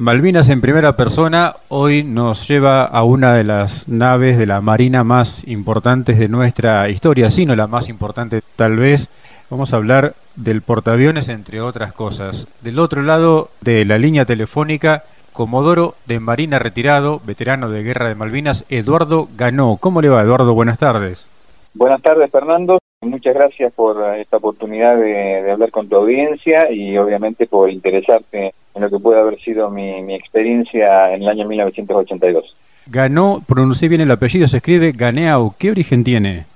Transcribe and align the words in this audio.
Malvinas 0.00 0.48
en 0.50 0.60
primera 0.60 0.92
persona 0.92 1.56
hoy 1.66 2.04
nos 2.04 2.46
lleva 2.46 2.84
a 2.84 3.02
una 3.02 3.34
de 3.34 3.42
las 3.42 3.88
naves 3.88 4.38
de 4.38 4.46
la 4.46 4.60
Marina 4.60 5.02
más 5.02 5.42
importantes 5.48 6.20
de 6.20 6.28
nuestra 6.28 6.88
historia, 6.88 7.30
si 7.30 7.46
no 7.46 7.56
la 7.56 7.66
más 7.66 7.88
importante 7.88 8.40
tal 8.54 8.76
vez. 8.76 9.08
Vamos 9.50 9.74
a 9.74 9.76
hablar 9.76 10.14
del 10.36 10.62
portaaviones 10.62 11.28
entre 11.28 11.60
otras 11.60 11.92
cosas. 11.92 12.46
Del 12.60 12.78
otro 12.78 13.02
lado 13.02 13.48
de 13.60 13.84
la 13.84 13.98
línea 13.98 14.24
telefónica, 14.24 15.02
Comodoro 15.32 15.96
de 16.06 16.20
Marina 16.20 16.60
retirado, 16.60 17.20
veterano 17.26 17.68
de 17.68 17.82
Guerra 17.82 18.06
de 18.06 18.14
Malvinas, 18.14 18.66
Eduardo 18.68 19.28
Ganó. 19.36 19.78
¿Cómo 19.80 20.00
le 20.00 20.10
va, 20.10 20.22
Eduardo? 20.22 20.54
Buenas 20.54 20.78
tardes. 20.78 21.26
Buenas 21.74 22.00
tardes, 22.02 22.30
Fernando. 22.30 22.78
Muchas 23.00 23.32
gracias 23.32 23.72
por 23.74 24.16
esta 24.16 24.38
oportunidad 24.38 24.96
de, 24.96 25.52
hablar 25.52 25.70
con 25.70 25.88
tu 25.88 25.94
audiencia 25.94 26.68
y 26.72 26.98
obviamente 26.98 27.46
por 27.46 27.70
interesarte 27.70 28.52
en 28.74 28.82
lo 28.82 28.90
que 28.90 28.98
puede 28.98 29.20
haber 29.20 29.40
sido 29.40 29.70
mi, 29.70 30.14
experiencia 30.16 31.14
en 31.14 31.22
el 31.22 31.28
año 31.28 31.46
1982. 31.46 32.56
Ganó, 32.86 33.40
pronuncié 33.46 33.88
bien 33.88 34.00
el 34.00 34.10
apellido, 34.10 34.48
se 34.48 34.56
escribe 34.56 34.90
Ganeau. 34.90 35.54
¿Qué 35.56 35.70
origen 35.70 36.02
tiene? 36.02 36.46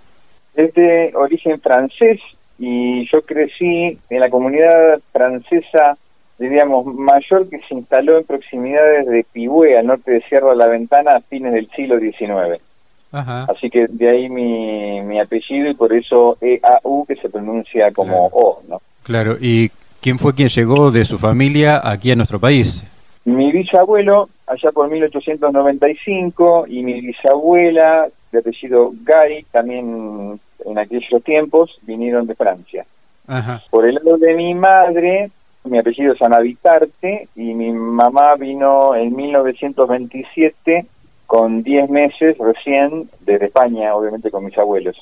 Es 0.57 0.75
de 0.75 1.13
origen 1.15 1.61
francés 1.61 2.19
y 2.59 3.09
yo 3.09 3.23
crecí 3.23 3.97
en 4.11 4.21
la 4.21 4.29
comunidad 4.29 5.01
francesa, 5.13 5.97
diríamos, 6.38 6.87
mayor 6.87 7.49
que 7.49 7.61
se 7.69 7.74
instaló 7.74 8.19
en 8.19 8.24
proximidades 8.24 9.07
de 9.07 9.24
Pigüé, 9.33 9.79
al 9.79 9.87
norte 9.87 10.11
de 10.11 10.23
Sierra 10.23 10.51
de 10.51 10.57
la 10.57 10.66
Ventana, 10.66 11.13
a 11.13 11.21
fines 11.21 11.52
del 11.52 11.71
siglo 11.71 12.01
XIX. 12.01 12.61
Así 13.12 13.69
que 13.69 13.87
de 13.89 14.09
ahí 14.09 14.29
mi, 14.29 15.02
mi 15.02 15.21
apellido 15.21 15.71
y 15.71 15.75
por 15.75 15.93
eso 15.93 16.39
EAU 16.41 17.05
que 17.07 17.16
se 17.16 17.29
pronuncia 17.29 17.93
como 17.93 18.27
O, 18.33 18.62
¿no? 18.69 18.80
Claro, 19.02 19.37
¿y 19.38 19.71
quién 20.01 20.19
fue 20.19 20.35
quien 20.35 20.48
llegó 20.48 20.91
de 20.91 21.05
su 21.05 21.19
familia 21.19 21.80
aquí 21.85 22.11
a 22.11 22.16
nuestro 22.16 22.41
país? 22.41 22.83
Mi 23.25 23.52
bisabuelo, 23.52 24.30
allá 24.47 24.73
por 24.73 24.91
1895, 24.91 26.66
y 26.69 26.83
mi 26.83 27.01
bisabuela, 27.01 28.09
de 28.33 28.38
apellido 28.38 28.93
Gay, 29.05 29.45
también 29.52 30.40
en 30.65 30.79
aquellos 30.79 31.23
tiempos, 31.23 31.79
vinieron 31.83 32.27
de 32.27 32.35
Francia. 32.35 32.87
Por 33.71 33.87
el 33.87 33.96
lado 33.96 34.16
de 34.16 34.35
mi 34.35 34.55
madre, 34.55 35.30
mi 35.65 35.79
apellido 35.79 36.15
es 36.15 36.23
Anavitarte, 36.23 37.29
y 37.37 37.55
mi 37.55 37.71
mamá 37.73 38.35
vino 38.37 38.95
en 38.96 39.15
1927 39.15 40.87
con 41.33 41.63
10 41.63 41.88
meses 41.88 42.37
recién 42.37 43.09
desde 43.21 43.47
España, 43.47 43.95
obviamente 43.97 44.30
con 44.30 44.45
mis 44.45 44.59
abuelos. 44.59 44.95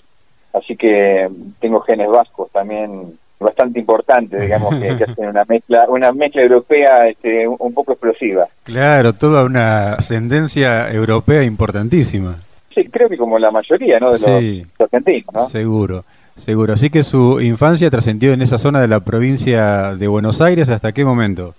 Así 0.52 0.76
que 0.76 1.28
tengo 1.58 1.80
genes 1.80 2.08
vascos 2.08 2.48
también 2.52 3.18
bastante 3.40 3.80
importantes, 3.80 4.40
digamos, 4.40 4.76
que, 4.76 4.90
hacen 5.08 5.26
una 5.26 5.44
mezcla, 5.44 5.86
una 5.88 6.12
mezcla 6.12 6.42
europea 6.42 7.08
este, 7.08 7.48
un, 7.48 7.74
poco 7.74 7.94
explosiva. 7.94 8.46
Claro, 8.62 9.12
toda 9.14 9.42
una 9.42 9.94
ascendencia 9.94 10.88
europea 10.92 11.42
importantísima. 11.42 12.36
Sí, 12.72 12.84
creo 12.84 13.08
que 13.08 13.16
como 13.16 13.36
la 13.36 13.50
mayoría, 13.50 13.98
¿no? 13.98 14.12
De 14.12 14.20
los 14.20 14.86
argentinos, 14.86 15.34
¿no? 15.34 15.46
Seguro, 15.46 16.04
seguro. 16.36 16.74
Así 16.74 16.90
que 16.90 17.02
su 17.02 17.40
infancia 17.40 17.90
trascendió 17.90 18.32
en 18.32 18.42
esa 18.42 18.56
zona 18.56 18.80
de 18.80 18.86
la 18.86 19.00
provincia 19.00 19.96
de 19.96 20.06
Buenos 20.06 20.40
Aires, 20.40 20.70
¿hasta 20.70 20.92
qué 20.92 21.04
momento? 21.04 21.56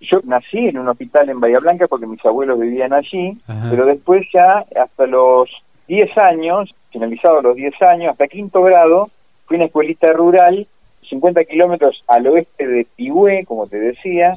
Yo 0.00 0.20
nací 0.24 0.58
en 0.68 0.78
un 0.78 0.88
hospital 0.88 1.30
en 1.30 1.40
Bahía 1.40 1.58
Blanca 1.58 1.88
porque 1.88 2.06
mis 2.06 2.24
abuelos 2.24 2.60
vivían 2.60 2.92
allí, 2.92 3.36
pero 3.70 3.86
después 3.86 4.26
ya 4.32 4.64
hasta 4.80 5.06
los 5.06 5.50
10 5.88 6.18
años, 6.18 6.74
finalizados 6.90 7.42
los 7.42 7.56
10 7.56 7.80
años, 7.82 8.12
hasta 8.12 8.28
quinto 8.28 8.62
grado, 8.62 9.10
fui 9.46 9.56
a 9.56 9.58
una 9.58 9.66
escuelita 9.66 10.12
rural, 10.12 10.66
50 11.08 11.44
kilómetros 11.44 12.02
al 12.08 12.26
oeste 12.26 12.66
de 12.66 12.86
Pigüé, 12.96 13.44
como 13.46 13.66
te 13.68 13.78
decía, 13.78 14.32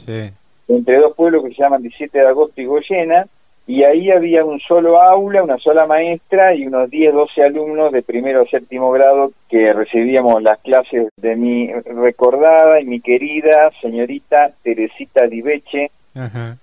entre 0.67 0.97
dos 0.97 1.15
pueblos 1.15 1.43
que 1.43 1.55
se 1.55 1.61
llaman 1.61 1.81
17 1.81 2.17
de 2.17 2.27
agosto 2.27 2.61
y 2.61 2.65
Goyena, 2.65 3.27
y 3.69 3.83
ahí 3.83 4.09
había 4.09 4.43
un 4.43 4.59
solo 4.61 4.99
aula, 4.99 5.43
una 5.43 5.59
sola 5.59 5.85
maestra 5.85 6.55
y 6.55 6.65
unos 6.65 6.89
10, 6.89 7.13
12 7.13 7.43
alumnos 7.43 7.91
de 7.91 8.01
primero 8.01 8.41
a 8.41 8.45
séptimo 8.47 8.89
grado 8.89 9.31
que 9.47 9.71
recibíamos 9.73 10.41
las 10.41 10.57
clases 10.57 11.09
de 11.17 11.35
mi 11.35 11.71
recordada 11.71 12.81
y 12.81 12.85
mi 12.85 12.99
querida 12.99 13.69
señorita 13.79 14.53
Teresita 14.63 15.27
Diveche, 15.27 15.91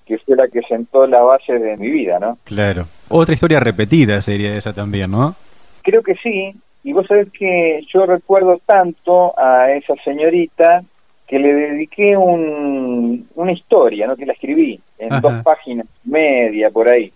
que 0.04 0.18
fue 0.18 0.34
la 0.34 0.48
que 0.48 0.62
sentó 0.62 1.06
la 1.06 1.20
base 1.20 1.60
de 1.60 1.76
mi 1.76 1.90
vida, 1.90 2.18
¿no? 2.18 2.38
Claro. 2.42 2.86
Otra 3.08 3.34
historia 3.34 3.60
repetida 3.60 4.20
sería 4.20 4.56
esa 4.56 4.72
también, 4.72 5.12
¿no? 5.12 5.36
Creo 5.84 6.02
que 6.02 6.16
sí, 6.16 6.56
y 6.82 6.92
vos 6.92 7.06
sabés 7.06 7.28
que 7.30 7.86
yo 7.94 8.04
recuerdo 8.04 8.60
tanto 8.66 9.32
a 9.38 9.70
esa 9.70 9.94
señorita 10.04 10.82
que 11.26 11.38
le 11.38 11.52
dediqué 11.52 12.16
un, 12.16 13.28
una 13.34 13.52
historia, 13.52 14.06
¿no? 14.06 14.16
que 14.16 14.26
la 14.26 14.32
escribí 14.32 14.80
en 14.98 15.20
dos 15.20 15.42
páginas 15.42 15.86
media 16.04 16.70
por 16.70 16.88
ahí. 16.88 17.12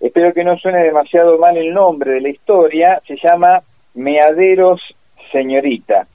Espero 0.00 0.34
que 0.34 0.44
no 0.44 0.58
suene 0.58 0.82
demasiado 0.82 1.38
mal 1.38 1.56
el 1.56 1.72
nombre 1.72 2.12
de 2.12 2.20
la 2.20 2.28
historia, 2.28 3.00
se 3.06 3.16
llama 3.16 3.62
Meaderos 3.94 4.82
Señorita, 5.30 6.06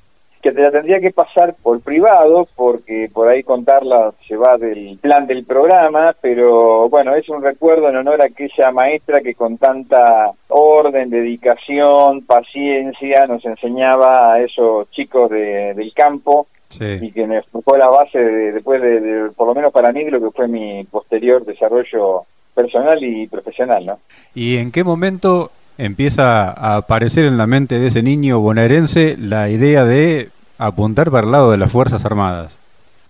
que 0.42 0.52
te 0.52 0.62
la 0.62 0.72
tendría 0.72 1.00
que 1.00 1.12
pasar 1.12 1.56
por 1.64 1.82
privado, 1.82 2.46
porque 2.56 3.10
por 3.12 3.30
ahí 3.30 3.42
contarla 3.42 4.12
se 4.28 4.36
va 4.36 4.58
del 4.58 5.00
plan 5.02 5.26
del 5.26 5.46
programa, 5.46 6.14
pero 6.22 6.88
bueno, 6.90 7.16
es 7.16 7.28
un 7.30 7.42
recuerdo 7.42 7.90
en 7.90 7.96
honor 7.96 8.22
a 8.22 8.26
aquella 8.26 8.72
maestra 8.72 9.22
que 9.22 9.34
con 9.34 9.58
tanta 9.58 10.32
orden, 10.50 11.10
dedicación, 11.10 12.22
paciencia 12.26 13.28
nos 13.28 13.44
enseñaba 13.46 14.34
a 14.34 14.42
esos 14.42 14.92
chicos 14.92 15.30
de, 15.32 15.74
del 15.74 15.94
campo 15.94 16.48
y 16.78 17.12
que 17.12 17.26
me 17.26 17.42
fue 17.42 17.80
la 17.80 17.88
base 17.88 18.20
después 18.20 18.82
de, 18.82 19.32
por 19.36 19.48
lo 19.48 19.56
menos 19.56 19.74
para 19.74 19.92
mí, 19.92 20.04
de 20.04 20.12
lo 20.12 20.22
que 20.22 20.32
fue 20.32 20.48
mi 20.48 20.84
posterior 20.86 21.44
desarrollo 21.46 22.24
personal 22.54 23.04
y 23.04 23.28
profesional, 23.28 23.86
¿no? 23.86 24.00
¿Y 24.36 24.58
en 24.58 24.72
qué 24.72 24.84
momento 24.84 25.52
empieza 25.78 26.52
a 26.52 26.78
aparecer 26.78 27.26
en 27.26 27.38
la 27.38 27.48
mente 27.48 27.80
de 27.80 27.88
ese 27.88 28.04
niño 28.04 28.40
bonaerense 28.40 29.16
la 29.18 29.50
idea 29.50 29.86
de 29.86 30.30
apuntar 30.58 31.10
para 31.10 31.26
el 31.26 31.32
lado 31.32 31.52
de 31.52 31.58
las 31.58 31.72
Fuerzas 31.72 32.06
Armadas? 32.06 32.58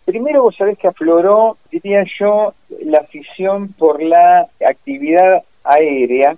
Primero 0.05 0.43
vos 0.43 0.55
sabés 0.55 0.77
que 0.77 0.87
afloró, 0.87 1.57
diría 1.71 2.03
yo, 2.19 2.53
la 2.83 2.99
afición 2.99 3.73
por 3.73 4.01
la 4.01 4.47
actividad 4.67 5.43
aérea, 5.63 6.35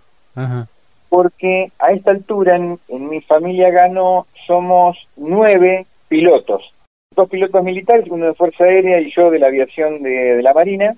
porque 1.09 1.71
a 1.79 1.91
esta 1.91 2.11
altura 2.11 2.55
en, 2.55 2.79
en 2.89 3.09
mi 3.09 3.21
familia 3.21 3.69
ganó, 3.69 4.25
somos 4.47 4.97
nueve 5.15 5.85
pilotos 6.09 6.73
dos 7.15 7.29
pilotos 7.29 7.63
militares, 7.63 8.05
uno 8.09 8.27
de 8.27 8.33
Fuerza 8.33 8.63
Aérea 8.63 9.01
y 9.01 9.11
yo 9.11 9.29
de 9.29 9.39
la 9.39 9.47
aviación 9.47 10.01
de, 10.01 10.41
la 10.41 10.53
Marina, 10.53 10.95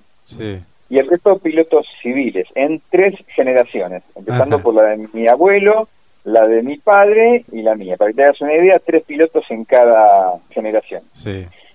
y 0.88 0.98
el 0.98 1.08
resto 1.08 1.38
pilotos 1.38 1.86
civiles, 2.00 2.46
en 2.54 2.80
tres 2.88 3.14
generaciones, 3.34 4.02
empezando 4.14 4.60
por 4.60 4.74
la 4.74 4.82
de 4.90 5.08
mi 5.12 5.26
abuelo, 5.26 5.88
la 6.22 6.46
de 6.46 6.62
mi 6.62 6.78
padre 6.78 7.44
y 7.50 7.62
la 7.62 7.74
mía. 7.74 7.96
Para 7.96 8.10
que 8.10 8.16
te 8.16 8.24
hagas 8.24 8.40
una 8.40 8.54
idea, 8.54 8.80
tres 8.84 9.02
pilotos 9.02 9.44
en 9.50 9.64
cada 9.64 10.34
generación. 10.50 11.02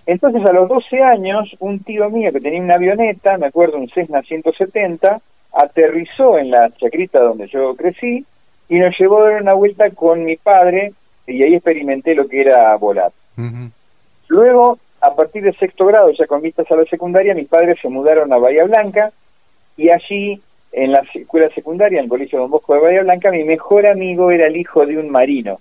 Entonces, 0.06 0.44
a 0.44 0.52
los 0.52 0.68
12 0.68 1.02
años, 1.02 1.54
un 1.60 1.80
tío 1.80 2.08
mío 2.08 2.32
que 2.32 2.40
tenía 2.40 2.60
una 2.60 2.74
avioneta, 2.74 3.36
me 3.36 3.46
acuerdo, 3.46 3.76
un 3.76 3.90
Cessna 3.90 4.22
170, 4.22 5.20
aterrizó 5.52 6.38
en 6.38 6.50
la 6.50 6.70
chacrita 6.70 7.20
donde 7.20 7.46
yo 7.48 7.76
crecí 7.76 8.24
y 8.68 8.78
nos 8.78 8.98
llevó 8.98 9.22
a 9.22 9.30
dar 9.30 9.42
una 9.42 9.52
vuelta 9.52 9.90
con 9.90 10.24
mi 10.24 10.36
padre 10.36 10.94
y 11.26 11.42
ahí 11.42 11.54
experimenté 11.54 12.14
lo 12.14 12.26
que 12.26 12.40
era 12.40 12.74
volar. 12.76 13.12
Luego, 14.30 14.78
a 15.00 15.12
partir 15.16 15.42
de 15.42 15.52
sexto 15.54 15.86
grado, 15.86 16.12
ya 16.12 16.24
con 16.28 16.40
vistas 16.40 16.70
a 16.70 16.76
la 16.76 16.84
secundaria, 16.84 17.34
mis 17.34 17.48
padres 17.48 17.78
se 17.82 17.88
mudaron 17.88 18.32
a 18.32 18.38
Bahía 18.38 18.62
Blanca 18.64 19.10
y 19.76 19.90
allí, 19.90 20.40
en 20.70 20.92
la 20.92 21.02
escuela 21.12 21.50
secundaria, 21.50 21.98
en 21.98 22.04
el 22.04 22.08
Colegio 22.08 22.38
Don 22.38 22.48
Bosco 22.48 22.74
de 22.74 22.80
Bahía 22.80 23.02
Blanca, 23.02 23.32
mi 23.32 23.42
mejor 23.42 23.88
amigo 23.88 24.30
era 24.30 24.46
el 24.46 24.56
hijo 24.56 24.86
de 24.86 24.98
un 24.98 25.10
marino. 25.10 25.58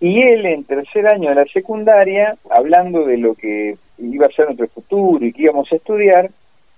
Y 0.00 0.20
él, 0.20 0.44
en 0.44 0.64
tercer 0.64 1.06
año 1.06 1.30
de 1.30 1.36
la 1.36 1.46
secundaria, 1.46 2.36
hablando 2.50 3.06
de 3.06 3.16
lo 3.16 3.34
que 3.34 3.76
iba 3.96 4.26
a 4.26 4.32
ser 4.32 4.44
nuestro 4.44 4.68
futuro 4.68 5.24
y 5.24 5.32
que 5.32 5.44
íbamos 5.44 5.72
a 5.72 5.76
estudiar, 5.76 6.28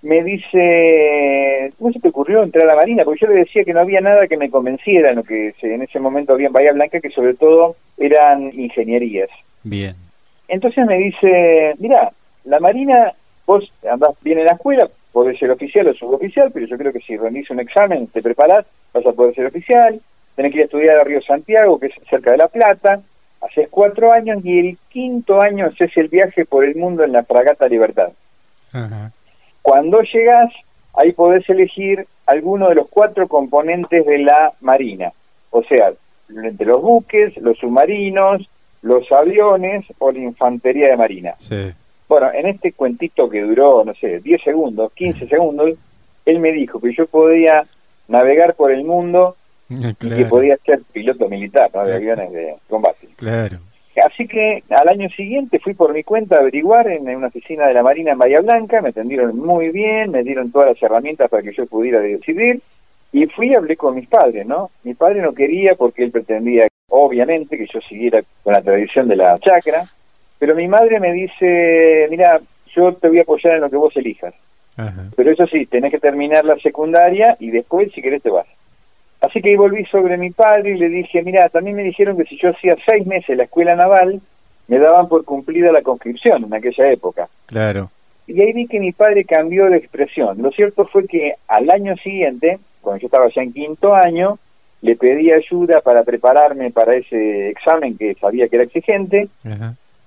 me 0.03 0.23
dice, 0.23 1.73
¿cómo 1.77 1.93
se 1.93 1.99
te 1.99 2.09
ocurrió 2.09 2.45
entrar 2.45 2.67
a 2.67 2.75
la 2.75 2.77
Marina? 2.77 3.03
Porque 3.03 3.27
yo 3.27 3.33
le 3.33 3.41
decía 3.41 3.65
que 3.65 3.75
no 3.75 3.81
había 3.81 4.01
nada 4.01 4.29
que 4.29 4.37
me 4.37 4.49
convenciera 4.49 5.11
en 5.11 5.17
lo 5.17 5.25
que 5.25 5.55
en 5.61 5.83
ese 5.83 5.99
momento 5.99 6.35
había 6.35 6.47
en 6.47 6.53
Bahía 6.53 6.73
Blanca, 6.73 7.01
que 7.01 7.11
sobre 7.11 7.35
todo 7.35 7.75
eran 7.99 8.53
ingenierías. 8.57 9.29
Bien. 9.65 10.10
Entonces 10.51 10.85
me 10.85 10.99
dice, 10.99 11.77
mira, 11.79 12.11
la 12.45 12.59
Marina, 12.59 13.13
vos 13.47 13.73
andás 13.89 14.17
bien 14.21 14.41
en 14.41 14.47
la 14.47 14.53
escuela, 14.53 14.89
podés 15.13 15.39
ser 15.39 15.49
oficial 15.53 15.87
o 15.87 15.95
suboficial, 15.95 16.51
pero 16.53 16.67
yo 16.67 16.77
creo 16.77 16.93
que 16.93 16.99
si 16.99 17.17
rendís 17.17 17.49
un 17.51 17.61
examen, 17.61 18.09
te 18.09 18.21
preparás, 18.21 18.67
vas 18.93 19.07
a 19.07 19.13
poder 19.13 19.33
ser 19.37 19.47
oficial, 19.47 20.01
tenés 20.35 20.51
que 20.51 20.59
ir 20.59 20.63
a 20.63 20.65
estudiar 20.65 20.97
a 20.99 21.05
Río 21.05 21.23
Santiago, 21.23 21.79
que 21.79 21.87
es 21.87 21.95
cerca 22.09 22.33
de 22.33 22.39
La 22.39 22.49
Plata, 22.49 23.01
haces 23.41 23.69
cuatro 23.71 24.13
años 24.13 24.45
y 24.45 24.59
el 24.59 24.79
quinto 24.89 25.41
año 25.41 25.67
haces 25.67 25.97
el 25.97 26.09
viaje 26.09 26.45
por 26.45 26.65
el 26.65 26.75
mundo 26.75 27.05
en 27.05 27.13
la 27.13 27.23
fragata 27.23 27.69
Libertad. 27.69 28.11
Cuando 29.63 30.03
llegas, 30.03 30.53
ahí 30.95 31.13
podés 31.13 31.49
elegir 31.49 32.09
alguno 32.27 32.71
de 32.71 32.75
los 32.75 32.89
cuatro 32.89 33.29
componentes 33.29 34.05
de 34.05 34.19
la 34.19 34.53
Marina, 34.61 35.13
o 35.51 35.63
sea, 35.63 35.93
entre 36.29 36.67
los 36.67 36.83
buques, 36.83 37.37
los 37.37 37.57
submarinos, 37.59 38.49
los 38.83 39.11
aviones 39.13 39.85
o 39.99 40.11
la 40.11 40.19
infantería 40.19 40.89
de 40.89 40.97
marina. 40.97 41.35
Bueno, 42.09 42.33
en 42.33 42.47
este 42.47 42.73
cuentito 42.73 43.29
que 43.29 43.43
duró, 43.43 43.85
no 43.85 43.95
sé, 43.95 44.21
10 44.21 44.43
segundos, 44.43 44.93
15 44.95 45.29
segundos, 45.29 45.79
él 46.27 46.39
me 46.41 46.53
dijo 46.53 46.81
que 46.81 46.93
yo 46.93 47.07
podía 47.07 47.65
navegar 48.09 48.55
por 48.55 48.73
el 48.73 48.85
mundo 48.85 49.37
y 49.69 49.95
que 49.95 50.27
podía 50.27 50.57
ser 50.65 50.81
piloto 50.93 51.29
militar 51.29 51.71
de 51.71 51.95
aviones 51.95 52.33
de 52.33 52.55
combate. 52.69 53.09
Claro. 53.17 53.59
Así 54.05 54.27
que 54.27 54.63
al 54.71 54.89
año 54.89 55.09
siguiente 55.11 55.59
fui 55.59 55.75
por 55.75 55.93
mi 55.93 56.05
cuenta 56.05 56.37
a 56.37 56.41
averiguar 56.41 56.89
en, 56.89 57.09
una 57.15 57.27
oficina 57.27 57.67
de 57.67 57.75
la 57.75 57.83
Marina 57.83 58.13
en 58.13 58.19
Bahía 58.19 58.41
Blanca, 58.41 58.81
me 58.81 58.91
atendieron 58.91 59.37
muy 59.37 59.71
bien, 59.71 60.11
me 60.11 60.23
dieron 60.23 60.51
todas 60.51 60.69
las 60.69 60.83
herramientas 60.83 61.29
para 61.29 61.43
que 61.43 61.53
yo 61.53 61.67
pudiera 61.67 62.01
decidir 62.01 62.63
y 63.13 63.27
fui 63.27 63.51
y 63.51 63.55
hablé 63.55 63.77
con 63.77 63.97
mis 63.97 64.09
padres, 64.09 64.47
¿no? 64.47 64.71
Mi 64.85 64.95
padre 64.95 65.21
no 65.21 65.33
quería 65.33 65.75
porque 65.75 66.05
él 66.05 66.13
pretendía, 66.13 66.69
obviamente, 66.91 67.57
que 67.57 67.67
yo 67.67 67.81
siguiera 67.81 68.23
con 68.43 68.53
la 68.53 68.63
tradición 68.63 69.09
de 69.09 69.17
la 69.17 69.39
chacra, 69.39 69.89
pero 70.39 70.55
mi 70.55 70.69
madre 70.69 71.01
me 71.01 71.13
dice, 71.13 72.07
mira, 72.11 72.41
yo 72.75 72.93
te 72.95 73.09
voy 73.09 73.19
a 73.19 73.23
apoyar 73.23 73.55
en 73.55 73.63
lo 73.63 73.71
que 73.71 73.77
vos 73.77 73.97
elijas. 73.97 74.35
Pero 75.15 75.31
eso 75.31 75.47
sí, 75.47 75.67
tenés 75.67 75.91
que 75.91 75.99
terminar 75.99 76.45
la 76.47 76.57
secundaria 76.57 77.37
y 77.39 77.51
después, 77.51 77.93
si 77.93 78.01
querés, 78.01 78.23
te 78.23 78.31
vas. 78.31 78.47
Así 79.21 79.43
que 79.43 79.51
ahí 79.51 79.57
volví 79.57 79.85
sobre 79.85 80.17
mi 80.17 80.31
padre 80.31 80.71
y 80.71 80.79
le 80.79 80.89
dije, 80.89 81.23
mira, 81.23 81.49
también 81.51 81.77
me 81.77 81.83
dijeron 81.83 82.17
que 82.17 82.25
si 82.25 82.39
yo 82.39 82.49
hacía 82.49 82.77
seis 82.87 83.07
meses 83.07 83.37
la 83.37 83.45
escuela 83.45 83.77
naval, 83.77 84.21
me 84.69 84.79
daban 84.79 85.09
por 85.09 85.25
cumplida 85.25 85.73
la 85.73 85.83
conscripción 85.83 86.45
en 86.45 86.55
aquella 86.55 86.91
época. 86.91 87.29
Claro. 87.47 87.91
Y 88.27 88.41
ahí 88.41 88.53
vi 88.53 88.67
que 88.67 88.81
mi 88.81 88.93
padre 88.93 89.25
cambió 89.25 89.69
de 89.69 89.77
expresión. 89.77 90.41
Lo 90.41 90.51
cierto 90.53 90.87
fue 90.87 91.07
que 91.07 91.35
al 91.49 91.69
año 91.69 91.97
siguiente, 91.97 92.59
cuando 92.81 93.01
yo 93.01 93.07
estaba 93.09 93.29
ya 93.29 93.43
en 93.43 93.53
quinto 93.53 93.95
año, 93.95 94.39
le 94.83 94.97
pedí 94.97 95.31
ayuda 95.31 95.81
para 95.81 96.03
prepararme 96.05 96.71
para 96.71 96.95
ese 96.95 97.51
examen 97.51 97.97
que 97.97 98.15
sabía 98.15 98.49
que 98.49 98.57
era 98.57 98.65
exigente. 98.65 99.29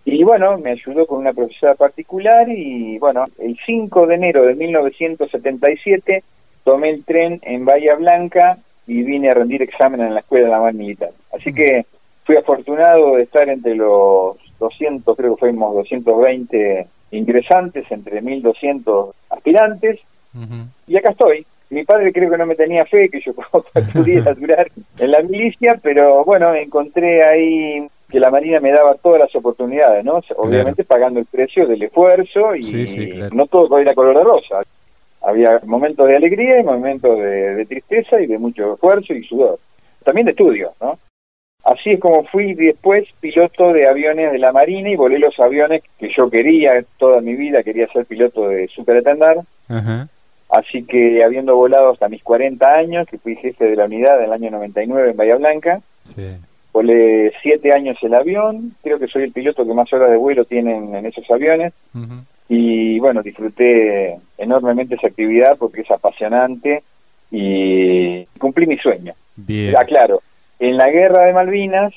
Y 0.06 0.24
bueno, 0.24 0.58
me 0.58 0.72
ayudó 0.72 1.06
con 1.06 1.20
una 1.20 1.34
profesora 1.34 1.76
particular 1.76 2.50
y 2.50 2.98
bueno, 2.98 3.26
el 3.40 3.58
5 3.66 4.08
de 4.08 4.16
enero 4.16 4.46
de 4.46 4.56
1977 4.56 6.24
tomé 6.64 6.90
el 6.90 7.06
tren 7.06 7.40
en 7.44 7.66
Bahía 7.66 7.96
Blanca 7.96 8.58
y 8.86 9.04
vine 9.04 9.30
a 9.30 9.34
rendir 9.34 9.62
examen 9.62 10.02
en 10.02 10.14
la 10.14 10.20
Escuela 10.20 10.50
Naval 10.50 10.74
Militar. 10.74 11.12
Así 11.34 11.54
que 11.54 11.86
fui 12.26 12.36
afortunado 12.36 13.16
de 13.16 13.24
estar 13.24 13.48
entre 13.48 13.76
los 13.76 14.38
200, 14.60 15.16
creo 15.16 15.36
que 15.36 15.40
fuimos 15.40 15.74
220 15.76 16.88
ingresantes, 17.12 17.90
entre 17.92 18.22
1200 18.22 19.16
aspirantes, 19.30 20.00
y 20.88 20.98
acá 20.98 21.12
estoy. 21.12 21.46
Mi 21.74 21.84
padre 21.84 22.14
creo 22.14 22.30
que 22.30 22.38
no 22.38 22.46
me 22.46 22.56
tenía 22.56 22.86
fe 22.86 23.10
que 23.10 23.22
yo 23.22 23.34
pudiera 23.94 24.34
durar 24.40 24.72
en 25.00 25.12
la 25.12 25.22
milicia, 25.22 25.80
pero 25.82 26.24
bueno, 26.24 26.54
encontré 26.54 27.24
ahí 27.24 27.88
que 28.10 28.20
la 28.20 28.30
Marina 28.30 28.60
me 28.60 28.72
daba 28.72 28.94
todas 28.96 29.22
las 29.22 29.36
oportunidades, 29.36 30.06
¿no? 30.06 30.22
Obviamente 30.38 30.84
pagando 30.84 31.20
el 31.20 31.26
precio 31.26 31.66
del 31.68 31.82
esfuerzo 31.82 32.56
y 32.56 33.30
no 33.34 33.48
todo 33.48 33.80
era 33.80 33.96
color 33.96 34.18
de 34.18 34.24
rosa 34.24 34.62
había 35.24 35.60
momentos 35.66 36.08
de 36.08 36.18
alegría 36.18 36.60
y 36.60 36.64
momentos 36.64 37.18
de, 37.18 37.66
tristeza 37.68 38.22
y 38.22 38.28
de 38.28 38.38
mucho 38.38 38.74
esfuerzo 38.74 39.14
y 39.14 39.24
sudor. 39.24 39.58
También 40.04 40.26
de 40.26 40.32
estudio, 40.32 40.74
¿no? 40.82 41.00
Así 41.64 41.92
es 41.92 42.00
como 42.02 42.26
fui 42.26 42.54
después 42.56 43.06
piloto 43.22 43.72
de 43.72 43.88
aviones 43.88 44.34
de 44.34 44.40
la 44.40 44.52
Marina 44.52 44.90
y 44.90 44.98
volé 44.98 45.18
los 45.18 45.40
aviones 45.40 45.82
que 45.98 46.12
yo 46.14 46.30
quería 46.30 46.84
toda 46.98 47.22
mi 47.22 47.36
vida, 47.36 47.64
quería 47.64 47.88
ser 47.88 48.06
piloto 48.06 48.50
de 48.50 48.68
superetendar. 48.68 49.38
Así 50.54 50.84
que 50.84 51.24
habiendo 51.24 51.56
volado 51.56 51.90
hasta 51.90 52.10
mis 52.10 52.22
40 52.22 52.76
años, 52.76 53.08
que 53.08 53.18
fui 53.18 53.36
jefe 53.36 53.66
de 53.66 53.76
la 53.76 53.86
unidad 53.86 54.20
en 54.20 54.26
el 54.26 54.34
año 54.34 54.52
99 54.52 55.10
en 55.10 55.18
Bahía 55.18 55.36
Blanca, 55.38 55.82
volé 56.72 57.34
siete 57.42 57.74
años 57.74 57.98
el 58.04 58.14
avión, 58.14 58.76
creo 58.84 59.00
que 59.00 59.08
soy 59.08 59.24
el 59.24 59.32
piloto 59.32 59.66
que 59.66 59.74
más 59.74 59.92
horas 59.92 60.12
de 60.12 60.18
vuelo 60.18 60.46
tienen 60.46 60.94
en 60.94 61.08
esos 61.08 61.26
aviones 61.32 61.74
y 62.48 63.00
bueno, 63.00 63.24
disfruté 63.24 64.16
enormemente 64.38 64.94
esa 64.94 65.08
actividad 65.08 65.58
porque 65.58 65.82
es 65.82 65.90
apasionante 65.90 66.84
y 67.32 68.24
cumplí 68.38 68.68
mi 68.68 68.78
sueño. 68.78 69.16
Bien. 69.36 69.76
Aclaro, 69.76 70.22
en 70.60 70.78
la 70.78 70.92
guerra 70.92 71.24
de 71.24 71.34
Malvinas 71.34 71.96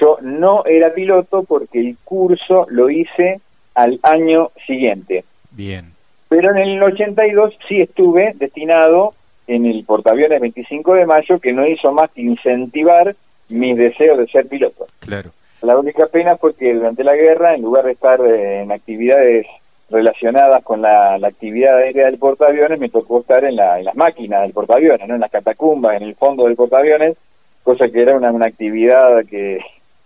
yo 0.00 0.16
no 0.22 0.64
era 0.64 0.94
piloto 0.94 1.42
porque 1.42 1.78
el 1.78 1.98
curso 2.02 2.64
lo 2.70 2.88
hice 2.88 3.42
al 3.74 4.00
año 4.02 4.50
siguiente. 4.66 5.26
Bien. 5.50 5.92
Pero 6.32 6.50
en 6.52 6.56
el 6.56 6.82
82 6.82 7.58
sí 7.68 7.82
estuve 7.82 8.32
destinado 8.36 9.12
en 9.46 9.66
el 9.66 9.84
portaaviones 9.84 10.40
25 10.40 10.94
de 10.94 11.04
mayo 11.04 11.38
que 11.38 11.52
no 11.52 11.66
hizo 11.66 11.92
más 11.92 12.10
que 12.10 12.22
incentivar 12.22 13.14
mis 13.50 13.76
deseos 13.76 14.16
de 14.16 14.26
ser 14.28 14.48
piloto. 14.48 14.86
Claro. 15.00 15.28
La 15.60 15.76
única 15.76 16.06
pena 16.06 16.38
fue 16.38 16.54
que 16.54 16.72
durante 16.72 17.04
la 17.04 17.14
guerra, 17.14 17.54
en 17.54 17.60
lugar 17.60 17.84
de 17.84 17.92
estar 17.92 18.18
en 18.24 18.72
actividades 18.72 19.46
relacionadas 19.90 20.64
con 20.64 20.80
la, 20.80 21.16
actividad 21.16 21.76
aérea 21.76 22.06
del 22.06 22.16
portaaviones, 22.16 22.80
me 22.80 22.88
tocó 22.88 23.20
estar 23.20 23.44
en, 23.44 23.56
la, 23.56 23.78
en 23.78 23.84
las 23.84 23.94
máquinas 23.94 24.40
del 24.40 24.54
portaaviones, 24.54 25.06
¿no? 25.06 25.16
en 25.16 25.20
las 25.20 25.30
catacumbas, 25.30 25.96
en 25.96 26.04
el 26.04 26.14
fondo 26.14 26.46
del 26.46 26.56
portaaviones, 26.56 27.14
cosa 27.62 27.90
que 27.90 28.00
era 28.00 28.16
una, 28.16 28.32
una 28.32 28.46
actividad 28.46 29.22
que 29.28 29.60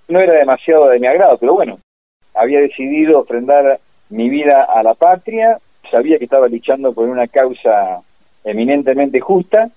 no 0.09 0.19
era 0.19 0.35
demasiado 0.35 0.89
de 0.89 0.99
mi 0.99 1.07
agrado, 1.07 1.39
pero 1.39 1.55
bueno, 1.55 1.79
había 2.35 2.59
decidido 2.59 3.21
ofrendar 3.21 3.79
mi 4.11 4.29
vida 4.29 4.65
a 4.65 4.83
la 4.83 4.95
patria, 4.95 5.59
sabía 5.91 6.19
que 6.19 6.25
estaba 6.25 6.49
luchando 6.49 6.93
por 6.93 7.09
una 7.09 7.27
causa 7.27 8.01
eminentemente 8.45 9.21
justa, 9.21 9.71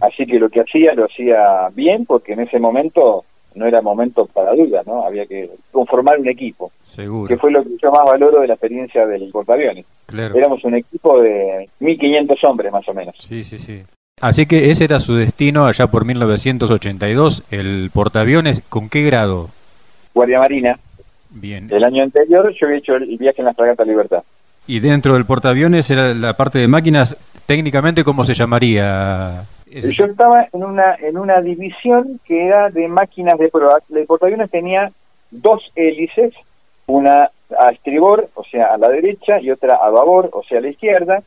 así 0.00 0.26
que 0.26 0.38
lo 0.38 0.48
que 0.48 0.60
hacía 0.60 0.94
lo 0.94 1.04
hacía 1.04 1.68
bien, 1.74 2.04
porque 2.06 2.32
en 2.32 2.40
ese 2.40 2.58
momento 2.58 3.24
no 3.54 3.66
era 3.66 3.82
momento 3.82 4.26
para 4.26 4.54
duda, 4.54 4.82
¿no? 4.86 5.04
Había 5.04 5.26
que 5.26 5.50
conformar 5.72 6.18
un 6.18 6.28
equipo. 6.28 6.70
Seguro. 6.82 7.28
Que 7.28 7.36
fue 7.36 7.50
lo 7.50 7.62
que 7.62 7.70
yo 7.82 7.90
más 7.90 8.04
valoro 8.04 8.40
de 8.40 8.48
la 8.48 8.54
experiencia 8.54 9.06
del 9.06 9.30
portaaviones. 9.30 9.84
Claro. 10.06 10.36
Éramos 10.36 10.62
un 10.64 10.76
equipo 10.76 11.20
de 11.20 11.68
1.500 11.80 12.48
hombres 12.48 12.72
más 12.72 12.88
o 12.88 12.94
menos. 12.94 13.16
Sí, 13.18 13.44
sí, 13.44 13.58
sí. 13.58 13.82
Así 14.20 14.46
que 14.46 14.70
ese 14.70 14.84
era 14.84 15.00
su 15.00 15.14
destino 15.14 15.66
allá 15.66 15.86
por 15.86 16.04
1982, 16.04 17.44
el 17.50 17.90
portaaviones, 17.92 18.62
¿con 18.68 18.88
qué 18.88 19.02
grado? 19.02 19.48
Guardia 20.12 20.38
Marina. 20.38 20.78
Bien. 21.30 21.68
El 21.70 21.84
año 21.84 22.02
anterior 22.02 22.52
yo 22.52 22.66
había 22.66 22.78
hecho 22.78 22.96
el 22.96 23.16
viaje 23.16 23.40
en 23.40 23.46
la 23.46 23.54
Fragata 23.54 23.84
Libertad. 23.84 24.22
¿Y 24.70 24.78
dentro 24.78 25.14
del 25.14 25.24
portaaviones 25.24 25.90
era 25.90 26.14
la 26.14 26.34
parte 26.34 26.60
de 26.60 26.68
máquinas, 26.68 27.16
técnicamente 27.44 28.04
cómo 28.04 28.24
se 28.24 28.34
llamaría? 28.34 29.42
Yo 29.66 30.04
estaba 30.04 30.46
en 30.52 30.62
una 30.62 30.94
en 30.94 31.18
una 31.18 31.40
división 31.40 32.20
que 32.24 32.46
era 32.46 32.70
de 32.70 32.86
máquinas 32.86 33.36
de 33.36 33.48
prueba. 33.48 33.78
El 33.92 34.06
portaaviones 34.06 34.48
tenía 34.48 34.92
dos 35.32 35.60
hélices, 35.74 36.32
una 36.86 37.30
a 37.58 37.70
estribor, 37.72 38.28
o 38.34 38.44
sea, 38.44 38.66
a 38.66 38.78
la 38.78 38.88
derecha, 38.90 39.40
y 39.40 39.50
otra 39.50 39.74
a 39.74 39.90
babor, 39.90 40.30
o 40.32 40.44
sea, 40.44 40.58
a 40.58 40.60
la 40.60 40.68
izquierda, 40.68 41.24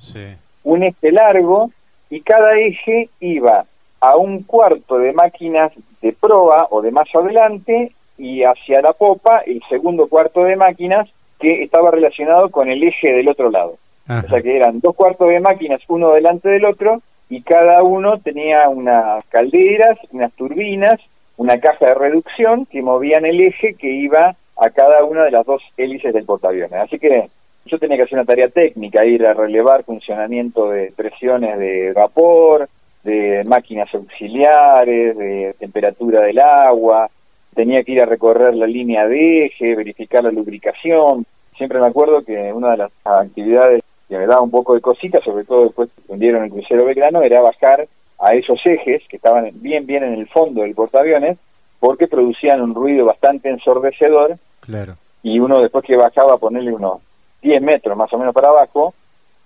un 0.64 0.84
eje 0.84 1.12
largo, 1.12 1.70
y 2.10 2.22
cada 2.22 2.58
eje 2.58 3.10
iba 3.20 3.66
a 4.00 4.16
un 4.16 4.44
cuarto 4.44 5.00
de 5.00 5.12
máquinas 5.12 5.74
de 6.02 6.14
proa 6.14 6.68
o 6.70 6.82
de 6.82 6.92
más 6.92 7.10
adelante, 7.14 7.92
y 8.18 8.44
hacia 8.44 8.82
la 8.82 8.94
popa 8.94 9.40
el 9.40 9.62
segundo 9.68 10.08
cuarto 10.08 10.46
de 10.46 10.56
máquinas 10.56 11.10
que 11.44 11.62
estaba 11.62 11.92
relacionado 11.92 12.50
con 12.50 12.70
el 12.70 12.82
eje 12.82 13.12
del 13.12 13.28
otro 13.28 13.52
lado. 13.52 13.76
O 14.08 14.30
sea 14.30 14.42
que 14.42 14.56
eran 14.56 14.80
dos 14.80 14.96
cuartos 14.96 15.28
de 15.28 15.42
máquinas, 15.42 15.82
uno 15.90 16.14
delante 16.14 16.48
del 16.48 16.64
otro, 16.64 17.02
y 17.30 17.42
cada 17.42 17.84
uno 17.84 18.18
tenía 18.20 18.70
unas 18.70 19.26
calderas, 19.26 19.98
unas 20.12 20.32
turbinas, 20.34 21.00
una 21.36 21.60
caja 21.60 21.88
de 21.88 21.96
reducción 21.96 22.66
que 22.66 22.82
movían 22.82 23.26
el 23.26 23.42
eje 23.42 23.74
que 23.74 23.92
iba 23.92 24.36
a 24.56 24.70
cada 24.70 25.04
una 25.04 25.24
de 25.24 25.32
las 25.32 25.46
dos 25.46 25.62
hélices 25.76 26.14
del 26.14 26.26
portaaviones. 26.26 26.80
Así 26.80 26.98
que 26.98 27.28
yo 27.66 27.78
tenía 27.78 27.98
que 27.98 28.04
hacer 28.04 28.20
una 28.20 28.26
tarea 28.26 28.48
técnica, 28.48 29.06
ir 29.06 29.26
a 29.26 29.34
relevar 29.34 29.84
funcionamiento 29.84 30.70
de 30.70 30.94
presiones 30.96 31.60
de 31.60 31.92
vapor, 31.92 32.70
de 33.04 33.44
máquinas 33.46 33.94
auxiliares, 33.94 35.18
de 35.18 35.56
temperatura 35.60 36.22
del 36.22 36.40
agua, 36.40 37.10
tenía 37.54 37.84
que 37.84 37.94
ir 37.94 38.02
a 38.02 38.06
recorrer 38.06 38.56
la 38.56 38.68
línea 38.68 39.08
de 39.08 39.46
eje, 39.46 39.76
verificar 39.76 40.24
la 40.24 40.32
lubricación. 40.32 41.26
Siempre 41.58 41.80
me 41.80 41.88
acuerdo 41.88 42.24
que 42.24 42.52
una 42.54 42.72
de 42.72 42.78
las 42.78 42.92
actividades 43.04 43.82
que 44.10 44.18
me 44.18 44.28
daba 44.28 44.42
un 44.42 44.52
poco 44.52 44.74
de 44.76 44.82
cosita, 44.82 45.22
sobre 45.22 45.46
todo 45.46 45.66
después 45.66 45.90
que 45.90 46.12
hundieron 46.12 46.44
el 46.44 46.52
crucero 46.52 46.86
Belgrano, 46.86 47.22
era 47.22 47.42
bajar 47.42 47.88
a 48.20 48.34
esos 48.34 48.60
ejes 48.66 49.04
que 49.08 49.18
estaban 49.18 49.50
bien, 49.56 49.86
bien 49.86 50.04
en 50.04 50.14
el 50.14 50.28
fondo 50.28 50.62
del 50.62 50.76
portaaviones, 50.76 51.38
porque 51.80 52.08
producían 52.08 52.62
un 52.62 52.74
ruido 52.74 53.06
bastante 53.06 53.50
ensordecedor. 53.50 54.38
Claro. 54.62 54.96
Y 55.22 55.40
uno 55.40 55.60
después 55.60 55.84
que 55.84 55.96
bajaba 55.96 56.34
a 56.34 56.38
ponerle 56.38 56.74
unos 56.74 57.02
10 57.42 57.62
metros 57.62 57.98
más 57.98 58.12
o 58.14 58.18
menos 58.18 58.34
para 58.34 58.50
abajo, 58.50 58.94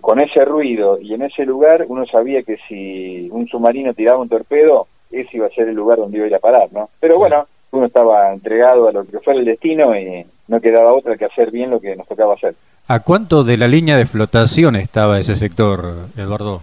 con 0.00 0.20
ese 0.20 0.44
ruido 0.44 1.00
y 1.00 1.14
en 1.14 1.22
ese 1.22 1.44
lugar, 1.44 1.84
uno 1.88 2.06
sabía 2.06 2.42
que 2.42 2.56
si 2.68 3.28
un 3.30 3.48
submarino 3.48 3.94
tiraba 3.94 4.18
un 4.18 4.28
torpedo, 4.28 4.86
ese 5.10 5.36
iba 5.36 5.46
a 5.46 5.50
ser 5.50 5.68
el 5.68 5.74
lugar 5.74 5.98
donde 5.98 6.18
iba 6.18 6.26
a 6.26 6.28
ir 6.28 6.34
a 6.34 6.40
parar, 6.40 6.68
¿no? 6.72 6.88
Pero 7.00 7.18
bueno, 7.18 7.46
uno 7.72 7.86
estaba 7.86 8.32
entregado 8.32 8.88
a 8.88 8.92
lo 8.92 9.04
que 9.04 9.18
fuera 9.18 9.40
el 9.40 9.46
destino 9.46 9.98
y 9.98 10.24
no 10.48 10.60
quedaba 10.60 10.92
otra 10.92 11.16
que 11.16 11.26
hacer 11.26 11.50
bien 11.50 11.70
lo 11.70 11.80
que 11.80 11.94
nos 11.94 12.08
tocaba 12.08 12.34
hacer. 12.34 12.54
¿A 12.88 13.00
cuánto 13.00 13.44
de 13.44 13.56
la 13.56 13.68
línea 13.68 13.96
de 13.96 14.06
flotación 14.06 14.76
estaba 14.76 15.20
ese 15.20 15.36
sector, 15.36 16.08
Eduardo? 16.16 16.62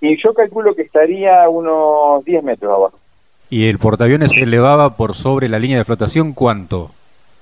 Y 0.00 0.16
yo 0.22 0.32
calculo 0.32 0.74
que 0.74 0.82
estaría 0.82 1.48
unos 1.48 2.24
10 2.24 2.44
metros 2.44 2.72
abajo. 2.72 2.98
¿Y 3.50 3.66
el 3.66 3.78
portaaviones 3.78 4.32
se 4.32 4.44
elevaba 4.44 4.96
por 4.96 5.14
sobre 5.14 5.48
la 5.48 5.58
línea 5.58 5.78
de 5.78 5.84
flotación 5.84 6.32
cuánto? 6.32 6.92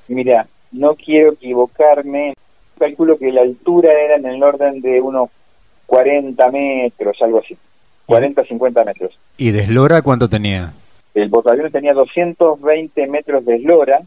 Mira, 0.09 0.47
no 0.73 0.95
quiero 0.95 1.33
equivocarme, 1.33 2.35
calculo 2.79 3.19
que 3.19 3.33
la 3.33 3.43
altura 3.43 3.93
era 3.93 4.17
en 4.17 4.27
el 4.27 4.43
orden 4.43 4.81
de 4.81 5.01
unos 5.01 5.31
40 5.87 6.51
metros, 6.51 7.17
algo 7.21 7.41
así. 7.41 7.57
40, 8.07 8.45
50 8.45 8.85
metros. 8.85 9.19
¿Y 9.37 9.51
de 9.51 9.61
eslora 9.61 10.01
cuánto 10.01 10.29
tenía? 10.29 10.73
El 11.15 11.29
portaaviones 11.29 11.73
tenía 11.73 11.93
220 11.93 13.07
metros 13.09 13.45
de 13.45 13.57
eslora. 13.57 14.01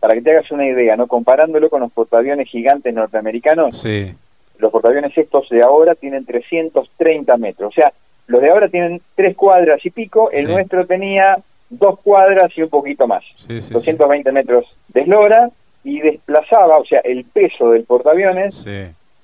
Para 0.00 0.14
que 0.14 0.22
te 0.22 0.30
hagas 0.30 0.50
una 0.50 0.66
idea, 0.66 0.96
¿no? 0.96 1.06
Comparándolo 1.06 1.68
con 1.68 1.80
los 1.80 1.92
portaaviones 1.92 2.48
gigantes 2.48 2.94
norteamericanos, 2.94 3.78
sí. 3.78 4.14
los 4.58 4.70
portaaviones 4.70 5.16
estos 5.16 5.48
de 5.48 5.62
ahora 5.62 5.94
tienen 5.94 6.24
330 6.24 7.36
metros. 7.36 7.70
O 7.70 7.74
sea, 7.74 7.92
los 8.28 8.40
de 8.40 8.50
ahora 8.50 8.68
tienen 8.68 9.00
tres 9.14 9.36
cuadras 9.36 9.84
y 9.84 9.90
pico, 9.90 10.30
el 10.30 10.46
nuestro 10.46 10.86
tenía 10.86 11.38
dos 11.70 11.98
cuadras 12.00 12.56
y 12.56 12.62
un 12.62 12.68
poquito 12.68 13.06
más. 13.06 13.24
220 13.48 14.32
metros 14.32 14.66
de 14.88 15.00
eslora 15.02 15.50
y 15.84 16.00
desplazaba, 16.00 16.78
o 16.78 16.84
sea, 16.84 17.00
el 17.00 17.24
peso 17.24 17.70
del 17.70 17.84
portaaviones 17.84 18.64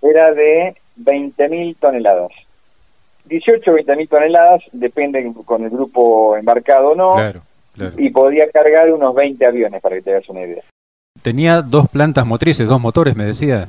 era 0.02 0.33
de 0.33 0.75
20.000 1.00 1.76
toneladas. 1.78 2.33
18 3.26 3.71
o 3.71 3.75
20.000 3.75 4.09
toneladas, 4.09 4.62
depende 4.73 5.33
con 5.45 5.64
el 5.64 5.71
grupo 5.71 6.37
embarcado 6.37 6.90
o 6.90 6.95
no, 6.95 7.16
y 7.97 8.11
podía 8.11 8.49
cargar 8.50 8.93
unos 8.93 9.14
20 9.14 9.47
aviones, 9.47 9.81
para 9.81 9.97
que 9.97 10.02
te 10.02 10.11
hagas 10.12 10.28
una 10.28 10.43
idea. 10.43 10.62
Tenía 11.23 11.62
dos 11.62 11.88
plantas 11.88 12.26
motrices, 12.26 12.69
dos 12.69 12.81
motores, 12.81 13.16
me 13.16 13.25
decía. 13.25 13.66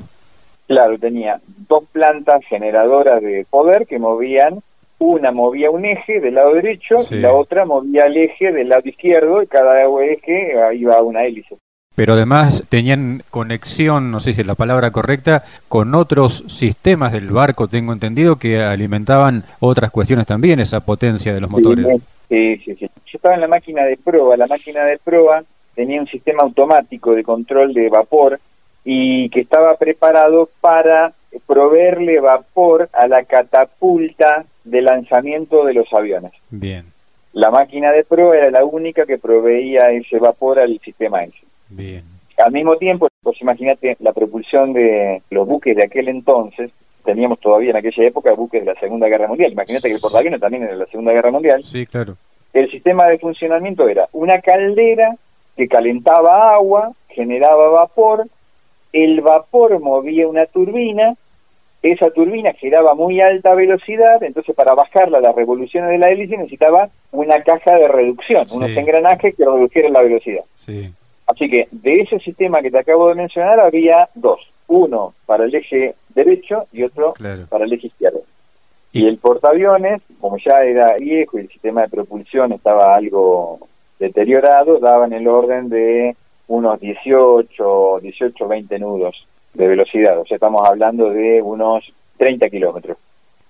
Claro, 0.66 0.98
tenía 0.98 1.40
dos 1.68 1.84
plantas 1.92 2.44
generadoras 2.48 3.22
de 3.22 3.46
poder 3.48 3.86
que 3.86 3.98
movían, 3.98 4.60
una 4.98 5.30
movía 5.30 5.70
un 5.70 5.84
eje 5.84 6.20
del 6.20 6.34
lado 6.34 6.54
derecho 6.54 6.96
y 7.10 7.16
la 7.16 7.32
otra 7.32 7.66
movía 7.66 8.04
el 8.06 8.16
eje 8.16 8.50
del 8.50 8.70
lado 8.70 8.88
izquierdo 8.88 9.42
y 9.42 9.46
cada 9.46 9.82
eje 9.82 10.54
iba 10.74 10.96
a 10.96 11.02
una 11.02 11.24
hélice 11.24 11.58
pero 11.96 12.12
además 12.12 12.62
tenían 12.68 13.22
conexión, 13.30 14.12
no 14.12 14.20
sé 14.20 14.34
si 14.34 14.42
es 14.42 14.46
la 14.46 14.54
palabra 14.54 14.90
correcta, 14.90 15.42
con 15.66 15.94
otros 15.94 16.44
sistemas 16.46 17.10
del 17.10 17.30
barco, 17.30 17.68
tengo 17.68 17.94
entendido, 17.94 18.36
que 18.36 18.62
alimentaban 18.62 19.44
otras 19.60 19.90
cuestiones 19.90 20.26
también, 20.26 20.60
esa 20.60 20.80
potencia 20.80 21.32
de 21.32 21.40
los 21.40 21.50
motores. 21.50 21.86
Sí, 22.28 22.56
sí, 22.58 22.74
sí. 22.74 22.86
Yo 23.06 23.16
estaba 23.16 23.34
en 23.34 23.40
la 23.40 23.48
máquina 23.48 23.84
de 23.84 23.96
proa, 23.96 24.36
la 24.36 24.46
máquina 24.46 24.84
de 24.84 24.98
proa 24.98 25.44
tenía 25.74 26.00
un 26.00 26.08
sistema 26.08 26.42
automático 26.42 27.14
de 27.14 27.22
control 27.22 27.72
de 27.74 27.88
vapor 27.88 28.40
y 28.84 29.28
que 29.30 29.40
estaba 29.40 29.76
preparado 29.76 30.48
para 30.60 31.12
proveerle 31.46 32.20
vapor 32.20 32.88
a 32.92 33.06
la 33.06 33.24
catapulta 33.24 34.44
de 34.64 34.80
lanzamiento 34.80 35.64
de 35.64 35.74
los 35.74 35.92
aviones. 35.92 36.32
Bien. 36.50 36.86
La 37.32 37.50
máquina 37.50 37.92
de 37.92 38.04
proa 38.04 38.36
era 38.36 38.50
la 38.50 38.64
única 38.64 39.04
que 39.04 39.18
proveía 39.18 39.90
ese 39.90 40.18
vapor 40.18 40.58
al 40.58 40.80
sistema 40.80 41.24
ese. 41.24 41.38
Bien. 41.68 42.04
Al 42.38 42.52
mismo 42.52 42.76
tiempo, 42.76 43.08
pues 43.22 43.40
imagínate 43.40 43.96
la 44.00 44.12
propulsión 44.12 44.72
de 44.72 45.22
los 45.30 45.46
buques 45.46 45.76
de 45.76 45.84
aquel 45.84 46.08
entonces, 46.08 46.70
teníamos 47.06 47.40
todavía 47.40 47.70
en 47.70 47.76
aquella 47.76 48.04
época 48.04 48.34
buques 48.34 48.62
de 48.62 48.72
la 48.72 48.78
Segunda 48.78 49.08
Guerra 49.08 49.28
Mundial, 49.28 49.52
imagínate 49.52 49.88
que 49.88 49.94
el 49.94 50.00
portaaviones 50.00 50.40
también 50.40 50.64
era 50.64 50.72
de 50.72 50.78
la 50.78 50.86
Segunda 50.86 51.12
Guerra 51.12 51.30
Mundial. 51.30 51.64
Sí, 51.64 51.86
claro. 51.86 52.16
El 52.52 52.70
sistema 52.70 53.06
de 53.06 53.18
funcionamiento 53.18 53.88
era 53.88 54.08
una 54.12 54.40
caldera 54.40 55.16
que 55.56 55.68
calentaba 55.68 56.54
agua, 56.54 56.92
generaba 57.08 57.68
vapor, 57.70 58.26
el 58.92 59.20
vapor 59.20 59.80
movía 59.80 60.28
una 60.28 60.46
turbina, 60.46 61.14
esa 61.82 62.10
turbina 62.10 62.52
giraba 62.54 62.92
a 62.92 62.94
muy 62.94 63.20
alta 63.20 63.54
velocidad, 63.54 64.22
entonces 64.22 64.54
para 64.54 64.74
bajarla 64.74 65.20
las 65.20 65.34
revoluciones 65.34 65.90
de 65.90 65.98
la 65.98 66.10
hélice 66.10 66.36
necesitaba 66.36 66.88
una 67.12 67.40
caja 67.42 67.76
de 67.76 67.88
reducción, 67.88 68.42
unos 68.52 68.70
engranajes 68.70 69.34
que 69.34 69.44
redujeran 69.44 69.92
la 69.92 70.02
velocidad. 70.02 70.44
Sí. 70.54 70.92
Así 71.26 71.48
que 71.50 71.68
de 71.70 72.00
ese 72.00 72.18
sistema 72.20 72.62
que 72.62 72.70
te 72.70 72.78
acabo 72.78 73.08
de 73.08 73.16
mencionar 73.16 73.60
había 73.60 74.08
dos, 74.14 74.40
uno 74.68 75.14
para 75.26 75.44
el 75.44 75.54
eje 75.54 75.94
derecho 76.16 76.66
y 76.72 76.82
otro 76.82 77.14
para 77.48 77.64
el 77.64 77.72
eje 77.72 77.86
izquierdo. 77.86 78.22
Y 78.92 79.06
el 79.06 79.18
portaaviones, 79.18 80.02
como 80.20 80.38
ya 80.38 80.62
era 80.62 80.96
viejo 80.98 81.38
y 81.38 81.42
el 81.42 81.48
sistema 81.48 81.82
de 81.82 81.88
propulsión 81.88 82.52
estaba 82.52 82.94
algo 82.94 83.60
deteriorado, 84.00 84.80
daba 84.80 85.06
en 85.06 85.12
el 85.12 85.28
orden 85.28 85.68
de 85.68 86.16
unos 86.48 86.80
18, 86.80 88.00
18, 88.00 88.48
20 88.48 88.78
nudos 88.78 89.26
de 89.54 89.68
velocidad. 89.68 90.18
O 90.18 90.26
sea, 90.26 90.36
estamos 90.36 90.66
hablando 90.66 91.10
de 91.10 91.40
unos 91.42 91.84
30 92.16 92.48
kilómetros. 92.48 92.96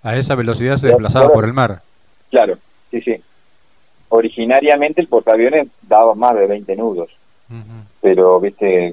A 0.02 0.16
esa 0.16 0.34
velocidad 0.34 0.76
se 0.76 0.88
desplazaba 0.88 1.32
por 1.32 1.44
el 1.44 1.52
mar. 1.52 1.80
Claro, 2.30 2.58
sí, 2.90 3.00
sí. 3.00 3.16
Originariamente 4.08 5.00
el 5.00 5.08
portaaviones 5.08 5.68
daba 5.82 6.14
más 6.14 6.34
de 6.34 6.46
20 6.46 6.76
nudos 6.76 7.10
pero 8.00 8.40
viste 8.40 8.92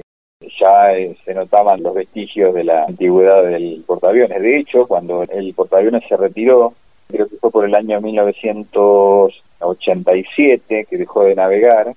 ya 0.60 0.96
eh, 0.96 1.16
se 1.24 1.34
notaban 1.34 1.82
los 1.82 1.94
vestigios 1.94 2.54
de 2.54 2.64
la 2.64 2.84
antigüedad 2.84 3.42
del 3.44 3.82
portaaviones. 3.86 4.42
De 4.42 4.58
hecho, 4.58 4.86
cuando 4.86 5.22
el 5.22 5.54
portaaviones 5.54 6.02
se 6.08 6.16
retiró, 6.16 6.74
creo 7.08 7.28
que 7.28 7.36
fue 7.36 7.50
por 7.50 7.64
el 7.64 7.74
año 7.74 8.00
1987 8.00 10.86
que 10.88 10.96
dejó 10.96 11.24
de 11.24 11.34
navegar, 11.34 11.94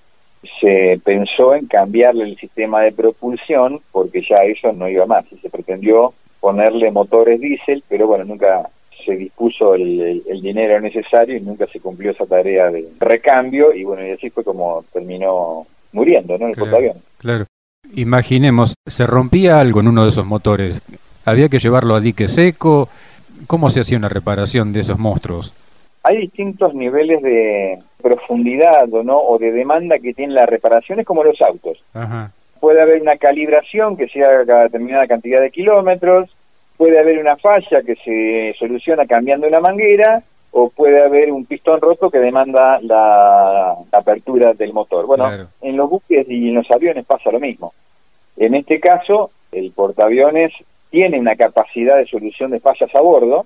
se 0.61 0.99
pensó 1.03 1.55
en 1.55 1.67
cambiarle 1.67 2.23
el 2.25 2.37
sistema 2.37 2.81
de 2.81 2.91
propulsión 2.91 3.81
porque 3.91 4.21
ya 4.21 4.37
eso 4.37 4.71
no 4.73 4.87
iba 4.87 5.05
más 5.05 5.25
y 5.31 5.37
se 5.37 5.49
pretendió 5.49 6.13
ponerle 6.39 6.91
motores 6.91 7.41
diésel, 7.41 7.83
pero 7.89 8.07
bueno, 8.07 8.23
nunca 8.23 8.69
se 9.05 9.15
dispuso 9.15 9.73
el, 9.73 10.23
dinero 10.41 10.79
necesario 10.79 11.37
y 11.37 11.41
nunca 11.41 11.65
se 11.67 11.79
cumplió 11.79 12.11
esa 12.11 12.25
tarea 12.25 12.69
de 12.69 12.87
recambio 12.99 13.73
y 13.73 13.83
bueno, 13.83 14.05
y 14.05 14.11
así 14.11 14.29
fue 14.29 14.43
como 14.43 14.85
terminó 14.93 15.65
muriendo, 15.93 16.37
¿no? 16.37 16.47
El 16.47 16.55
claro, 16.55 16.93
Claro. 17.17 17.45
Imaginemos, 17.97 18.75
se 18.85 19.07
rompía 19.07 19.59
algo 19.59 19.79
en 19.79 19.87
uno 19.87 20.03
de 20.03 20.09
esos 20.09 20.23
motores. 20.23 20.83
Había 21.25 21.49
que 21.49 21.57
llevarlo 21.57 21.95
a 21.95 21.99
dique 21.99 22.27
seco. 22.27 22.89
¿Cómo 23.47 23.71
se 23.71 23.79
hacía 23.79 23.97
una 23.97 24.07
reparación 24.07 24.71
de 24.71 24.81
esos 24.81 24.99
monstruos? 24.99 25.51
Hay 26.03 26.17
distintos 26.17 26.75
niveles 26.75 27.23
de 27.23 27.79
profundidad 27.99 28.93
o 28.93 29.01
no 29.01 29.17
o 29.19 29.39
de 29.39 29.51
demanda 29.51 29.97
que 29.97 30.13
tienen 30.13 30.35
las 30.35 30.47
reparaciones 30.47 31.07
como 31.07 31.23
los 31.23 31.41
autos. 31.41 31.83
Puede 32.59 32.81
haber 32.81 33.01
una 33.01 33.17
calibración 33.17 33.97
que 33.97 34.07
sea 34.09 34.45
cada 34.45 34.63
determinada 34.63 35.07
cantidad 35.07 35.41
de 35.41 35.49
kilómetros, 35.49 36.29
puede 36.77 36.99
haber 36.99 37.17
una 37.17 37.35
falla 37.37 37.81
que 37.83 37.95
se 37.95 38.55
soluciona 38.59 39.07
cambiando 39.07 39.47
una 39.47 39.59
manguera 39.59 40.21
o 40.59 40.69
puede 40.71 41.03
haber 41.03 41.31
un 41.31 41.45
pistón 41.45 41.79
roto 41.79 42.09
que 42.09 42.17
demanda 42.17 42.79
la, 42.81 43.75
apertura 43.91 44.53
del 44.53 44.73
motor. 44.73 45.05
Bueno, 45.05 45.29
en 45.61 45.77
los 45.77 45.87
buques 45.87 46.27
y 46.27 46.49
en 46.49 46.55
los 46.55 46.71
aviones 46.71 47.05
pasa 47.05 47.31
lo 47.31 47.39
mismo. 47.39 47.73
En 48.35 48.55
este 48.55 48.79
caso, 48.79 49.29
el 49.51 49.71
portaaviones 49.71 50.51
tiene 50.89 51.19
una 51.19 51.35
capacidad 51.35 51.97
de 51.97 52.07
solución 52.07 52.49
de 52.49 52.59
fallas 52.59 52.89
a 52.95 53.01
bordo, 53.01 53.45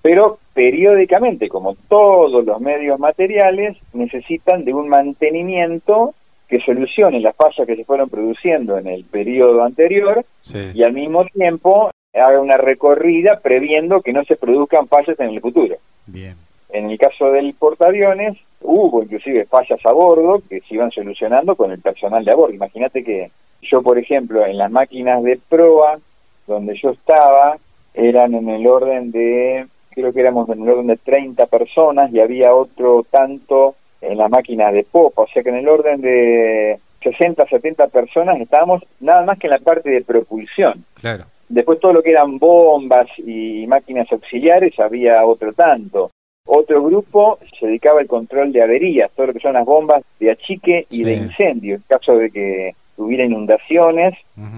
pero 0.00 0.38
periódicamente, 0.54 1.50
como 1.50 1.76
todos 1.90 2.42
los 2.42 2.58
medios 2.58 2.98
materiales, 2.98 3.76
necesitan 3.92 4.64
de 4.64 4.72
un 4.72 4.88
mantenimiento 4.88 6.14
que 6.48 6.60
solucione 6.60 7.20
las 7.20 7.36
fallas 7.36 7.66
que 7.66 7.76
se 7.76 7.84
fueron 7.84 8.08
produciendo 8.08 8.78
en 8.78 8.86
el 8.86 9.04
periodo 9.04 9.62
anterior 9.62 10.24
y 10.72 10.82
al 10.82 10.94
mismo 10.94 11.26
tiempo 11.26 11.90
haga 12.14 12.40
una 12.40 12.56
recorrida 12.56 13.40
previendo 13.42 14.00
que 14.00 14.14
no 14.14 14.24
se 14.24 14.36
produzcan 14.36 14.88
fallas 14.88 15.20
en 15.20 15.28
el 15.28 15.42
futuro. 15.42 15.76
Bien. 16.08 16.34
En 16.70 16.90
el 16.90 16.98
caso 16.98 17.30
del 17.30 17.54
portaaviones, 17.54 18.36
hubo 18.60 19.02
inclusive 19.02 19.46
fallas 19.46 19.80
a 19.84 19.92
bordo 19.92 20.42
que 20.48 20.60
se 20.60 20.74
iban 20.74 20.90
solucionando 20.90 21.56
con 21.56 21.70
el 21.70 21.80
personal 21.80 22.24
de 22.24 22.32
a 22.32 22.34
bordo. 22.34 22.54
Imagínate 22.54 23.04
que 23.04 23.30
yo, 23.62 23.82
por 23.82 23.98
ejemplo, 23.98 24.44
en 24.44 24.58
las 24.58 24.70
máquinas 24.70 25.22
de 25.22 25.38
proa, 25.48 25.98
donde 26.46 26.76
yo 26.76 26.90
estaba, 26.90 27.56
eran 27.94 28.34
en 28.34 28.48
el 28.48 28.66
orden 28.66 29.10
de, 29.10 29.66
creo 29.90 30.12
que 30.12 30.20
éramos 30.20 30.48
en 30.48 30.62
el 30.62 30.68
orden 30.68 30.86
de 30.88 30.96
30 30.96 31.46
personas 31.46 32.12
y 32.12 32.20
había 32.20 32.54
otro 32.54 33.04
tanto 33.10 33.74
en 34.00 34.18
las 34.18 34.30
máquinas 34.30 34.72
de 34.72 34.84
popa, 34.84 35.22
o 35.22 35.26
sea 35.28 35.42
que 35.42 35.48
en 35.48 35.56
el 35.56 35.68
orden 35.68 36.00
de 36.00 36.78
60, 37.02 37.46
70 37.46 37.88
personas 37.88 38.40
estábamos 38.40 38.82
nada 39.00 39.24
más 39.24 39.38
que 39.38 39.48
en 39.48 39.52
la 39.52 39.58
parte 39.58 39.90
de 39.90 40.02
propulsión. 40.02 40.84
Claro. 41.00 41.24
Después 41.48 41.80
todo 41.80 41.92
lo 41.94 42.02
que 42.02 42.10
eran 42.10 42.38
bombas 42.38 43.08
y 43.18 43.66
máquinas 43.66 44.10
auxiliares 44.12 44.78
había 44.78 45.24
otro 45.24 45.52
tanto. 45.52 46.10
Otro 46.44 46.82
grupo 46.82 47.38
se 47.58 47.66
dedicaba 47.66 48.00
al 48.00 48.06
control 48.06 48.52
de 48.52 48.62
averías, 48.62 49.10
todo 49.14 49.28
lo 49.28 49.32
que 49.34 49.40
son 49.40 49.52
las 49.52 49.66
bombas 49.66 50.02
de 50.18 50.30
achique 50.30 50.86
y 50.90 51.04
de 51.04 51.14
incendio, 51.14 51.76
en 51.76 51.82
caso 51.86 52.16
de 52.16 52.30
que 52.30 52.72
hubiera 52.96 53.24
inundaciones 53.24 54.14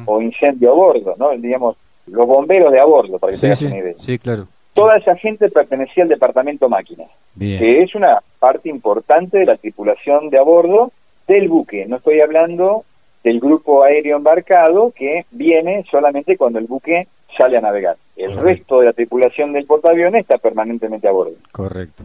o 0.07 0.23
incendio 0.23 0.71
a 0.71 0.75
bordo, 0.75 1.15
¿no? 1.19 1.31
Digamos, 1.31 1.77
los 2.07 2.27
bomberos 2.27 2.73
de 2.73 2.81
a 2.81 2.85
bordo, 2.85 3.19
para 3.19 3.33
que 3.33 3.55
sí, 3.55 3.67
una 3.67 3.79
idea. 3.79 3.95
Sí, 3.99 4.19
claro. 4.19 4.47
Toda 4.73 4.99
esa 4.99 5.17
gente 5.17 5.49
pertenecía 5.51 6.05
al 6.05 6.09
departamento 6.09 6.69
máquinas, 6.69 7.09
que 7.39 7.83
es 7.83 7.95
una 7.95 8.21
parte 8.39 8.69
importante 8.69 9.39
de 9.39 9.47
la 9.47 9.57
tripulación 9.57 10.31
de 10.31 10.39
a 10.39 10.43
bordo 10.43 10.93
del 11.27 11.49
buque. 11.49 11.87
No 11.87 11.97
estoy 11.97 12.21
hablando 12.21 12.85
del 13.23 13.41
grupo 13.41 13.85
aéreo 13.85 14.17
embarcado 14.17 14.93
que 14.97 15.27
viene 15.31 15.85
solamente 15.91 16.37
cuando 16.37 16.59
el 16.59 16.67
buque 16.67 17.07
sale 17.37 17.57
a 17.57 17.61
navegar. 17.61 17.97
El 18.17 18.37
resto 18.37 18.81
de 18.81 18.87
la 18.87 18.93
tripulación 18.93 19.53
del 19.53 19.67
portaaviones 19.67 20.23
está 20.23 20.39
permanentemente 20.39 21.09
a 21.09 21.13
bordo. 21.13 21.35
Correcto. 21.53 22.05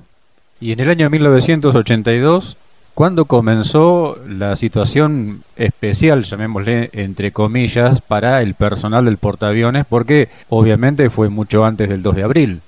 Y 0.60 0.72
en 0.72 0.80
el 0.80 0.90
año 0.90 1.10
1982, 1.10 2.58
¿cuándo 2.94 3.26
comenzó 3.26 4.18
la 4.28 4.56
situación 4.56 5.42
especial, 5.58 6.24
llamémosle 6.24 6.90
entre 6.94 7.32
comillas, 7.32 8.02
para 8.02 8.42
el 8.42 8.54
personal 8.54 9.06
del 9.06 9.18
portaaviones? 9.18 9.86
Porque 9.86 10.30
obviamente 10.50 11.10
fue 11.10 11.30
mucho 11.30 11.66
antes 11.66 11.90
del 11.90 12.04
2 12.04 12.16
de 12.16 12.24
abril. 12.24 12.62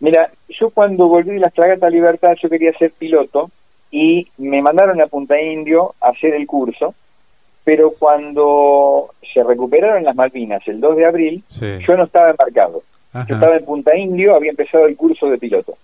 Mira, 0.00 0.30
yo 0.48 0.70
cuando 0.70 1.08
volví 1.08 1.32
de 1.32 1.40
la 1.40 1.50
Fragata 1.50 1.90
Libertad 1.90 2.34
yo 2.40 2.48
quería 2.48 2.72
ser 2.72 2.92
piloto 2.92 3.50
y 3.90 4.28
me 4.38 4.62
mandaron 4.62 5.00
a 5.00 5.06
Punta 5.06 5.40
Indio 5.40 5.94
a 6.00 6.10
hacer 6.10 6.34
el 6.34 6.46
curso, 6.46 6.94
pero 7.70 7.92
cuando 7.96 9.10
se 9.32 9.44
recuperaron 9.44 10.02
las 10.02 10.16
Malvinas 10.16 10.66
el 10.66 10.80
2 10.80 10.96
de 10.96 11.06
abril, 11.06 11.44
yo 11.86 11.96
no 11.96 12.02
estaba 12.02 12.30
embarcado. 12.30 12.82
Yo 13.28 13.36
estaba 13.36 13.56
en 13.56 13.64
Punta 13.64 13.96
Indio, 13.96 14.34
había 14.34 14.50
empezado 14.50 14.86
el 14.86 14.96
curso 14.96 15.30
de 15.30 15.38
piloto. 15.38 15.74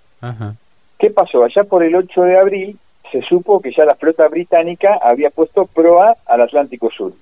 ¿Qué 0.99 1.11
pasó? 1.11 1.45
Allá 1.45 1.63
por 1.63 1.85
el 1.85 1.95
8 1.95 2.23
de 2.23 2.39
abril 2.41 2.77
se 3.13 3.23
supo 3.23 3.61
que 3.61 3.71
ya 3.73 3.85
la 3.85 3.95
flota 3.95 4.27
británica 4.27 4.99
había 5.01 5.31
puesto 5.31 5.67
proa 5.67 6.17
al 6.27 6.41
Atlántico 6.41 6.91
Sur. 6.91 7.13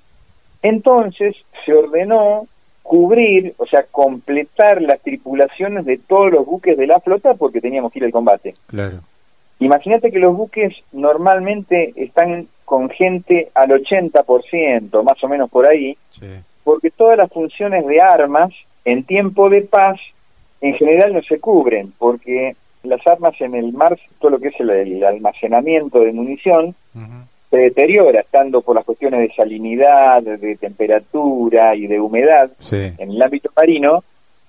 Entonces 0.62 1.36
se 1.66 1.74
ordenó 1.74 2.46
cubrir, 2.82 3.52
o 3.58 3.66
sea, 3.66 3.82
completar 3.82 4.80
las 4.80 4.98
tripulaciones 5.02 5.84
de 5.84 5.98
todos 5.98 6.32
los 6.32 6.46
buques 6.46 6.78
de 6.78 6.86
la 6.86 7.00
flota 7.00 7.34
porque 7.34 7.60
teníamos 7.60 7.92
que 7.92 7.98
ir 7.98 8.06
al 8.06 8.12
combate. 8.12 8.54
Claro. 8.68 9.00
Imagínate 9.60 10.10
que 10.10 10.18
los 10.20 10.34
buques 10.34 10.74
normalmente 10.90 11.92
están 11.96 12.48
con 12.64 12.88
gente 12.90 13.50
al 13.54 13.70
80%, 13.70 15.02
más 15.02 15.22
o 15.22 15.28
menos 15.28 15.50
por 15.50 15.68
ahí, 15.68 15.96
porque 16.62 16.90
todas 16.90 17.18
las 17.18 17.30
funciones 17.30 17.86
de 17.86 18.00
armas 18.00 18.50
en 18.84 19.04
tiempo 19.04 19.50
de 19.50 19.62
paz 19.62 20.00
en 20.60 20.74
general 20.74 21.12
no 21.12 21.22
se 21.22 21.40
cubren, 21.40 21.92
porque 21.98 22.56
las 22.82 23.06
armas 23.06 23.38
en 23.40 23.54
el 23.54 23.72
mar, 23.72 23.98
todo 24.18 24.32
lo 24.32 24.38
que 24.38 24.48
es 24.48 24.60
el, 24.60 25.04
almacenamiento 25.04 26.00
de 26.00 26.12
munición, 26.12 26.74
se 27.50 27.56
deteriora, 27.56 28.20
estando 28.20 28.62
por 28.62 28.76
las 28.76 28.84
cuestiones 28.84 29.20
de 29.20 29.34
salinidad, 29.34 30.22
de 30.22 30.56
temperatura 30.56 31.74
y 31.74 31.86
de 31.86 32.00
humedad 32.00 32.50
en 32.70 33.10
el 33.10 33.22
ámbito 33.22 33.50
marino, 33.54 34.02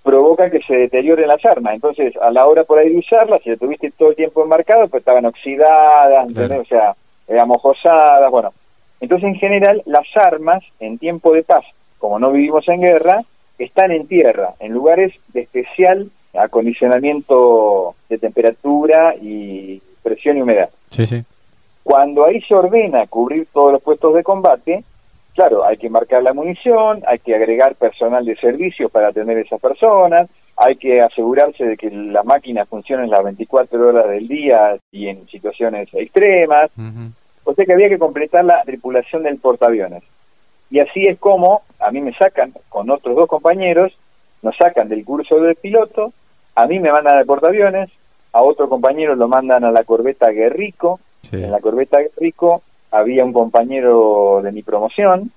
provoca 0.06 0.50
que 0.52 0.62
se 0.62 0.76
deterioren 0.76 1.28
las 1.28 1.44
armas. 1.44 1.74
Entonces, 1.74 2.16
a 2.18 2.32
la 2.32 2.46
hora 2.46 2.64
por 2.64 2.78
ahí 2.78 2.90
de 2.92 2.98
usarlas, 2.98 3.42
si 3.42 3.50
las 3.50 3.60
tuviste 3.60 3.92
todo 3.92 4.12
el 4.12 4.16
tiempo 4.16 4.44
enmarcado, 4.44 4.88
pues 4.88 5.02
estaban 5.02 5.26
oxidadas, 5.26 6.30
o 6.30 6.66
sea, 6.66 6.96
eh, 7.28 7.40
amojosadas, 7.40 8.30
bueno. 8.32 8.54
Entonces, 9.00 9.28
en 9.28 9.36
general, 9.36 9.82
las 9.86 10.08
armas 10.16 10.64
en 10.80 10.98
tiempo 10.98 11.34
de 11.34 11.44
paz, 11.44 11.66
como 12.00 12.20
no 12.20 12.32
vivimos 12.32 12.68
en 12.68 12.82
guerra, 12.82 13.24
están 13.58 13.92
en 13.92 14.08
tierra, 14.08 14.54
en 14.60 14.74
lugares 14.74 15.14
de 15.34 15.42
especial 15.42 16.10
acondicionamiento 16.38 17.96
de 18.10 18.18
temperatura 18.18 19.16
y 19.16 19.82
presión 20.04 20.38
y 20.38 20.42
humedad. 20.42 20.70
Sí, 20.90 21.06
sí. 21.06 21.24
Cuando 21.84 22.26
ahí 22.26 22.42
se 22.42 22.56
ordena 22.56 23.06
cubrir 23.08 23.48
todos 23.54 23.72
los 23.72 23.82
puestos 23.82 24.14
de 24.16 24.24
combate, 24.24 24.84
claro, 25.34 25.64
hay 25.64 25.78
que 25.78 25.90
marcar 25.90 26.24
la 26.24 26.34
munición, 26.34 27.04
hay 27.08 27.20
que 27.20 27.36
agregar 27.36 27.76
personal 27.76 28.26
de 28.26 28.36
servicio 28.38 28.90
para 28.90 29.10
atender 29.10 29.38
a 29.38 29.42
esas 29.42 29.62
personas, 29.62 30.30
hay 30.58 30.76
que 30.78 31.02
asegurarse 31.02 31.66
de 31.66 31.78
que 31.78 31.90
las 31.92 32.26
máquinas 32.26 32.68
funcionen 32.70 33.10
las 33.10 33.24
24 33.24 33.90
horas 33.90 34.10
del 34.10 34.28
día 34.28 34.78
y 34.92 35.08
en 35.08 35.28
situaciones 35.28 35.90
extremas. 35.94 36.72
O 37.44 37.54
sea 37.54 37.66
que 37.66 37.74
había 37.74 37.90
que 37.90 38.00
completar 38.00 38.46
la 38.46 38.64
tripulación 38.64 39.24
del 39.24 39.38
portaaviones. 39.38 40.04
Y 40.72 40.80
así 40.80 41.08
es 41.08 41.20
como 41.20 41.62
a 41.80 41.92
mí 41.92 42.02
me 42.02 42.14
sacan 42.14 42.54
con 42.70 42.90
otros 42.90 43.16
dos 43.16 43.28
compañeros, 43.28 43.94
nos 44.42 44.56
sacan 44.58 44.90
del 44.90 45.06
curso 45.06 45.40
de 45.40 45.56
piloto, 45.56 46.14
a 46.56 46.66
mí 46.68 46.80
me 46.80 46.92
mandan 46.92 47.18
al 47.18 47.26
portaaviones, 47.26 47.90
a 48.32 48.42
otro 48.42 48.68
compañero 48.70 49.16
lo 49.16 49.28
mandan 49.28 49.64
a 49.64 49.72
la 49.72 49.84
corbeta 49.84 50.30
Guerrico, 50.30 51.00
en 51.32 51.52
la 51.52 51.60
corbeta 51.60 52.00
Guerrico 52.00 52.62
había 52.92 53.26
un 53.26 53.34
compañero 53.34 54.42
de 54.42 54.52
mi 54.52 54.64
promoción 54.64 55.32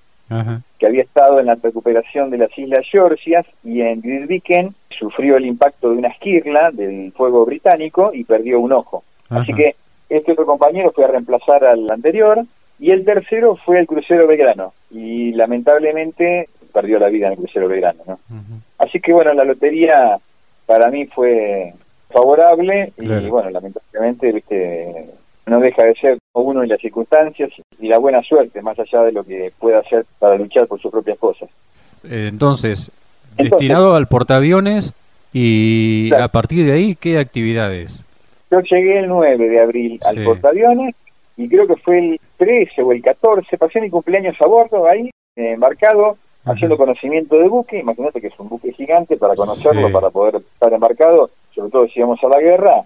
que 0.77 0.85
había 0.85 1.01
estado 1.01 1.39
en 1.39 1.47
la 1.47 1.55
recuperación 1.55 2.29
de 2.29 2.37
las 2.37 2.57
Islas 2.57 2.85
Georgias 2.89 3.45
y 3.63 3.81
en 3.81 4.01
Gridviken 4.01 4.75
sufrió 4.97 5.37
el 5.37 5.45
impacto 5.45 5.89
de 5.89 5.97
una 5.97 6.09
esquirla 6.09 6.71
del 6.71 7.11
fuego 7.13 7.45
británico 7.45 8.11
y 8.13 8.23
perdió 8.23 8.59
un 8.59 8.73
ojo. 8.73 9.03
Así 9.29 9.53
que 9.53 9.75
este 10.09 10.31
otro 10.31 10.45
compañero 10.45 10.91
fue 10.91 11.05
a 11.05 11.09
reemplazar 11.09 11.63
al 11.63 11.89
anterior 11.91 12.43
y 12.79 12.91
el 12.91 13.05
tercero 13.05 13.55
fue 13.55 13.79
el 13.79 13.87
crucero 13.87 14.27
Belgrano 14.27 14.73
y 14.91 15.31
lamentablemente 15.33 16.47
perdió 16.73 16.99
la 16.99 17.09
vida 17.09 17.27
en 17.27 17.33
el 17.33 17.39
crucero 17.39 17.67
Belgrano. 17.67 18.03
¿no? 18.07 18.19
Así 18.77 18.99
que 18.99 19.13
bueno, 19.13 19.33
la 19.33 19.43
lotería 19.43 20.17
para 20.65 20.89
mí 20.89 21.05
fue 21.07 21.73
favorable 22.09 22.93
y 22.97 23.07
bueno, 23.27 23.49
lamentablemente 23.49 24.31
viste 24.31 25.05
no 25.49 25.59
deja 25.59 25.83
de 25.83 25.95
ser 25.95 26.17
uno 26.33 26.63
y 26.63 26.67
las 26.67 26.79
circunstancias 26.79 27.51
y 27.79 27.87
la 27.87 27.97
buena 27.97 28.21
suerte, 28.21 28.61
más 28.61 28.77
allá 28.79 29.03
de 29.03 29.11
lo 29.11 29.23
que 29.23 29.51
pueda 29.57 29.79
hacer 29.79 30.05
para 30.19 30.35
luchar 30.35 30.67
por 30.67 30.79
sus 30.79 30.91
propias 30.91 31.17
cosas. 31.17 31.49
Eh, 32.03 32.27
entonces, 32.29 32.91
destinado 33.37 33.95
al 33.95 34.07
portaaviones 34.07 34.93
y 35.33 36.13
a 36.13 36.27
partir 36.27 36.65
de 36.65 36.73
ahí, 36.73 36.95
¿qué 36.95 37.19
actividades? 37.19 38.03
Yo 38.51 38.61
llegué 38.61 38.99
el 38.99 39.07
9 39.07 39.49
de 39.49 39.59
abril 39.59 39.99
al 40.03 40.23
portaaviones 40.23 40.95
y 41.37 41.47
creo 41.47 41.67
que 41.67 41.75
fue 41.77 41.99
el 41.99 42.19
13 42.37 42.81
o 42.81 42.91
el 42.91 43.01
14, 43.01 43.57
pasé 43.57 43.79
mi 43.79 43.89
cumpleaños 43.89 44.35
a 44.41 44.47
bordo 44.47 44.87
ahí, 44.87 45.09
embarcado, 45.35 46.17
haciendo 46.51 46.77
conocimiento 46.77 47.37
de 47.37 47.47
buque, 47.47 47.79
imagínate 47.79 48.21
que 48.21 48.27
es 48.27 48.39
un 48.39 48.49
buque 48.49 48.73
gigante 48.73 49.17
para 49.17 49.35
conocerlo, 49.35 49.91
para 49.91 50.09
poder 50.09 50.35
estar 50.37 50.73
embarcado, 50.73 51.29
sobre 51.53 51.71
todo 51.71 51.87
si 51.87 51.99
íbamos 51.99 52.23
a 52.23 52.27
la 52.27 52.39
guerra, 52.39 52.83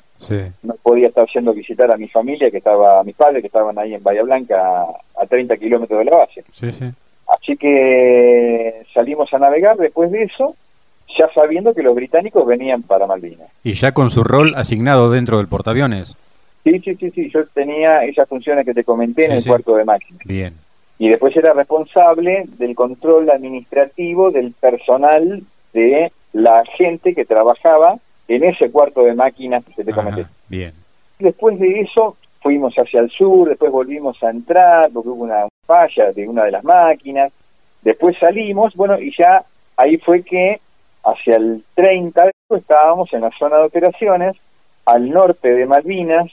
no 0.64 0.76
podía 0.82 1.08
estar 1.08 1.28
yendo 1.34 1.52
a 1.52 1.54
visitar 1.54 1.92
a 1.92 1.98
mi 1.98 2.08
familia, 2.08 2.50
que 2.50 2.58
estaba, 2.58 3.00
a 3.00 3.04
mis 3.04 3.16
padres 3.16 3.42
que 3.42 3.48
estaban 3.48 3.78
ahí 3.78 3.94
en 3.94 4.04
Bahía 4.04 4.24
Blanca 4.24 4.86
a, 5.16 5.26
30 5.26 5.58
kilómetros 5.58 6.00
de 6.00 6.06
la 6.06 6.18
base. 6.18 6.44
Así 7.28 7.58
que 7.58 8.84
salimos 8.94 9.34
a 9.34 9.40
navegar 9.40 9.78
después 9.78 10.12
de 10.12 10.24
eso, 10.24 10.56
ya 11.18 11.30
sabiendo 11.34 11.74
que 11.74 11.84
los 11.84 11.96
británicos 11.96 12.46
venían 12.46 12.84
para 12.84 13.08
Malvinas. 13.08 13.50
¿Y 13.64 13.74
ya 13.74 13.94
con 13.94 14.10
su 14.10 14.24
rol 14.24 14.54
asignado 14.56 15.10
dentro 15.10 15.38
del 15.38 15.48
portaaviones? 15.48 16.18
Sí, 16.64 16.80
sí, 16.80 16.96
sí, 16.96 17.12
sí, 17.12 17.30
yo 17.30 17.46
tenía 17.48 18.04
esas 18.06 18.28
funciones 18.28 18.66
que 18.66 18.74
te 18.74 18.84
comenté 18.84 19.26
en 19.26 19.34
el 19.34 19.46
cuarto 19.46 19.76
de 19.76 19.86
máquina. 19.86 20.20
Bien 20.26 20.54
y 21.04 21.10
después 21.10 21.36
era 21.36 21.52
responsable 21.52 22.46
del 22.58 22.76
control 22.76 23.30
administrativo 23.30 24.32
del 24.32 24.54
personal 24.54 25.44
de 25.74 26.14
la 26.32 26.64
gente 26.78 27.14
que 27.14 27.26
trabajaba 27.26 27.98
en 28.30 28.46
ese 28.46 28.72
cuarto 28.72 29.04
de 29.04 29.14
máquinas 29.14 29.66
que 29.66 29.84
te 29.84 29.92
comenté. 29.92 30.28
Bien. 30.48 30.72
Después 31.20 31.60
de 31.60 31.82
eso 31.82 32.16
fuimos 32.40 32.74
hacia 32.76 33.02
el 33.02 33.10
sur, 33.10 33.50
después 33.50 33.70
volvimos 33.70 34.24
a 34.24 34.30
entrar 34.30 34.92
porque 34.94 35.10
hubo 35.10 35.26
una 35.26 35.46
falla 35.66 36.14
de 36.14 36.26
una 36.26 36.46
de 36.46 36.52
las 36.52 36.64
máquinas, 36.64 37.34
después 37.82 38.18
salimos, 38.18 38.74
bueno, 38.74 38.98
y 38.98 39.14
ya 39.14 39.44
ahí 39.76 39.98
fue 39.98 40.24
que 40.24 40.62
hacia 41.04 41.36
el 41.36 41.66
30 41.76 42.32
estábamos 42.50 43.12
en 43.12 43.20
la 43.20 43.32
zona 43.38 43.58
de 43.58 43.66
operaciones 43.66 44.38
al 44.86 45.10
norte 45.10 45.54
de 45.54 45.66
Malvinas, 45.66 46.32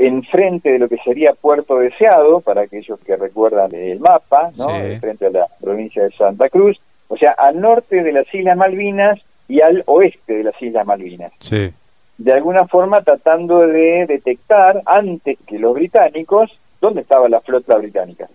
enfrente 0.00 0.70
de 0.70 0.78
lo 0.78 0.88
que 0.88 0.96
sería 0.98 1.34
Puerto 1.34 1.78
Deseado, 1.78 2.40
para 2.40 2.62
aquellos 2.62 2.98
que 3.00 3.16
recuerdan 3.16 3.74
el 3.74 4.00
mapa, 4.00 4.50
¿no? 4.56 4.68
frente 4.98 5.26
a 5.26 5.30
la 5.30 5.46
provincia 5.60 6.02
de 6.02 6.10
Santa 6.12 6.48
Cruz, 6.48 6.80
o 7.08 7.16
sea, 7.18 7.32
al 7.32 7.60
norte 7.60 8.02
de 8.02 8.12
las 8.12 8.32
Islas 8.34 8.56
Malvinas 8.56 9.20
y 9.46 9.60
al 9.60 9.82
oeste 9.86 10.36
de 10.36 10.44
las 10.44 10.62
Islas 10.62 10.86
Malvinas. 10.86 11.32
Sí. 11.40 11.70
De 12.16 12.32
alguna 12.32 12.66
forma 12.66 13.02
tratando 13.02 13.60
de 13.60 14.06
detectar 14.06 14.80
antes 14.86 15.38
que 15.46 15.58
los 15.58 15.74
británicos 15.74 16.50
dónde 16.80 17.02
estaba 17.02 17.28
la 17.28 17.40
flota 17.40 17.76
británica. 17.76 18.26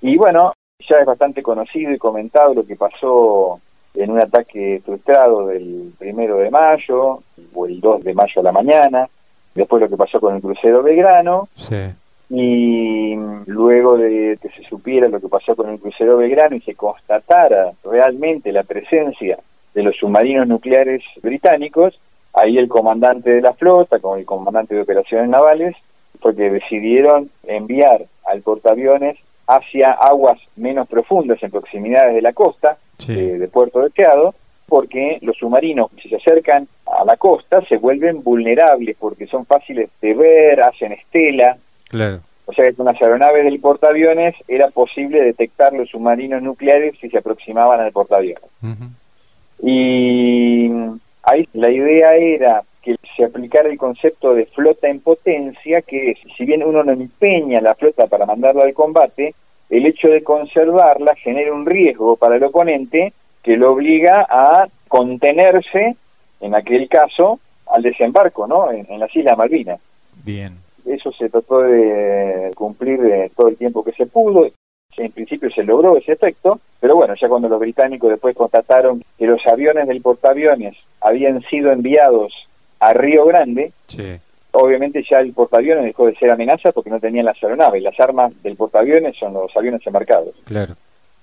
Y 0.00 0.16
bueno, 0.16 0.54
ya 0.88 0.96
es 0.96 1.06
bastante 1.06 1.42
conocido 1.42 1.92
y 1.92 1.98
comentado 1.98 2.52
lo 2.52 2.66
que 2.66 2.74
pasó 2.74 3.60
en 3.94 4.10
un 4.10 4.20
ataque 4.20 4.82
frustrado 4.84 5.46
del 5.46 5.92
primero 5.98 6.38
de 6.38 6.50
mayo 6.50 7.22
o 7.54 7.66
el 7.66 7.80
2 7.80 8.02
de 8.02 8.14
mayo 8.14 8.40
a 8.40 8.44
la 8.44 8.52
mañana, 8.52 9.08
después 9.54 9.82
lo 9.82 9.88
que 9.88 9.96
pasó 9.96 10.20
con 10.20 10.34
el 10.34 10.42
crucero 10.42 10.82
Belgrano, 10.82 11.48
y 12.30 13.14
luego 13.46 13.96
de 13.96 14.38
que 14.40 14.48
se 14.48 14.62
supiera 14.68 15.08
lo 15.08 15.20
que 15.20 15.28
pasó 15.28 15.54
con 15.54 15.70
el 15.70 15.78
crucero 15.78 16.16
Belgrano 16.16 16.56
y 16.56 16.60
se 16.60 16.74
constatara 16.74 17.72
realmente 17.84 18.50
la 18.52 18.62
presencia 18.62 19.38
de 19.74 19.82
los 19.82 19.96
submarinos 19.96 20.46
nucleares 20.46 21.02
británicos, 21.22 21.98
ahí 22.32 22.58
el 22.58 22.68
comandante 22.68 23.30
de 23.30 23.40
la 23.40 23.52
flota, 23.52 23.98
como 23.98 24.16
el 24.16 24.24
comandante 24.24 24.74
de 24.74 24.82
operaciones 24.82 25.28
navales, 25.28 25.76
porque 26.20 26.50
decidieron 26.50 27.30
enviar 27.46 28.06
al 28.24 28.42
portaaviones 28.42 29.18
hacia 29.46 29.92
aguas 29.92 30.38
menos 30.56 30.88
profundas 30.88 31.42
en 31.42 31.50
proximidades 31.50 32.14
de 32.14 32.22
la 32.22 32.32
costa 32.32 32.78
de, 33.06 33.48
Puerto 33.52 33.80
Deseado, 33.80 34.34
porque 34.68 35.18
los 35.22 35.36
submarinos, 35.36 35.90
si 36.02 36.08
se 36.08 36.16
acercan 36.16 36.66
a 36.86 37.04
la 37.04 37.16
costa, 37.16 37.62
se 37.62 37.76
vuelven 37.76 38.22
vulnerables 38.22 38.96
porque 38.98 39.26
son 39.26 39.46
fáciles 39.46 39.90
de 40.00 40.14
ver, 40.14 40.60
hacen 40.62 40.92
estela. 40.92 41.56
Claro. 41.88 42.20
O 42.46 42.52
sea 42.52 42.64
que 42.66 42.74
con 42.74 42.86
las 42.86 43.00
aeronaves 43.00 43.44
del 43.44 43.60
portaaviones 43.60 44.34
era 44.48 44.68
posible 44.68 45.22
detectar 45.22 45.72
los 45.72 45.88
submarinos 45.88 46.42
nucleares 46.42 46.94
si 47.00 47.08
se 47.08 47.18
aproximaban 47.18 47.80
al 47.80 47.92
portaaviones. 47.92 48.42
Y 49.62 50.70
ahí 51.22 51.48
la 51.54 51.70
idea 51.70 52.16
era 52.16 52.62
que 52.82 52.96
se 53.16 53.24
aplicara 53.24 53.70
el 53.70 53.78
concepto 53.78 54.34
de 54.34 54.44
flota 54.46 54.88
en 54.88 55.00
potencia, 55.00 55.80
que 55.80 56.16
si 56.36 56.44
bien 56.44 56.62
uno 56.62 56.84
no 56.84 56.92
empeña 56.92 57.62
la 57.62 57.74
flota 57.74 58.06
para 58.06 58.26
mandarla 58.26 58.64
al 58.64 58.74
combate, 58.74 59.34
el 59.70 59.86
hecho 59.86 60.08
de 60.08 60.22
conservarla 60.22 61.14
genera 61.14 61.54
un 61.54 61.64
riesgo 61.64 62.16
para 62.16 62.36
el 62.36 62.44
oponente 62.44 63.14
que 63.44 63.56
lo 63.56 63.72
obliga 63.72 64.26
a 64.28 64.66
contenerse, 64.88 65.96
en 66.40 66.54
aquel 66.54 66.88
caso, 66.88 67.38
al 67.70 67.82
desembarco, 67.82 68.46
¿no? 68.46 68.72
En, 68.72 68.98
las 68.98 69.14
Islas 69.14 69.36
Malvinas. 69.36 69.80
Bien. 70.24 70.56
Eso 70.84 71.12
se 71.12 71.28
trató 71.28 71.60
de 71.60 72.50
cumplir 72.56 73.00
eh, 73.04 73.30
todo 73.36 73.48
el 73.48 73.56
tiempo 73.56 73.84
que 73.84 73.92
se 73.92 74.06
pudo. 74.06 74.50
En 74.96 75.12
principio 75.12 75.50
se 75.50 75.62
logró 75.62 75.96
ese 75.96 76.12
efecto, 76.12 76.60
pero 76.80 76.96
bueno, 76.96 77.14
ya 77.20 77.28
cuando 77.28 77.48
los 77.48 77.60
británicos 77.60 78.10
después 78.10 78.36
constataron 78.36 79.02
que 79.18 79.26
los 79.26 79.44
aviones 79.46 79.88
del 79.88 80.00
portaaviones 80.00 80.76
habían 81.00 81.42
sido 81.42 81.72
enviados 81.72 82.32
a 82.78 82.92
Río 82.92 83.26
Grande, 83.26 83.72
obviamente 84.52 85.04
ya 85.10 85.18
el 85.18 85.32
portaaviones 85.32 85.84
dejó 85.84 86.06
de 86.06 86.14
ser 86.14 86.30
amenaza 86.30 86.70
porque 86.72 86.90
no 86.90 87.00
tenían 87.00 87.26
las 87.26 87.42
aeronaves. 87.42 87.82
Las 87.82 87.98
armas 87.98 88.32
del 88.42 88.56
portaaviones 88.56 89.16
son 89.16 89.34
los 89.34 89.54
aviones 89.56 89.84
embarcados. 89.86 90.34
Claro. 90.44 90.74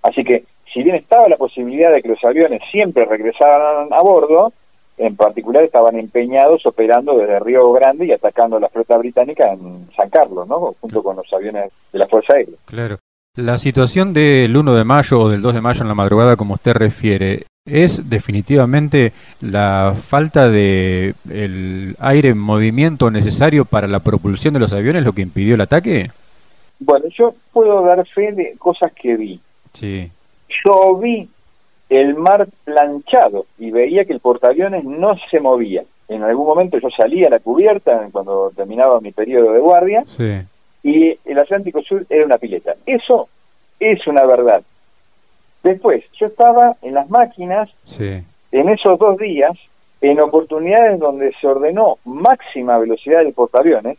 Así 0.01 0.23
que, 0.23 0.43
si 0.73 0.83
bien 0.83 0.95
estaba 0.95 1.27
la 1.27 1.37
posibilidad 1.37 1.91
de 1.91 2.01
que 2.01 2.09
los 2.09 2.23
aviones 2.23 2.61
siempre 2.71 3.05
regresaran 3.05 3.91
a 3.91 4.01
bordo, 4.01 4.53
en 4.97 5.15
particular 5.15 5.63
estaban 5.63 5.97
empeñados 5.97 6.65
operando 6.65 7.17
desde 7.17 7.39
Río 7.39 7.71
Grande 7.71 8.05
y 8.05 8.11
atacando 8.11 8.57
a 8.57 8.59
la 8.59 8.69
flota 8.69 8.97
británica 8.97 9.51
en 9.51 9.89
San 9.95 10.09
Carlos, 10.09 10.47
¿no? 10.47 10.75
Junto 10.79 11.01
con 11.01 11.15
los 11.15 11.31
aviones 11.33 11.71
de 11.91 11.99
la 11.99 12.07
Fuerza 12.07 12.33
Aérea. 12.33 12.55
Claro. 12.65 12.97
La 13.35 13.57
situación 13.57 14.13
del 14.13 14.55
1 14.55 14.75
de 14.75 14.83
mayo 14.83 15.21
o 15.21 15.29
del 15.29 15.41
2 15.41 15.53
de 15.55 15.61
mayo 15.61 15.81
en 15.81 15.87
la 15.87 15.95
madrugada, 15.95 16.35
como 16.35 16.55
usted 16.55 16.73
refiere, 16.73 17.43
¿es 17.65 18.09
definitivamente 18.09 19.13
la 19.39 19.93
falta 19.95 20.49
de 20.49 21.13
el 21.31 21.95
aire 21.99 22.29
en 22.29 22.37
movimiento 22.37 23.09
necesario 23.09 23.63
para 23.63 23.87
la 23.87 24.01
propulsión 24.01 24.53
de 24.53 24.59
los 24.59 24.73
aviones 24.73 25.05
lo 25.05 25.13
que 25.13 25.21
impidió 25.21 25.55
el 25.55 25.61
ataque? 25.61 26.11
Bueno, 26.79 27.05
yo 27.17 27.33
puedo 27.53 27.81
dar 27.83 28.05
fe 28.07 28.33
de 28.33 28.55
cosas 28.57 28.91
que 28.91 29.15
vi. 29.15 29.39
Sí. 29.71 30.11
Yo 30.65 30.95
vi 30.97 31.27
el 31.89 32.15
mar 32.15 32.47
planchado 32.63 33.45
y 33.59 33.71
veía 33.71 34.05
que 34.05 34.13
el 34.13 34.19
portaaviones 34.19 34.83
no 34.83 35.15
se 35.29 35.39
movía. 35.39 35.83
En 36.07 36.23
algún 36.23 36.47
momento 36.47 36.77
yo 36.77 36.89
salía 36.89 37.27
a 37.27 37.31
la 37.31 37.39
cubierta 37.39 38.07
cuando 38.11 38.51
terminaba 38.55 38.99
mi 39.01 39.11
periodo 39.11 39.53
de 39.53 39.59
guardia 39.59 40.03
sí. 40.07 40.41
y 40.83 41.17
el 41.25 41.39
Atlántico 41.39 41.81
Sur 41.81 42.05
era 42.09 42.25
una 42.25 42.37
pileta. 42.37 42.75
Eso 42.85 43.27
es 43.79 44.05
una 44.07 44.25
verdad. 44.25 44.61
Después, 45.63 46.03
yo 46.19 46.27
estaba 46.27 46.75
en 46.81 46.93
las 46.93 47.09
máquinas 47.09 47.69
sí. 47.83 48.23
en 48.51 48.69
esos 48.69 48.97
dos 48.97 49.17
días 49.17 49.57
en 50.01 50.19
oportunidades 50.19 50.99
donde 50.99 51.33
se 51.39 51.47
ordenó 51.47 51.97
máxima 52.05 52.77
velocidad 52.77 53.19
del 53.19 53.33
portaaviones. 53.33 53.97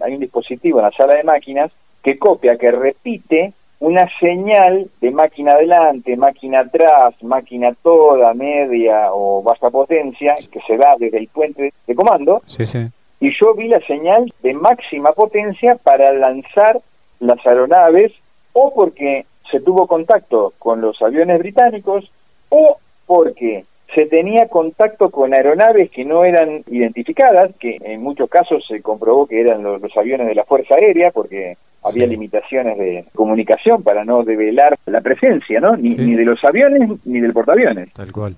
Hay 0.00 0.14
un 0.14 0.20
dispositivo 0.20 0.78
en 0.80 0.86
la 0.86 0.92
sala 0.92 1.14
de 1.14 1.22
máquinas 1.22 1.70
que 2.02 2.18
copia, 2.18 2.56
que 2.56 2.70
repite 2.70 3.52
una 3.80 4.08
señal 4.18 4.88
de 5.00 5.10
máquina 5.10 5.52
adelante, 5.52 6.16
máquina 6.16 6.60
atrás, 6.60 7.14
máquina 7.22 7.74
toda, 7.82 8.32
media 8.34 9.12
o 9.12 9.42
baja 9.42 9.70
potencia 9.70 10.36
que 10.50 10.60
se 10.66 10.76
da 10.76 10.94
desde 10.98 11.18
el 11.18 11.28
puente 11.28 11.72
de 11.86 11.94
comando. 11.94 12.42
Sí, 12.46 12.64
sí. 12.64 12.86
Y 13.20 13.30
yo 13.38 13.54
vi 13.54 13.68
la 13.68 13.80
señal 13.80 14.32
de 14.42 14.54
máxima 14.54 15.12
potencia 15.12 15.76
para 15.76 16.12
lanzar 16.12 16.80
las 17.20 17.44
aeronaves 17.46 18.12
o 18.52 18.72
porque 18.74 19.26
se 19.50 19.60
tuvo 19.60 19.86
contacto 19.86 20.52
con 20.58 20.80
los 20.80 21.00
aviones 21.02 21.38
británicos 21.38 22.10
o 22.48 22.78
porque 23.06 23.64
se 23.94 24.06
tenía 24.06 24.48
contacto 24.48 25.10
con 25.10 25.32
aeronaves 25.32 25.90
que 25.90 26.04
no 26.04 26.24
eran 26.24 26.64
identificadas, 26.66 27.54
que 27.56 27.78
en 27.80 28.02
muchos 28.02 28.28
casos 28.28 28.64
se 28.66 28.82
comprobó 28.82 29.26
que 29.26 29.40
eran 29.40 29.62
los, 29.62 29.96
aviones 29.96 30.26
de 30.26 30.34
la 30.34 30.44
Fuerza 30.44 30.74
Aérea, 30.74 31.10
porque 31.12 31.56
había 31.84 32.06
limitaciones 32.06 32.78
de 32.78 33.04
comunicación 33.14 33.82
para 33.82 34.04
no 34.04 34.24
develar 34.24 34.76
la 34.86 35.00
presencia, 35.00 35.60
¿no? 35.60 35.76
Ni, 35.76 35.94
ni 35.94 36.14
de 36.14 36.24
los 36.24 36.42
aviones 36.44 36.90
ni 37.04 37.20
del 37.20 37.32
portaaviones. 37.32 37.92
Tal 37.92 38.10
cual. 38.12 38.36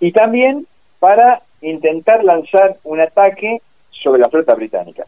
Y 0.00 0.12
también 0.12 0.66
para 0.98 1.42
intentar 1.60 2.24
lanzar 2.24 2.76
un 2.84 3.00
ataque 3.00 3.60
sobre 3.90 4.20
la 4.20 4.28
flota 4.28 4.54
británica. 4.54 5.04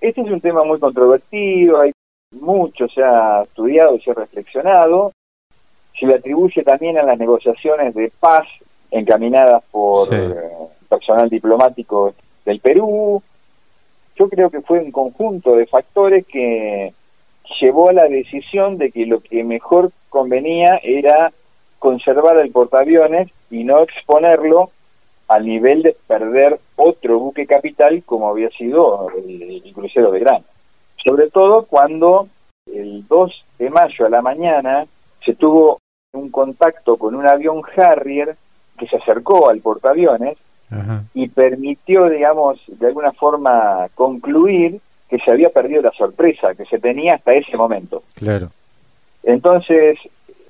Este 0.00 0.20
es 0.20 0.30
un 0.30 0.40
tema 0.40 0.64
muy 0.64 0.78
controvertido, 0.78 1.80
hay 1.80 1.92
mucho 2.32 2.88
se 2.88 3.02
ha 3.02 3.42
estudiado 3.42 3.96
y 3.96 4.00
se 4.00 4.10
ha 4.10 4.14
reflexionado. 4.14 5.12
Se 5.98 6.06
le 6.06 6.14
atribuye 6.14 6.62
también 6.62 6.96
a 6.98 7.02
las 7.02 7.18
negociaciones 7.18 7.94
de 7.94 8.10
paz 8.20 8.46
encaminadas 8.90 9.62
por 9.70 10.08
eh, 10.12 10.34
personal 10.88 11.28
diplomático 11.28 12.14
del 12.44 12.60
Perú. 12.60 13.22
Yo 14.20 14.28
creo 14.28 14.50
que 14.50 14.60
fue 14.60 14.80
un 14.80 14.92
conjunto 14.92 15.56
de 15.56 15.64
factores 15.64 16.26
que 16.26 16.92
llevó 17.58 17.88
a 17.88 17.94
la 17.94 18.04
decisión 18.04 18.76
de 18.76 18.90
que 18.90 19.06
lo 19.06 19.20
que 19.20 19.42
mejor 19.44 19.92
convenía 20.10 20.78
era 20.82 21.32
conservar 21.78 22.36
el 22.36 22.50
portaaviones 22.50 23.30
y 23.50 23.64
no 23.64 23.82
exponerlo 23.82 24.72
al 25.26 25.46
nivel 25.46 25.80
de 25.82 25.96
perder 26.06 26.60
otro 26.76 27.18
buque 27.18 27.46
capital 27.46 28.02
como 28.04 28.28
había 28.28 28.50
sido 28.50 29.08
el, 29.16 29.62
crucero 29.72 30.10
de 30.10 30.20
Gran. 30.20 30.44
Sobre 31.02 31.30
todo 31.30 31.64
cuando 31.64 32.28
el 32.66 33.08
2 33.08 33.44
de 33.58 33.70
mayo 33.70 34.04
a 34.04 34.10
la 34.10 34.20
mañana 34.20 34.84
se 35.24 35.34
tuvo 35.34 35.78
un 36.12 36.30
contacto 36.30 36.98
con 36.98 37.14
un 37.14 37.26
avión 37.26 37.62
Harrier 37.74 38.36
que 38.78 38.86
se 38.86 38.98
acercó 38.98 39.48
al 39.48 39.60
portaaviones 39.60 40.36
y 41.14 41.28
permitió, 41.28 42.08
digamos, 42.08 42.60
de 42.66 42.86
alguna 42.86 43.12
forma 43.12 43.88
concluir 43.94 44.80
que 45.08 45.18
se 45.18 45.30
había 45.30 45.50
perdido 45.50 45.82
la 45.82 45.90
sorpresa 45.90 46.54
que 46.54 46.64
se 46.66 46.78
tenía 46.78 47.16
hasta 47.16 47.32
ese 47.32 47.56
momento. 47.56 48.04
Claro. 48.14 48.50
Entonces, 49.24 49.98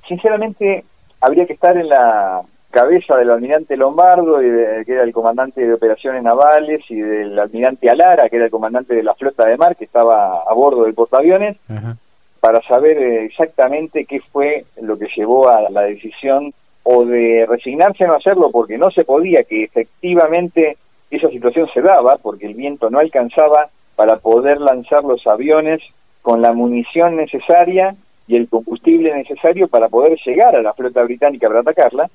sinceramente, 0.06 0.84
habría 1.20 1.46
que 1.46 1.54
estar 1.54 1.76
en 1.76 1.88
la 1.88 2.42
cabeza 2.70 3.16
del 3.16 3.30
almirante 3.30 3.76
Lombardo, 3.76 4.40
y 4.42 4.84
que 4.84 4.92
era 4.92 5.02
el 5.02 5.12
comandante 5.12 5.66
de 5.66 5.74
operaciones 5.74 6.22
navales, 6.22 6.82
y 6.88 7.00
del 7.00 7.38
almirante 7.38 7.90
Alara, 7.90 8.28
que 8.28 8.36
era 8.36 8.44
el 8.44 8.50
comandante 8.50 8.94
de 8.94 9.02
la 9.02 9.14
flota 9.14 9.46
de 9.46 9.56
mar, 9.56 9.76
que 9.76 9.84
estaba 9.84 10.42
a 10.46 10.52
bordo 10.52 10.84
del 10.84 10.94
portaaviones, 10.94 11.56
para 12.40 12.62
saber 12.62 12.98
exactamente 12.98 14.04
qué 14.04 14.20
fue 14.20 14.64
lo 14.80 14.98
que 14.98 15.08
llevó 15.16 15.48
a 15.48 15.68
la 15.70 15.82
decisión 15.82 16.52
o 16.82 17.04
de 17.04 17.46
resignarse 17.48 18.04
a 18.04 18.08
no 18.08 18.14
hacerlo 18.14 18.50
porque 18.50 18.78
no 18.78 18.90
se 18.90 19.04
podía, 19.04 19.44
que 19.44 19.64
efectivamente 19.64 20.76
esa 21.10 21.28
situación 21.28 21.68
se 21.72 21.82
daba 21.82 22.16
porque 22.16 22.46
el 22.46 22.54
viento 22.54 22.90
no 22.90 22.98
alcanzaba 22.98 23.68
para 23.96 24.16
poder 24.16 24.60
lanzar 24.60 25.04
los 25.04 25.26
aviones 25.26 25.82
con 26.22 26.40
la 26.40 26.52
munición 26.52 27.16
necesaria 27.16 27.94
y 28.26 28.36
el 28.36 28.48
combustible 28.48 29.14
necesario 29.14 29.68
para 29.68 29.88
poder 29.88 30.18
llegar 30.24 30.54
a 30.54 30.62
la 30.62 30.72
flota 30.72 31.02
británica 31.02 31.48
para 31.48 31.60
atacarla, 31.60 32.08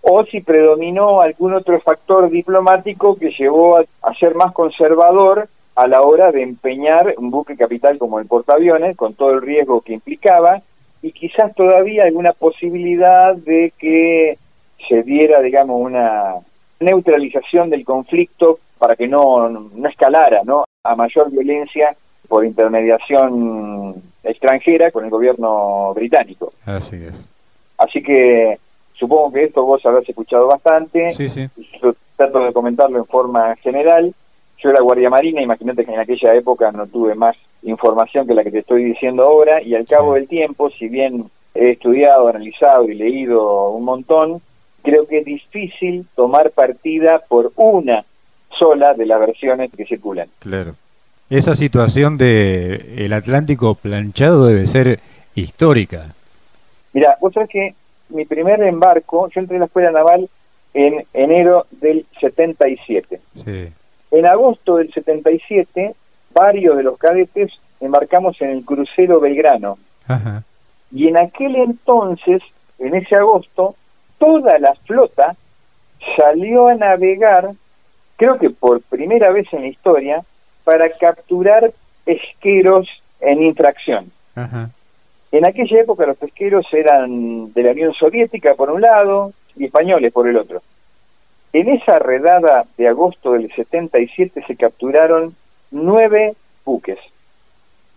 o 0.00 0.24
si 0.24 0.40
predominó 0.40 1.20
algún 1.20 1.54
otro 1.54 1.80
factor 1.80 2.28
diplomático 2.28 3.14
que 3.14 3.30
llevó 3.30 3.78
a, 3.78 3.84
a, 4.02 4.14
ser 4.14 4.34
más 4.34 4.52
conservador 4.52 5.48
a 5.76 5.86
la 5.86 6.02
hora 6.02 6.32
de 6.32 6.42
empeñar 6.42 7.14
un 7.18 7.30
buque 7.30 7.56
capital 7.56 7.98
como 7.98 8.18
el 8.18 8.26
portaaviones, 8.26 8.96
con 8.96 9.14
todo 9.14 9.30
el 9.30 9.42
riesgo 9.42 9.80
que 9.80 9.92
implicaba, 9.92 10.60
y 11.02 11.12
quizás 11.12 11.54
todavía 11.54 12.04
alguna 12.04 12.32
posibilidad 12.32 13.34
de 13.34 13.72
que 13.78 14.38
se 14.88 15.02
diera, 15.02 15.40
digamos, 15.42 15.80
una 15.80 16.36
neutralización 16.80 17.70
del 17.70 17.84
conflicto 17.84 18.60
para 18.78 18.96
que 18.96 19.08
no, 19.08 19.48
no 19.48 19.88
escalara 19.88 20.42
¿no? 20.44 20.64
a 20.84 20.96
mayor 20.96 21.30
violencia 21.30 21.94
por 22.28 22.44
intermediación 22.44 24.02
extranjera 24.22 24.90
con 24.90 25.04
el 25.04 25.10
gobierno 25.10 25.92
británico. 25.94 26.52
Así 26.64 26.96
es. 26.96 27.28
Así 27.78 28.02
que 28.02 28.58
supongo 28.94 29.32
que 29.32 29.44
esto 29.44 29.64
vos 29.64 29.84
habrás 29.84 30.08
escuchado 30.08 30.46
bastante. 30.46 31.12
Sí, 31.14 31.28
sí. 31.28 31.48
Yo 31.82 31.94
trato 32.16 32.44
de 32.44 32.52
comentarlo 32.52 32.98
en 32.98 33.06
forma 33.06 33.54
general. 33.56 34.14
Yo 34.58 34.70
era 34.70 34.80
guardia 34.80 35.10
marina, 35.10 35.42
imagínate 35.42 35.84
que 35.84 35.92
en 35.92 36.00
aquella 36.00 36.34
época 36.34 36.70
no 36.70 36.86
tuve 36.86 37.14
más 37.16 37.36
información 37.62 38.26
que 38.26 38.34
la 38.34 38.44
que 38.44 38.50
te 38.50 38.60
estoy 38.60 38.84
diciendo 38.84 39.22
ahora 39.22 39.62
y 39.62 39.74
al 39.74 39.86
cabo 39.86 40.14
del 40.14 40.28
tiempo, 40.28 40.70
si 40.70 40.88
bien 40.88 41.30
he 41.54 41.70
estudiado, 41.70 42.28
analizado 42.28 42.88
y 42.88 42.94
leído 42.94 43.70
un 43.70 43.84
montón, 43.84 44.40
creo 44.82 45.06
que 45.06 45.18
es 45.18 45.24
difícil 45.24 46.06
tomar 46.14 46.50
partida 46.50 47.22
por 47.28 47.52
una 47.56 48.04
sola 48.58 48.94
de 48.94 49.06
las 49.06 49.20
versiones 49.20 49.70
que 49.76 49.86
circulan. 49.86 50.28
Claro. 50.38 50.74
Esa 51.30 51.54
situación 51.54 52.18
de 52.18 53.04
el 53.04 53.12
Atlántico 53.12 53.74
planchado 53.74 54.46
debe 54.46 54.66
ser 54.66 55.00
histórica. 55.34 56.14
Mira, 56.92 57.16
vos 57.20 57.32
sabés 57.32 57.48
que 57.48 57.74
mi 58.10 58.26
primer 58.26 58.62
embarco, 58.62 59.28
yo 59.30 59.40
entré 59.40 59.56
en 59.56 59.60
la 59.60 59.66
escuela 59.66 59.90
naval 59.90 60.28
en 60.74 61.04
enero 61.14 61.66
del 61.70 62.04
77. 62.20 63.20
Sí. 63.34 63.68
En 64.10 64.26
agosto 64.26 64.76
del 64.76 64.92
77 64.92 65.94
varios 66.32 66.76
de 66.76 66.82
los 66.82 66.98
cadetes 66.98 67.52
embarcamos 67.80 68.40
en 68.40 68.50
el 68.50 68.64
crucero 68.64 69.20
Belgrano. 69.20 69.78
Y 70.90 71.08
en 71.08 71.16
aquel 71.16 71.56
entonces, 71.56 72.42
en 72.78 72.94
ese 72.94 73.16
agosto, 73.16 73.74
toda 74.18 74.58
la 74.58 74.74
flota 74.86 75.36
salió 76.16 76.68
a 76.68 76.74
navegar, 76.74 77.50
creo 78.16 78.38
que 78.38 78.50
por 78.50 78.82
primera 78.82 79.30
vez 79.30 79.46
en 79.52 79.62
la 79.62 79.68
historia, 79.68 80.22
para 80.64 80.90
capturar 80.90 81.72
pesqueros 82.04 82.88
en 83.20 83.42
infracción. 83.42 84.12
En 85.32 85.46
aquella 85.46 85.80
época 85.80 86.06
los 86.06 86.16
pesqueros 86.18 86.66
eran 86.72 87.52
de 87.52 87.62
la 87.62 87.72
Unión 87.72 87.94
Soviética 87.94 88.54
por 88.54 88.70
un 88.70 88.82
lado 88.82 89.32
y 89.56 89.64
españoles 89.64 90.12
por 90.12 90.28
el 90.28 90.36
otro. 90.36 90.62
En 91.52 91.68
esa 91.68 91.98
redada 91.98 92.64
de 92.76 92.88
agosto 92.88 93.32
del 93.32 93.52
77 93.52 94.44
se 94.46 94.56
capturaron 94.56 95.34
nueve 95.72 96.34
buques. 96.64 96.98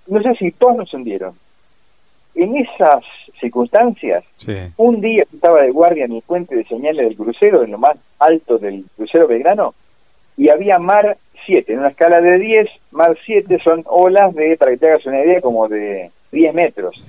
No 0.07 0.21
sé 0.21 0.35
si 0.35 0.51
todos 0.51 0.77
nos 0.77 0.93
hundieron. 0.93 1.33
En 2.33 2.57
esas 2.57 3.03
circunstancias, 3.39 4.25
un 4.75 4.99
día 4.99 5.23
estaba 5.23 5.61
de 5.61 5.71
guardia 5.71 6.05
en 6.05 6.13
el 6.13 6.21
puente 6.21 6.55
de 6.55 6.65
señales 6.65 7.07
del 7.07 7.15
crucero, 7.15 7.63
en 7.63 7.71
lo 7.71 7.77
más 7.77 7.97
alto 8.19 8.57
del 8.57 8.83
crucero 8.95 9.27
Belgrano, 9.27 9.73
y 10.35 10.49
había 10.49 10.77
mar 10.77 11.17
7, 11.45 11.71
en 11.71 11.79
una 11.79 11.89
escala 11.89 12.19
de 12.19 12.37
10, 12.37 12.69
mar 12.91 13.17
7 13.25 13.59
son 13.63 13.83
olas 13.85 14.33
de, 14.35 14.57
para 14.57 14.71
que 14.71 14.77
te 14.77 14.87
hagas 14.87 15.05
una 15.05 15.23
idea, 15.23 15.39
como 15.39 15.69
de 15.69 16.11
10 16.31 16.53
metros. 16.53 17.05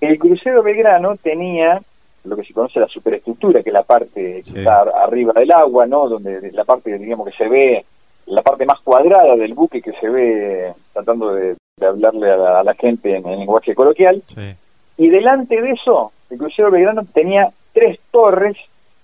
El 0.00 0.18
crucero 0.18 0.62
Belgrano 0.62 1.16
tenía 1.16 1.80
lo 2.24 2.36
que 2.36 2.44
se 2.44 2.52
conoce 2.52 2.78
la 2.78 2.88
superestructura, 2.88 3.62
que 3.62 3.70
es 3.70 3.74
la 3.74 3.82
parte 3.82 4.42
que 4.42 4.58
está 4.60 4.82
arriba 4.82 5.32
del 5.32 5.50
agua, 5.50 5.86
¿no? 5.86 6.08
Donde 6.08 6.52
la 6.52 6.64
parte, 6.64 6.96
digamos, 6.96 7.28
que 7.28 7.36
se 7.36 7.48
ve, 7.48 7.84
la 8.26 8.42
parte 8.42 8.64
más 8.64 8.80
cuadrada 8.80 9.36
del 9.36 9.54
buque 9.54 9.82
que 9.82 9.92
se 9.92 10.08
ve 10.08 10.72
tratando 10.92 11.34
de, 11.34 11.56
hablarle 11.80 12.30
a 12.30 12.62
la, 12.62 12.74
gente 12.74 13.16
en, 13.16 13.26
el 13.26 13.40
lenguaje 13.40 13.74
coloquial. 13.74 14.22
Y 14.96 15.08
delante 15.08 15.60
de 15.60 15.70
eso, 15.72 16.12
el 16.30 16.38
crucero 16.38 16.70
Belgrano 16.70 17.02
tenía 17.12 17.50
tres 17.72 17.98
torres 18.10 18.56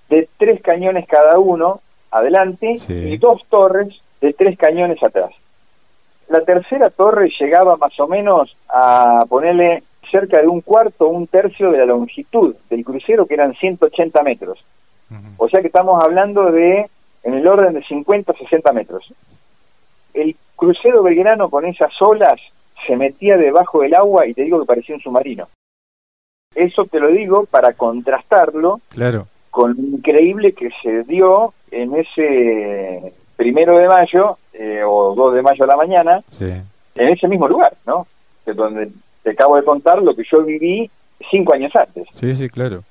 de 0.08 0.28
tres 0.36 0.62
cañones 0.62 1.06
cada 1.06 1.38
uno 1.38 1.80
adelante 2.10 2.76
y 2.88 3.16
dos 3.18 3.42
torres 3.48 4.00
de 4.20 4.32
tres 4.32 4.56
cañones 4.56 5.02
atrás. 5.02 5.30
La 6.28 6.42
tercera 6.42 6.90
torre 6.90 7.30
llegaba 7.38 7.76
más 7.76 7.98
o 7.98 8.06
menos 8.06 8.54
a 8.68 9.24
ponerle 9.28 9.82
cerca 10.10 10.40
de 10.40 10.46
un 10.46 10.60
cuarto, 10.60 11.08
un 11.08 11.26
tercio 11.26 11.70
de 11.70 11.78
la 11.78 11.86
longitud 11.86 12.54
del 12.70 12.84
crucero, 12.84 13.26
que 13.26 13.34
eran 13.34 13.54
180 13.54 14.22
metros. 14.22 14.64
O 15.38 15.48
sea 15.48 15.62
que 15.62 15.68
estamos 15.68 16.02
hablando 16.02 16.52
de, 16.52 16.90
en 17.22 17.34
el 17.34 17.46
orden 17.46 17.74
de 17.74 17.84
50 17.84 18.32
60 18.32 18.72
metros. 18.72 19.12
El 20.14 20.36
crucero 20.56 21.02
belgrano 21.02 21.50
con 21.50 21.64
esas 21.66 21.92
olas 22.00 22.40
se 22.86 22.96
metía 22.96 23.36
debajo 23.36 23.80
del 23.80 23.94
agua 23.94 24.26
y 24.26 24.34
te 24.34 24.42
digo 24.42 24.60
que 24.60 24.66
parecía 24.66 24.96
un 24.96 25.02
submarino. 25.02 25.48
Eso 26.54 26.86
te 26.86 26.98
lo 26.98 27.08
digo 27.08 27.46
para 27.46 27.74
contrastarlo 27.74 28.80
claro. 28.88 29.26
con 29.50 29.74
lo 29.76 29.82
increíble 29.82 30.52
que 30.52 30.70
se 30.82 31.04
dio 31.04 31.52
en 31.70 31.94
ese 31.94 33.12
primero 33.36 33.78
de 33.78 33.86
mayo 33.86 34.38
eh, 34.52 34.82
o 34.84 35.14
2 35.14 35.34
de 35.34 35.42
mayo 35.42 35.64
a 35.64 35.68
la 35.68 35.76
mañana, 35.76 36.22
en 36.40 36.64
ese 37.08 37.28
mismo 37.28 37.46
lugar, 37.46 37.74
¿no? 37.86 38.06
Que 38.44 38.52
donde 38.54 38.90
te 39.22 39.30
acabo 39.30 39.56
de 39.56 39.62
contar 39.62 40.02
lo 40.02 40.16
que 40.16 40.24
yo 40.24 40.42
viví 40.42 40.90
cinco 41.30 41.54
años 41.54 41.74
antes. 41.76 42.08
Sí, 42.14 42.34
sí, 42.34 42.48
claro. 42.48 42.82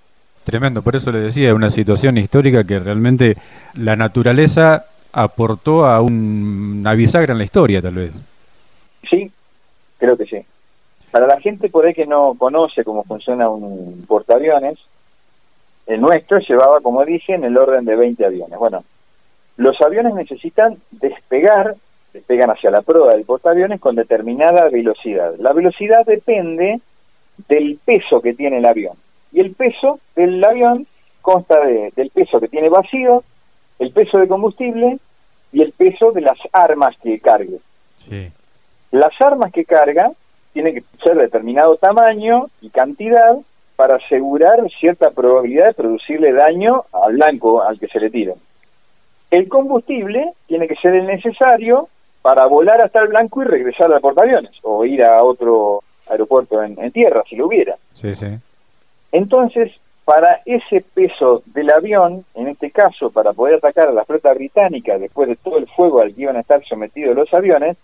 Tremendo, 0.47 0.81
por 0.81 0.95
eso 0.95 1.11
le 1.11 1.19
decía, 1.19 1.53
una 1.53 1.69
situación 1.69 2.17
histórica 2.17 2.63
que 2.63 2.79
realmente 2.79 3.35
la 3.73 3.97
naturaleza 3.97 4.85
aportó 5.11 5.85
a 5.85 5.99
un, 5.99 6.77
una 6.79 6.93
bisagra 6.93 7.33
en 7.33 7.39
la 7.39 7.43
historia, 7.43 7.81
tal 7.81 7.95
vez. 7.95 8.13
Sí, 9.09 9.29
creo 9.97 10.15
que 10.15 10.25
sí. 10.25 10.37
Para 11.11 11.27
la 11.27 11.41
gente 11.41 11.67
por 11.67 11.85
ahí 11.85 11.93
que 11.93 12.05
no 12.05 12.33
conoce 12.35 12.85
cómo 12.85 13.03
funciona 13.03 13.49
un 13.49 14.05
portaaviones, 14.07 14.79
el 15.85 15.99
nuestro 15.99 16.39
llevaba, 16.39 16.79
como 16.79 17.03
dije, 17.03 17.33
en 17.33 17.43
el 17.43 17.57
orden 17.57 17.83
de 17.83 17.97
20 17.97 18.25
aviones. 18.25 18.57
Bueno, 18.57 18.85
los 19.57 19.75
aviones 19.81 20.13
necesitan 20.13 20.77
despegar 20.91 21.75
despegan 22.13 22.51
hacia 22.51 22.71
la 22.71 22.83
proa 22.83 23.15
del 23.15 23.25
portaaviones 23.25 23.81
con 23.81 23.95
determinada 23.95 24.69
velocidad. 24.69 25.33
La 25.39 25.51
velocidad 25.51 26.05
depende 26.05 26.79
del 27.49 27.77
peso 27.83 28.21
que 28.21 28.33
tiene 28.33 28.59
el 28.59 28.65
avión. 28.65 28.95
Y 29.31 29.39
el 29.39 29.53
peso 29.53 29.99
del 30.15 30.43
avión 30.43 30.87
consta 31.21 31.59
de, 31.65 31.91
del 31.95 32.09
peso 32.09 32.39
que 32.39 32.47
tiene 32.47 32.69
vacío, 32.69 33.23
el 33.79 33.91
peso 33.91 34.17
de 34.17 34.27
combustible 34.27 34.97
y 35.51 35.61
el 35.61 35.71
peso 35.71 36.11
de 36.11 36.21
las 36.21 36.37
armas 36.51 36.95
que 37.01 37.19
cargue. 37.19 37.59
Las 38.91 39.19
armas 39.21 39.51
que 39.51 39.65
carga 39.65 40.11
tienen 40.53 40.75
que 40.75 40.83
ser 41.03 41.15
de 41.15 41.23
determinado 41.23 41.75
tamaño 41.77 42.47
y 42.61 42.69
cantidad 42.69 43.37
para 43.75 43.97
asegurar 43.97 44.59
cierta 44.79 45.11
probabilidad 45.11 45.67
de 45.67 45.73
producirle 45.73 46.33
daño 46.33 46.85
al 46.91 47.13
blanco 47.13 47.61
al 47.61 47.79
que 47.79 47.87
se 47.87 47.99
le 47.99 48.09
tira. 48.09 48.33
El 49.29 49.47
combustible 49.47 50.33
tiene 50.47 50.67
que 50.67 50.75
ser 50.75 50.95
el 50.95 51.05
necesario 51.05 51.89
para 52.21 52.45
volar 52.47 52.81
hasta 52.81 53.01
el 53.01 53.09
blanco 53.09 53.41
y 53.41 53.45
regresar 53.45 53.93
al 53.93 54.01
portaaviones 54.01 54.51
o 54.63 54.83
ir 54.85 55.03
a 55.03 55.23
otro 55.23 55.83
aeropuerto 56.09 56.63
en, 56.63 56.91
tierra 56.91 57.23
si 57.29 57.35
lo 57.35 57.47
hubiera. 57.47 57.75
Sí, 57.93 58.15
sí. 58.15 58.27
Entonces, 59.11 59.71
para 60.05 60.41
ese 60.45 60.83
peso 60.93 61.43
del 61.47 61.69
avión, 61.69 62.25
en 62.33 62.47
este 62.47 62.71
caso 62.71 63.09
para 63.09 63.33
poder 63.33 63.55
atacar 63.55 63.89
a 63.89 63.91
la 63.91 64.05
flota 64.05 64.33
británica 64.33 64.97
después 64.97 65.27
de 65.27 65.35
todo 65.35 65.57
el 65.57 65.67
fuego 65.67 65.99
al 65.99 66.13
que 66.13 66.21
iban 66.21 66.37
a 66.37 66.41
estar 66.41 66.63
sometidos 66.65 67.15
los 67.15 67.33
aviones, 67.33 67.77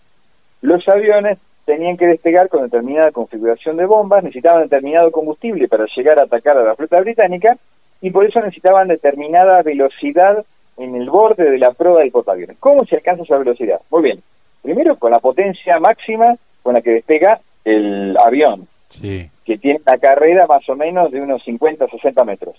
los 0.62 0.88
aviones 0.88 1.38
tenían 1.66 1.96
que 1.96 2.06
despegar 2.06 2.48
con 2.48 2.62
determinada 2.62 3.10
configuración 3.10 3.76
de 3.76 3.86
bombas, 3.86 4.22
necesitaban 4.22 4.62
determinado 4.62 5.10
combustible 5.10 5.68
para 5.68 5.86
llegar 5.94 6.18
a 6.18 6.24
atacar 6.24 6.56
a 6.56 6.64
la 6.64 6.74
flota 6.74 7.00
británica 7.00 7.56
y 8.00 8.10
por 8.10 8.24
eso 8.24 8.40
necesitaban 8.40 8.88
determinada 8.88 9.62
velocidad 9.62 10.44
en 10.76 10.94
el 10.94 11.08
borde 11.08 11.50
de 11.50 11.58
la 11.58 11.72
prueba 11.72 12.00
del 12.00 12.10
portaaviones. 12.10 12.56
¿Cómo 12.58 12.84
se 12.84 12.96
alcanza 12.96 13.22
esa 13.22 13.38
velocidad? 13.38 13.80
Muy 13.90 14.02
bien, 14.02 14.22
Primero 14.64 14.96
con 14.96 15.10
la 15.10 15.18
potencia 15.18 15.78
máxima 15.78 16.36
con 16.62 16.72
la 16.72 16.80
que 16.80 16.92
despega 16.92 17.38
el 17.66 18.16
avión, 18.16 18.66
que 19.00 19.58
tiene 19.58 19.80
una 19.86 19.98
carrera 19.98 20.46
más 20.46 20.68
o 20.68 20.76
menos 20.76 21.10
de 21.10 21.20
unos 21.20 21.42
50 21.44 21.86
60 21.86 22.24
metros. 22.24 22.56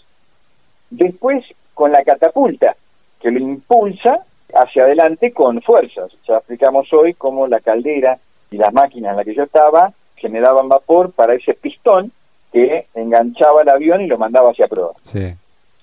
Después 0.89 1.43
con 1.74 1.91
la 1.91 2.04
catapulta, 2.04 2.76
que 3.19 3.32
lo 3.32 3.39
impulsa 3.39 4.19
hacia 4.54 4.84
adelante 4.84 5.32
con 5.32 5.62
fuerzas. 5.62 6.12
Ya 6.28 6.38
explicamos 6.38 6.91
hoy 6.93 7.13
cómo 7.13 7.48
la 7.48 7.60
caldera 7.60 8.17
y 8.52 8.58
las 8.58 8.74
máquinas 8.74 9.12
en 9.12 9.17
las 9.17 9.26
que 9.26 9.36
yo 9.36 9.43
estaba 9.43 9.91
generaban 10.15 10.69
vapor 10.69 11.12
para 11.12 11.34
ese 11.34 11.54
pistón 11.54 12.12
que 12.54 12.86
enganchaba 12.93 13.62
el 13.63 13.69
avión 13.69 14.02
y 14.02 14.08
lo 14.08 14.17
mandaba 14.17 14.52
hacia 14.52 14.67
prueba. 14.67 14.91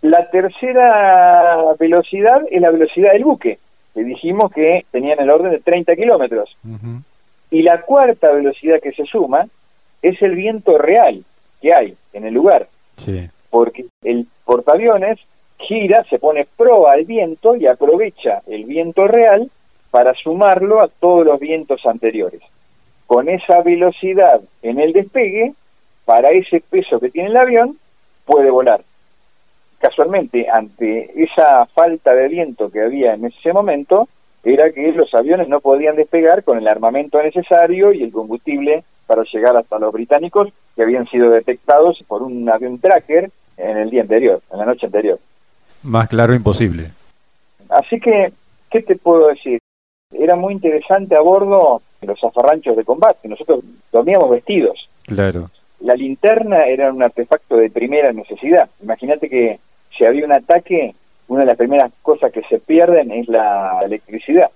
La 0.00 0.30
tercera 0.30 1.74
velocidad 1.78 2.40
es 2.50 2.60
la 2.60 2.70
velocidad 2.70 3.12
del 3.12 3.24
buque, 3.24 3.58
que 3.94 4.02
dijimos 4.02 4.50
que 4.52 4.86
tenían 4.90 5.20
el 5.20 5.30
orden 5.30 5.52
de 5.52 5.60
30 5.60 5.94
kilómetros. 5.94 6.56
Y 7.50 7.62
la 7.62 7.82
cuarta 7.82 8.32
velocidad 8.32 8.80
que 8.80 8.92
se 8.92 9.04
suma 9.04 9.46
es 10.02 10.20
el 10.20 10.34
viento 10.34 10.78
real 10.78 11.24
que 11.60 11.72
hay 11.72 11.96
en 12.12 12.26
el 12.26 12.34
lugar. 12.34 12.68
Porque 13.50 13.86
el 14.02 14.26
portaaviones 14.44 15.18
gira, 15.58 16.04
se 16.10 16.18
pone 16.18 16.46
proa 16.56 16.92
al 16.92 17.04
viento 17.04 17.56
y 17.56 17.66
aprovecha 17.66 18.42
el 18.46 18.64
viento 18.64 19.06
real 19.06 19.50
para 19.90 20.14
sumarlo 20.14 20.82
a 20.82 20.88
todos 20.88 21.24
los 21.24 21.38
vientos 21.38 21.84
anteriores. 21.86 22.40
Con 23.06 23.28
esa 23.28 23.62
velocidad 23.62 24.40
en 24.62 24.80
el 24.80 24.92
despegue, 24.92 25.52
para 26.04 26.30
ese 26.30 26.60
peso 26.60 26.98
que 26.98 27.10
tiene 27.10 27.28
el 27.28 27.36
avión, 27.36 27.78
puede 28.24 28.50
volar 28.50 28.82
casualmente, 29.82 30.48
ante 30.48 31.10
esa 31.16 31.66
falta 31.66 32.14
de 32.14 32.28
viento 32.28 32.70
que 32.70 32.80
había 32.80 33.14
en 33.14 33.26
ese 33.26 33.52
momento, 33.52 34.08
era 34.44 34.70
que 34.70 34.92
los 34.92 35.12
aviones 35.12 35.48
no 35.48 35.60
podían 35.60 35.96
despegar 35.96 36.44
con 36.44 36.56
el 36.56 36.68
armamento 36.68 37.20
necesario 37.20 37.92
y 37.92 38.04
el 38.04 38.12
combustible 38.12 38.84
para 39.06 39.24
llegar 39.24 39.56
hasta 39.56 39.78
los 39.78 39.92
británicos 39.92 40.48
que 40.74 40.82
habían 40.82 41.06
sido 41.08 41.30
detectados 41.30 42.02
por 42.06 42.22
un 42.22 42.48
avión 42.48 42.78
tracker 42.78 43.30
en 43.56 43.76
el 43.76 43.90
día 43.90 44.02
anterior, 44.02 44.40
en 44.50 44.58
la 44.58 44.66
noche 44.66 44.86
anterior. 44.86 45.18
Más 45.82 46.08
claro 46.08 46.34
imposible. 46.34 46.90
Así 47.68 47.98
que, 48.00 48.32
¿qué 48.70 48.82
te 48.82 48.96
puedo 48.96 49.28
decir? 49.28 49.58
Era 50.12 50.36
muy 50.36 50.52
interesante 50.52 51.16
a 51.16 51.20
bordo 51.20 51.80
los 52.02 52.20
zafarranchos 52.20 52.76
de 52.76 52.84
combate. 52.84 53.28
Nosotros 53.28 53.64
dormíamos 53.90 54.30
vestidos. 54.30 54.88
Claro. 55.06 55.50
La 55.80 55.94
linterna 55.94 56.66
era 56.66 56.92
un 56.92 57.02
artefacto 57.02 57.56
de 57.56 57.70
primera 57.70 58.12
necesidad. 58.12 58.68
Imagínate 58.82 59.28
que 59.28 59.58
si 59.96 60.04
había 60.04 60.24
un 60.24 60.32
ataque, 60.32 60.94
una 61.28 61.40
de 61.40 61.46
las 61.46 61.56
primeras 61.56 61.92
cosas 62.02 62.32
que 62.32 62.42
se 62.42 62.58
pierden 62.58 63.10
es 63.10 63.28
la 63.28 63.80
electricidad. 63.84 64.50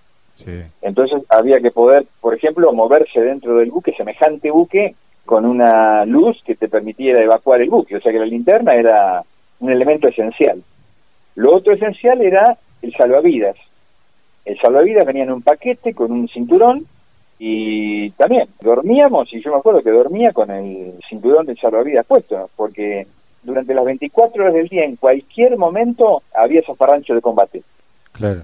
Entonces 0.82 1.22
había 1.28 1.60
que 1.60 1.70
poder, 1.70 2.06
por 2.20 2.34
ejemplo, 2.34 2.72
moverse 2.72 3.20
dentro 3.20 3.56
del 3.56 3.70
buque, 3.70 3.92
semejante 3.92 4.50
buque, 4.50 4.94
con 5.24 5.44
una 5.44 6.04
luz 6.04 6.40
que 6.44 6.54
te 6.54 6.68
permitiera 6.68 7.22
evacuar 7.22 7.60
el 7.60 7.70
buque. 7.70 7.96
O 7.96 8.00
sea 8.00 8.12
que 8.12 8.18
la 8.18 8.26
linterna 8.26 8.74
era 8.74 9.22
un 9.60 9.70
elemento 9.70 10.08
esencial. 10.08 10.62
Lo 11.34 11.54
otro 11.54 11.74
esencial 11.74 12.20
era 12.22 12.56
el 12.82 12.92
salvavidas. 12.94 13.56
El 14.44 14.58
salvavidas 14.58 15.04
venía 15.04 15.24
en 15.24 15.32
un 15.32 15.42
paquete 15.42 15.94
con 15.94 16.12
un 16.12 16.28
cinturón 16.28 16.86
y 17.38 18.10
también 18.12 18.48
dormíamos, 18.60 19.32
y 19.32 19.42
yo 19.42 19.50
me 19.50 19.58
acuerdo 19.58 19.82
que 19.82 19.90
dormía 19.90 20.32
con 20.32 20.50
el 20.50 20.94
cinturón 21.08 21.44
del 21.44 21.58
salvavidas 21.58 22.06
puesto, 22.06 22.48
porque 22.56 23.06
durante 23.42 23.74
las 23.74 23.84
24 23.84 24.42
horas 24.42 24.54
del 24.54 24.68
día, 24.68 24.84
en 24.84 24.96
cualquier 24.96 25.56
momento, 25.58 26.22
había 26.34 26.62
zafarrancho 26.62 27.14
de 27.14 27.20
combate. 27.20 27.62
Claro. 28.12 28.42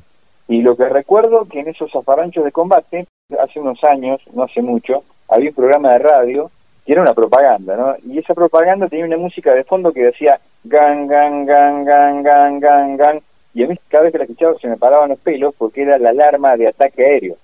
Y 0.48 0.62
lo 0.62 0.76
que 0.76 0.88
recuerdo 0.88 1.46
que 1.46 1.60
en 1.60 1.68
esos 1.68 1.90
zafarranchos 1.90 2.44
de 2.44 2.52
combate, 2.52 3.06
hace 3.38 3.60
unos 3.60 3.82
años, 3.84 4.20
no 4.34 4.44
hace 4.44 4.62
mucho, 4.62 5.04
había 5.28 5.50
un 5.50 5.56
programa 5.56 5.92
de 5.92 5.98
radio 5.98 6.50
que 6.84 6.92
era 6.92 7.02
una 7.02 7.14
propaganda, 7.14 7.76
¿no? 7.76 7.94
Y 8.04 8.18
esa 8.18 8.34
propaganda 8.34 8.88
tenía 8.88 9.06
una 9.06 9.16
música 9.16 9.54
de 9.54 9.64
fondo 9.64 9.92
que 9.92 10.02
decía 10.02 10.40
gan, 10.64 11.06
gan, 11.06 11.46
gan, 11.46 11.84
gan, 11.84 12.22
gan, 12.22 12.60
gan, 12.60 12.96
gan, 12.96 13.20
y 13.54 13.62
a 13.62 13.68
mí 13.68 13.78
cada 13.88 14.04
vez 14.04 14.12
que 14.12 14.18
la 14.18 14.24
escuchaba 14.24 14.54
se 14.58 14.68
me 14.68 14.76
paraban 14.76 15.10
los 15.10 15.18
pelos 15.18 15.54
porque 15.56 15.82
era 15.82 15.98
la 15.98 16.10
alarma 16.10 16.56
de 16.56 16.68
ataque 16.68 17.04
aéreo. 17.04 17.36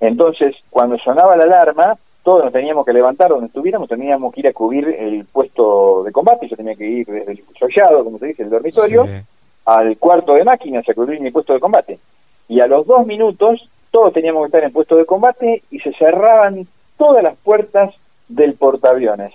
Entonces, 0.00 0.56
cuando 0.70 0.98
sonaba 0.98 1.36
la 1.36 1.44
alarma, 1.44 1.96
todos 2.22 2.44
nos 2.44 2.52
teníamos 2.52 2.86
que 2.86 2.92
levantar 2.92 3.28
donde 3.28 3.46
estuviéramos, 3.46 3.88
teníamos 3.88 4.32
que 4.32 4.40
ir 4.40 4.48
a 4.48 4.52
cubrir 4.52 4.88
el 4.88 5.24
puesto 5.26 6.02
de 6.04 6.12
combate, 6.12 6.48
yo 6.48 6.56
tenía 6.56 6.74
que 6.74 6.86
ir 6.86 7.06
desde 7.06 7.32
el 7.32 7.44
sollado, 7.58 8.02
como 8.04 8.18
se 8.18 8.26
dice, 8.26 8.42
el 8.42 8.50
dormitorio, 8.50 9.06
al 9.64 9.96
cuarto 9.98 10.34
de 10.34 10.44
máquinas 10.44 10.88
a 10.88 10.94
cubrir 10.94 11.20
mi 11.20 11.30
puesto 11.30 11.52
de 11.52 11.60
combate. 11.60 11.98
Y 12.48 12.60
a 12.60 12.66
los 12.66 12.86
dos 12.86 13.06
minutos, 13.06 13.68
todos 13.90 14.12
teníamos 14.12 14.42
que 14.42 14.46
estar 14.46 14.64
en 14.64 14.72
puesto 14.72 14.96
de 14.96 15.06
combate 15.06 15.62
y 15.70 15.78
se 15.80 15.92
cerraban 15.92 16.66
todas 16.96 17.22
las 17.22 17.36
puertas 17.38 17.94
del 18.28 18.54
portaaviones 18.54 19.32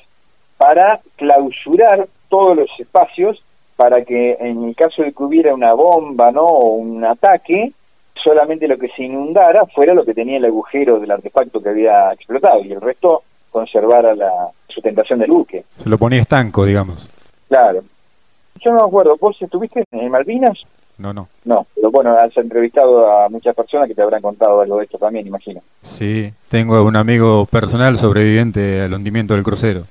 para 0.57 1.01
clausurar 1.15 2.07
todos 2.29 2.55
los 2.55 2.69
espacios 2.79 3.41
para 3.75 4.03
que 4.05 4.37
en 4.39 4.63
el 4.63 4.75
caso 4.75 5.03
de 5.03 5.11
que 5.11 5.23
hubiera 5.23 5.53
una 5.53 5.73
bomba 5.73 6.31
no 6.31 6.45
o 6.45 6.75
un 6.75 7.03
ataque 7.03 7.73
solamente 8.13 8.67
lo 8.67 8.77
que 8.77 8.87
se 8.89 9.03
inundara 9.03 9.65
fuera 9.65 9.93
lo 9.93 10.05
que 10.05 10.13
tenía 10.13 10.37
el 10.37 10.45
agujero 10.45 10.99
del 10.99 11.11
artefacto 11.11 11.61
que 11.61 11.69
había 11.69 12.13
explotado 12.13 12.63
y 12.63 12.71
el 12.71 12.81
resto 12.81 13.23
conservara 13.51 14.15
la 14.15 14.49
sustentación 14.67 15.19
del 15.19 15.31
buque. 15.31 15.63
Se 15.77 15.89
lo 15.89 15.97
ponía 15.97 16.21
estanco, 16.21 16.65
digamos. 16.65 17.09
Claro. 17.47 17.83
Yo 18.61 18.71
no 18.71 18.77
me 18.77 18.87
acuerdo, 18.87 19.17
¿vos 19.19 19.37
estuviste 19.39 19.83
en 19.91 20.11
Malvinas? 20.11 20.59
No, 20.97 21.13
no. 21.13 21.27
No, 21.43 21.67
pero 21.75 21.91
bueno, 21.91 22.15
has 22.17 22.35
entrevistado 22.37 23.05
a 23.09 23.29
muchas 23.29 23.55
personas 23.55 23.87
que 23.87 23.95
te 23.95 24.01
habrán 24.01 24.21
contado 24.21 24.61
algo 24.61 24.77
de 24.77 24.85
esto 24.85 24.97
también, 24.97 25.27
imagino. 25.27 25.61
Sí, 25.81 26.31
tengo 26.49 26.81
un 26.83 26.95
amigo 26.95 27.45
personal 27.45 27.97
sobreviviente 27.97 28.81
al 28.81 28.93
hundimiento 28.93 29.33
del 29.33 29.43
crucero. 29.43 29.83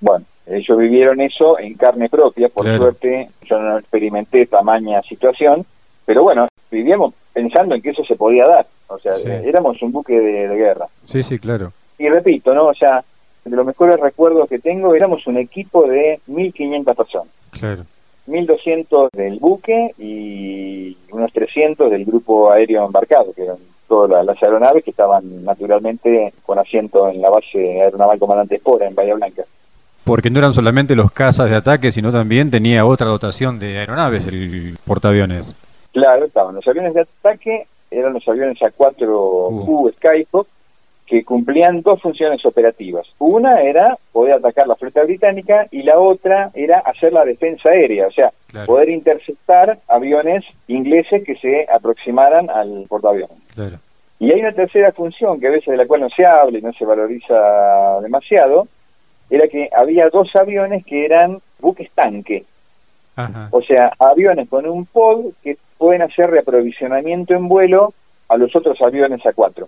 Bueno, 0.00 0.24
ellos 0.46 0.78
vivieron 0.78 1.20
eso 1.20 1.58
en 1.58 1.74
carne 1.74 2.08
propia, 2.08 2.48
por 2.48 2.64
suerte 2.64 3.28
yo 3.42 3.58
no 3.58 3.78
experimenté 3.78 4.46
tamaña 4.46 5.02
situación, 5.02 5.66
pero 6.06 6.22
bueno, 6.22 6.46
vivíamos 6.70 7.14
pensando 7.32 7.74
en 7.74 7.82
que 7.82 7.90
eso 7.90 8.04
se 8.04 8.16
podía 8.16 8.46
dar, 8.46 8.66
o 8.86 8.98
sea, 8.98 9.14
éramos 9.16 9.80
un 9.82 9.92
buque 9.92 10.18
de, 10.18 10.48
guerra. 10.56 10.86
Sí, 11.04 11.22
sí, 11.22 11.38
claro. 11.38 11.72
Y 11.98 12.08
repito, 12.08 12.54
¿no? 12.54 12.66
O 12.66 12.74
sea, 12.74 13.04
de 13.44 13.56
los 13.56 13.66
mejores 13.66 14.00
recuerdos 14.00 14.48
que 14.48 14.58
tengo, 14.58 14.94
éramos 14.94 15.26
un 15.26 15.36
equipo 15.36 15.86
de 15.86 16.20
1.500 16.28 16.96
personas. 16.96 17.32
Claro. 17.50 17.84
1.200 18.28 19.10
del 19.12 19.38
buque 19.38 19.92
y 19.98 20.96
unos 21.10 21.32
300 21.32 21.90
del 21.90 22.04
grupo 22.04 22.50
aéreo 22.50 22.84
embarcado, 22.84 23.32
que 23.32 23.44
eran 23.44 23.56
todas 23.88 24.24
las 24.24 24.40
aeronaves 24.42 24.84
que 24.84 24.90
estaban 24.90 25.44
naturalmente 25.44 26.32
con 26.44 26.58
asiento 26.58 27.08
en 27.08 27.22
la 27.22 27.30
base 27.30 27.80
aeronaval 27.82 28.18
Comandante 28.18 28.56
Espora 28.56 28.86
en 28.86 28.94
Bahía 28.94 29.14
Blanca. 29.14 29.42
Porque 30.04 30.30
no 30.30 30.38
eran 30.38 30.54
solamente 30.54 30.94
los 30.94 31.10
cazas 31.10 31.50
de 31.50 31.56
ataque, 31.56 31.90
sino 31.90 32.12
también 32.12 32.50
tenía 32.50 32.84
otra 32.86 33.06
dotación 33.06 33.58
de 33.58 33.78
aeronaves 33.78 34.26
el 34.26 34.76
portaaviones. 34.86 35.54
Claro, 35.92 36.26
estaban 36.26 36.54
los 36.54 36.68
aviones 36.68 36.94
de 36.94 37.00
ataque, 37.00 37.66
eran 37.90 38.12
los 38.12 38.26
aviones 38.28 38.58
A4U 38.58 39.92
Skyhawk, 39.96 40.46
que 41.08 41.24
cumplían 41.24 41.80
dos 41.82 42.00
funciones 42.02 42.44
operativas. 42.44 43.06
Una 43.18 43.62
era 43.62 43.96
poder 44.12 44.34
atacar 44.34 44.68
la 44.68 44.76
flota 44.76 45.02
británica 45.02 45.66
y 45.70 45.82
la 45.82 45.98
otra 45.98 46.50
era 46.54 46.80
hacer 46.80 47.12
la 47.12 47.24
defensa 47.24 47.70
aérea, 47.70 48.06
o 48.06 48.12
sea, 48.12 48.30
poder 48.66 48.90
interceptar 48.90 49.78
aviones 49.88 50.44
ingleses 50.66 51.24
que 51.24 51.36
se 51.36 51.66
aproximaran 51.72 52.50
al 52.50 52.84
portaaviones. 52.88 53.38
Y 54.20 54.32
hay 54.32 54.40
una 54.40 54.52
tercera 54.52 54.92
función 54.92 55.40
que 55.40 55.46
a 55.46 55.52
veces 55.52 55.68
de 55.68 55.76
la 55.76 55.86
cual 55.86 56.02
no 56.02 56.10
se 56.10 56.26
habla 56.26 56.58
y 56.58 56.62
no 56.62 56.72
se 56.72 56.84
valoriza 56.84 58.00
demasiado, 58.02 58.68
era 59.30 59.48
que 59.48 59.70
había 59.74 60.08
dos 60.10 60.34
aviones 60.36 60.84
que 60.84 61.04
eran 61.04 61.38
buques 61.60 61.90
tanque. 61.92 62.44
O 63.50 63.62
sea, 63.62 63.92
aviones 63.98 64.48
con 64.48 64.66
un 64.66 64.86
pod 64.86 65.32
que 65.42 65.56
pueden 65.76 66.02
hacer 66.02 66.30
reaprovisionamiento 66.30 67.34
en 67.34 67.48
vuelo 67.48 67.94
a 68.28 68.36
los 68.36 68.54
otros 68.54 68.80
aviones 68.82 69.22
A4. 69.22 69.66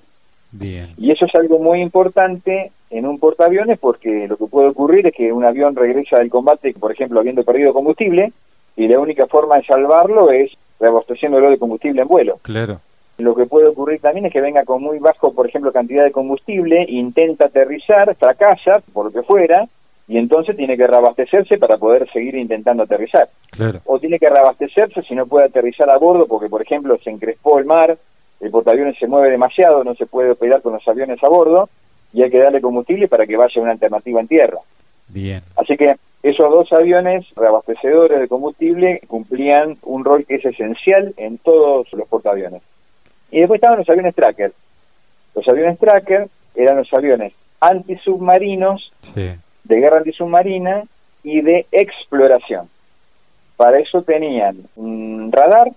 Bien. 0.52 0.94
Y 0.96 1.10
eso 1.10 1.26
es 1.26 1.34
algo 1.34 1.58
muy 1.58 1.80
importante 1.80 2.72
en 2.90 3.06
un 3.06 3.18
portaaviones 3.18 3.78
porque 3.78 4.26
lo 4.28 4.36
que 4.36 4.46
puede 4.46 4.68
ocurrir 4.68 5.06
es 5.06 5.14
que 5.14 5.32
un 5.32 5.44
avión 5.44 5.76
regresa 5.76 6.18
del 6.18 6.30
combate, 6.30 6.74
por 6.74 6.92
ejemplo, 6.92 7.20
habiendo 7.20 7.44
perdido 7.44 7.72
combustible, 7.72 8.32
y 8.76 8.88
la 8.88 8.98
única 8.98 9.26
forma 9.26 9.56
de 9.56 9.64
salvarlo 9.64 10.30
es 10.30 10.50
reabasteciéndolo 10.78 11.50
de 11.50 11.58
combustible 11.58 12.02
en 12.02 12.08
vuelo. 12.08 12.38
Claro. 12.42 12.80
Lo 13.18 13.34
que 13.34 13.46
puede 13.46 13.68
ocurrir 13.68 14.00
también 14.00 14.26
es 14.26 14.32
que 14.32 14.40
venga 14.40 14.64
con 14.64 14.82
muy 14.82 14.98
bajo, 14.98 15.34
por 15.34 15.46
ejemplo, 15.46 15.72
cantidad 15.72 16.04
de 16.04 16.12
combustible, 16.12 16.86
intenta 16.88 17.46
aterrizar, 17.46 18.14
fracasa, 18.16 18.82
por 18.92 19.06
lo 19.06 19.12
que 19.12 19.22
fuera, 19.22 19.68
y 20.08 20.16
entonces 20.16 20.56
tiene 20.56 20.76
que 20.76 20.86
reabastecerse 20.86 21.58
para 21.58 21.76
poder 21.76 22.10
seguir 22.10 22.34
intentando 22.34 22.82
aterrizar. 22.82 23.28
Claro. 23.50 23.80
O 23.84 23.98
tiene 24.00 24.18
que 24.18 24.28
reabastecerse 24.28 25.02
si 25.02 25.14
no 25.14 25.26
puede 25.26 25.46
aterrizar 25.46 25.88
a 25.90 25.98
bordo 25.98 26.26
porque, 26.26 26.48
por 26.48 26.62
ejemplo, 26.62 26.98
se 27.04 27.10
encrespó 27.10 27.58
el 27.58 27.66
mar, 27.66 27.96
el 28.40 28.50
portaaviones 28.50 28.98
se 28.98 29.06
mueve 29.06 29.30
demasiado, 29.30 29.84
no 29.84 29.94
se 29.94 30.06
puede 30.06 30.30
operar 30.30 30.62
con 30.62 30.72
los 30.72 30.86
aviones 30.88 31.22
a 31.22 31.28
bordo 31.28 31.68
y 32.12 32.22
hay 32.22 32.30
que 32.30 32.38
darle 32.38 32.60
combustible 32.60 33.06
para 33.08 33.26
que 33.26 33.36
vaya 33.36 33.60
una 33.60 33.72
alternativa 33.72 34.20
en 34.20 34.28
tierra. 34.28 34.58
Bien. 35.08 35.42
Así 35.56 35.76
que 35.76 35.96
esos 36.22 36.50
dos 36.50 36.72
aviones 36.72 37.26
reabastecedores 37.36 38.20
de 38.20 38.28
combustible 38.28 39.00
cumplían 39.06 39.76
un 39.82 40.04
rol 40.04 40.24
que 40.26 40.36
es 40.36 40.44
esencial 40.44 41.14
en 41.16 41.38
todos 41.38 41.92
los 41.92 42.08
portaaviones. 42.08 42.62
Y 43.30 43.40
después 43.40 43.58
estaban 43.58 43.78
los 43.78 43.88
aviones 43.88 44.14
tracker. 44.14 44.52
Los 45.34 45.48
aviones 45.48 45.78
tracker 45.78 46.28
eran 46.54 46.78
los 46.78 46.92
aviones 46.92 47.32
antisubmarinos, 47.60 48.92
de 49.14 49.36
guerra 49.64 49.98
antisubmarina 49.98 50.84
y 51.22 51.42
de 51.42 51.66
exploración. 51.70 52.68
Para 53.56 53.78
eso 53.78 54.02
tenían 54.02 54.56
un 54.76 55.30
radar 55.30 55.70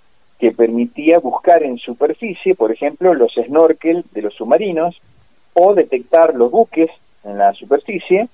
que 0.43 0.51
permitía 0.51 1.19
buscar 1.19 1.63
en 1.63 1.77
superficie, 1.77 2.53
por 2.53 2.69
ejemplo, 2.69 3.13
los 3.13 3.31
snorkel 3.35 4.03
de 4.11 4.23
los 4.23 4.33
submarinos 4.33 4.99
o 5.53 5.73
detectar 5.73 6.35
los 6.35 6.51
buques 6.51 6.89
en 7.23 7.37
la 7.37 7.53
superficie. 7.53 8.27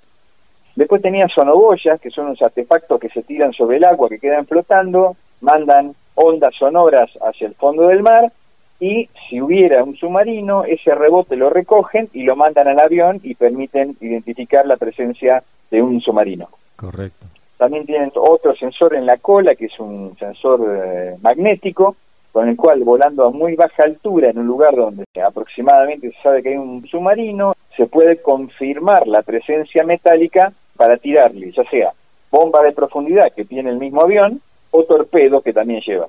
Después 0.75 1.03
tenía 1.03 1.27
sonoboyas, 1.27 2.01
que 2.01 2.09
son 2.09 2.25
unos 2.25 2.41
artefactos 2.41 2.99
que 2.99 3.09
se 3.09 3.21
tiran 3.21 3.53
sobre 3.53 3.77
el 3.77 3.83
agua, 3.83 4.09
que 4.09 4.17
quedan 4.17 4.47
flotando, 4.47 5.17
mandan 5.41 5.93
ondas 6.15 6.55
sonoras 6.55 7.11
hacia 7.21 7.45
el 7.45 7.53
fondo 7.53 7.89
del 7.89 8.01
mar 8.01 8.31
y 8.79 9.07
si 9.29 9.39
hubiera 9.39 9.83
un 9.83 9.95
submarino, 9.95 10.63
ese 10.63 10.95
rebote 10.95 11.35
lo 11.35 11.51
recogen 11.51 12.09
y 12.11 12.23
lo 12.23 12.35
mandan 12.35 12.69
al 12.69 12.79
avión 12.79 13.19
y 13.21 13.35
permiten 13.35 13.97
identificar 14.01 14.65
la 14.65 14.77
presencia 14.77 15.43
de 15.69 15.83
un 15.83 16.01
submarino. 16.01 16.49
Correcto. 16.75 17.27
También 17.59 17.85
tienen 17.85 18.09
otro 18.15 18.55
sensor 18.55 18.95
en 18.95 19.05
la 19.05 19.17
cola, 19.17 19.53
que 19.53 19.65
es 19.65 19.77
un 19.81 20.15
sensor 20.17 20.61
eh, 20.65 21.17
magnético, 21.21 21.97
con 22.31 22.47
el 22.47 22.55
cual 22.55 22.85
volando 22.85 23.25
a 23.25 23.31
muy 23.31 23.55
baja 23.55 23.83
altura 23.83 24.29
en 24.29 24.39
un 24.39 24.47
lugar 24.47 24.73
donde 24.77 25.03
aproximadamente 25.21 26.09
se 26.09 26.21
sabe 26.21 26.41
que 26.41 26.49
hay 26.49 26.55
un 26.55 26.87
submarino, 26.87 27.53
se 27.75 27.85
puede 27.85 28.21
confirmar 28.21 29.07
la 29.07 29.23
presencia 29.23 29.83
metálica 29.83 30.53
para 30.77 30.95
tirarle, 30.95 31.51
ya 31.51 31.65
sea 31.65 31.91
bomba 32.31 32.63
de 32.63 32.71
profundidad 32.71 33.33
que 33.35 33.43
tiene 33.43 33.71
el 33.71 33.77
mismo 33.77 34.03
avión 34.03 34.39
o 34.71 34.85
torpedo 34.85 35.41
que 35.41 35.51
también 35.51 35.81
lleva. 35.81 36.07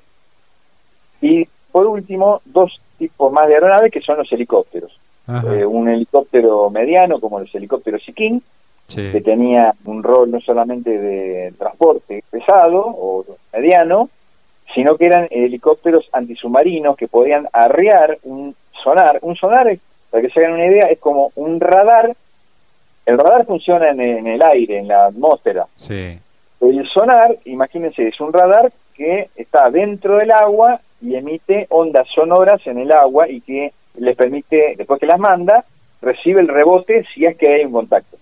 Y 1.21 1.49
por 1.73 1.85
último, 1.89 2.43
dos 2.45 2.81
tipos 2.97 3.33
más 3.33 3.49
de 3.49 3.55
aeronaves 3.55 3.91
que 3.91 4.03
son 4.03 4.19
los 4.19 4.31
helicópteros. 4.31 4.97
Eh, 5.29 5.67
un 5.67 5.89
helicóptero 5.89 6.71
mediano 6.71 7.19
como 7.19 7.41
los 7.41 7.53
helicópteros 7.53 8.03
Que 8.95 9.21
tenía 9.21 9.75
un 9.85 10.03
rol 10.03 10.31
no 10.31 10.41
solamente 10.41 10.99
de 10.99 11.53
transporte 11.59 12.25
pesado 12.31 12.85
o 12.87 13.25
mediano, 13.53 14.09
sino 14.75 14.97
que 14.97 15.07
eran 15.07 15.29
helicópteros 15.31 16.09
antisubmarinos 16.13 16.97
que 16.97 17.09
podían 17.09 17.49
arriar 17.53 18.19
un 18.25 18.55
sonar. 18.83 19.19
Un 19.23 19.37
sonar, 19.37 19.77
para 20.11 20.23
que 20.23 20.31
se 20.31 20.41
hagan 20.41 20.55
una 20.55 20.67
idea, 20.67 20.87
es 20.87 20.99
como 20.99 21.33
un 21.37 21.61
radar. 21.61 22.15
El 23.07 23.19
radar 23.19 23.47
funciona 23.47 23.91
en, 23.91 24.27
el 24.27 24.43
aire, 24.43 24.79
en 24.79 24.89
la 24.89 25.07
atmósfera. 25.07 25.67
El 26.61 26.87
sonar, 26.89 27.37
imagínense, 27.45 28.09
es 28.09 28.21
un 28.21 28.33
radar 28.33 28.73
que 28.95 29.29
está 29.35 29.71
dentro 29.71 30.19
del 30.19 30.31
agua 30.31 30.81
y 31.01 31.15
emite 31.15 31.67
ondas 31.71 32.07
sonoras 32.15 32.65
en 32.67 32.79
el 32.79 32.93
agua 32.93 33.29
y 33.29 33.41
que 33.41 33.73
les 33.97 34.17
permite, 34.17 34.75
después 34.77 35.01
que 35.01 35.07
las 35.07 35.19
manda, 35.19 35.65
recibe 36.03 36.41
el 36.41 36.49
rebote 36.49 37.05
si 37.15 37.25
es 37.25 37.37
que 37.37 37.55
hay 37.55 37.65
un 37.65 37.73
contacto. 37.73 38.19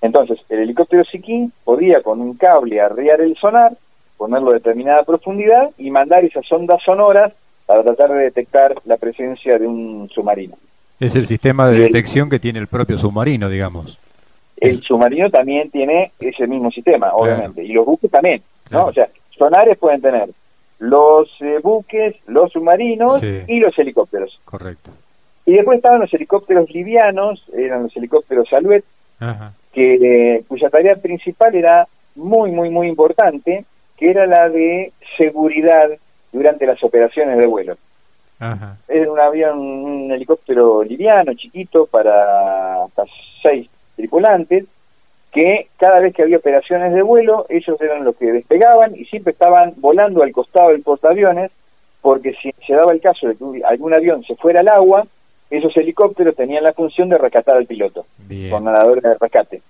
Entonces, 0.00 0.38
el 0.48 0.60
helicóptero 0.60 1.04
Sikin 1.04 1.52
podía 1.64 2.02
con 2.02 2.20
un 2.20 2.34
cable 2.34 2.80
arriar 2.80 3.20
el 3.20 3.36
sonar, 3.36 3.72
ponerlo 4.16 4.50
a 4.50 4.54
determinada 4.54 5.02
profundidad 5.04 5.70
y 5.78 5.90
mandar 5.90 6.24
esas 6.24 6.50
ondas 6.52 6.82
sonoras 6.84 7.32
para 7.66 7.82
tratar 7.82 8.10
de 8.10 8.24
detectar 8.24 8.74
la 8.84 8.96
presencia 8.96 9.58
de 9.58 9.66
un 9.66 10.08
submarino. 10.14 10.54
Es 11.00 11.16
el 11.16 11.26
sistema 11.26 11.68
de 11.68 11.80
detección 11.80 12.30
que 12.30 12.38
tiene 12.38 12.58
el 12.58 12.68
propio 12.68 12.96
submarino, 12.96 13.48
digamos. 13.48 13.98
El 14.56 14.80
submarino 14.82 15.30
también 15.30 15.70
tiene 15.70 16.12
ese 16.18 16.46
mismo 16.46 16.70
sistema, 16.70 17.12
obviamente, 17.12 17.62
y 17.62 17.72
los 17.72 17.84
buques 17.84 18.10
también, 18.10 18.40
¿no? 18.70 18.86
O 18.86 18.92
sea, 18.92 19.08
sonares 19.36 19.76
pueden 19.76 20.00
tener 20.00 20.30
los 20.78 21.28
eh, 21.40 21.58
buques, 21.62 22.16
los 22.26 22.52
submarinos 22.52 23.22
y 23.22 23.60
los 23.60 23.78
helicópteros. 23.78 24.40
Correcto. 24.44 24.90
Y 25.44 25.52
después 25.52 25.76
estaban 25.76 26.00
los 26.00 26.12
helicópteros 26.12 26.70
livianos, 26.70 27.44
eran 27.54 27.84
los 27.84 27.96
helicópteros 27.96 28.48
Saluet, 28.48 28.84
que 29.76 30.42
cuya 30.48 30.70
tarea 30.70 30.96
principal 30.96 31.54
era 31.54 31.86
muy, 32.14 32.50
muy, 32.50 32.70
muy 32.70 32.88
importante, 32.88 33.66
que 33.98 34.10
era 34.10 34.26
la 34.26 34.48
de 34.48 34.92
seguridad 35.18 35.90
durante 36.32 36.64
las 36.64 36.82
operaciones 36.82 37.36
de 37.36 37.46
vuelo. 37.46 37.76
Era 38.88 39.12
un 39.12 39.20
avión, 39.20 39.58
un 39.58 40.12
helicóptero 40.12 40.82
liviano, 40.82 41.34
chiquito, 41.34 41.84
para 41.84 42.84
hasta 42.84 43.04
seis 43.42 43.68
tripulantes, 43.96 44.64
que 45.30 45.68
cada 45.76 46.00
vez 46.00 46.14
que 46.14 46.22
había 46.22 46.38
operaciones 46.38 46.94
de 46.94 47.02
vuelo, 47.02 47.44
ellos 47.50 47.78
eran 47.78 48.02
los 48.02 48.16
que 48.16 48.32
despegaban 48.32 48.96
y 48.96 49.04
siempre 49.04 49.32
estaban 49.32 49.74
volando 49.76 50.22
al 50.22 50.32
costado 50.32 50.70
del 50.70 50.80
portaaviones, 50.80 51.50
porque 52.00 52.32
si 52.40 52.50
se 52.66 52.72
daba 52.72 52.92
el 52.92 53.02
caso 53.02 53.28
de 53.28 53.36
que 53.36 53.62
algún 53.62 53.92
avión 53.92 54.24
se 54.24 54.36
fuera 54.36 54.60
al 54.60 54.68
agua, 54.68 55.06
esos 55.50 55.76
helicópteros 55.76 56.34
tenían 56.34 56.64
la 56.64 56.72
función 56.72 57.08
de 57.08 57.18
rescatar 57.18 57.56
al 57.56 57.66
piloto, 57.66 58.06
con 58.50 58.64
nadadores 58.64 59.02
de 59.02 59.14
rescate. 59.14 59.62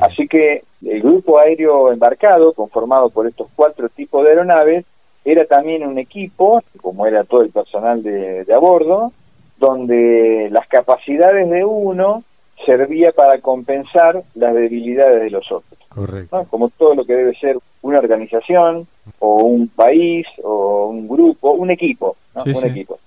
Así 0.00 0.26
que 0.26 0.62
el 0.84 1.02
grupo 1.02 1.38
aéreo 1.38 1.92
embarcado, 1.92 2.52
conformado 2.54 3.10
por 3.10 3.26
estos 3.26 3.48
cuatro 3.54 3.88
tipos 3.90 4.24
de 4.24 4.30
aeronaves, 4.30 4.86
era 5.24 5.44
también 5.44 5.86
un 5.86 5.98
equipo, 5.98 6.62
como 6.80 7.06
era 7.06 7.24
todo 7.24 7.42
el 7.42 7.50
personal 7.50 8.02
de, 8.02 8.46
a 8.52 8.58
bordo, 8.58 9.12
donde 9.58 10.48
las 10.50 10.66
capacidades 10.66 11.48
de 11.48 11.64
uno 11.64 12.24
servía 12.64 13.12
para 13.12 13.38
compensar 13.38 14.22
las 14.34 14.54
debilidades 14.54 15.22
de 15.22 15.30
los 15.30 15.50
otros. 15.52 15.78
Correcto. 15.88 16.46
Como 16.48 16.70
todo 16.70 16.94
lo 16.94 17.04
que 17.04 17.14
debe 17.14 17.34
ser 17.34 17.58
una 17.82 17.98
organización 17.98 18.86
o 19.18 19.34
un 19.44 19.68
país 19.68 20.26
o 20.42 20.86
un 20.86 21.06
grupo, 21.06 21.52
un 21.52 21.70
equipo, 21.70 22.16
un 22.34 22.66
equipo. 22.66 22.98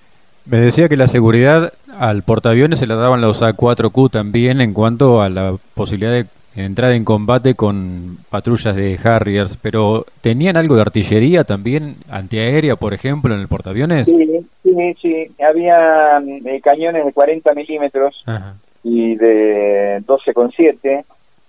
Me 0.46 0.58
decía 0.58 0.88
que 0.88 0.98
la 0.98 1.08
seguridad 1.08 1.74
al 1.98 2.24
portaaviones 2.24 2.80
se 2.80 2.88
la 2.88 2.96
daban 2.96 3.22
los 3.22 3.42
A4Q 3.42 4.12
también 4.12 4.62
en 4.62 4.74
cuanto 4.74 5.22
a 5.22 5.30
la 5.30 5.56
posibilidad 5.74 6.12
de 6.12 6.26
entrar 6.56 6.92
en 6.94 7.04
combate 7.04 7.56
con 7.56 8.18
patrullas 8.30 8.76
de 8.76 8.98
Harriers, 9.04 9.58
pero 9.58 10.06
¿tenían 10.22 10.56
algo 10.56 10.76
de 10.76 10.82
artillería 10.82 11.44
también 11.44 11.96
antiaérea, 12.10 12.76
por 12.76 12.94
ejemplo, 12.94 13.34
en 13.34 13.42
el 13.42 13.48
portaaviones? 13.48 14.08
Sí, 14.08 14.46
sí, 14.64 14.96
sí. 15.02 15.32
Había 15.44 16.20
eh, 16.20 16.62
cañones 16.62 17.06
de 17.06 17.14
40 17.14 17.54
milímetros 17.54 18.24
y 18.84 19.16
de 19.16 20.02
12,7, 20.06 21.04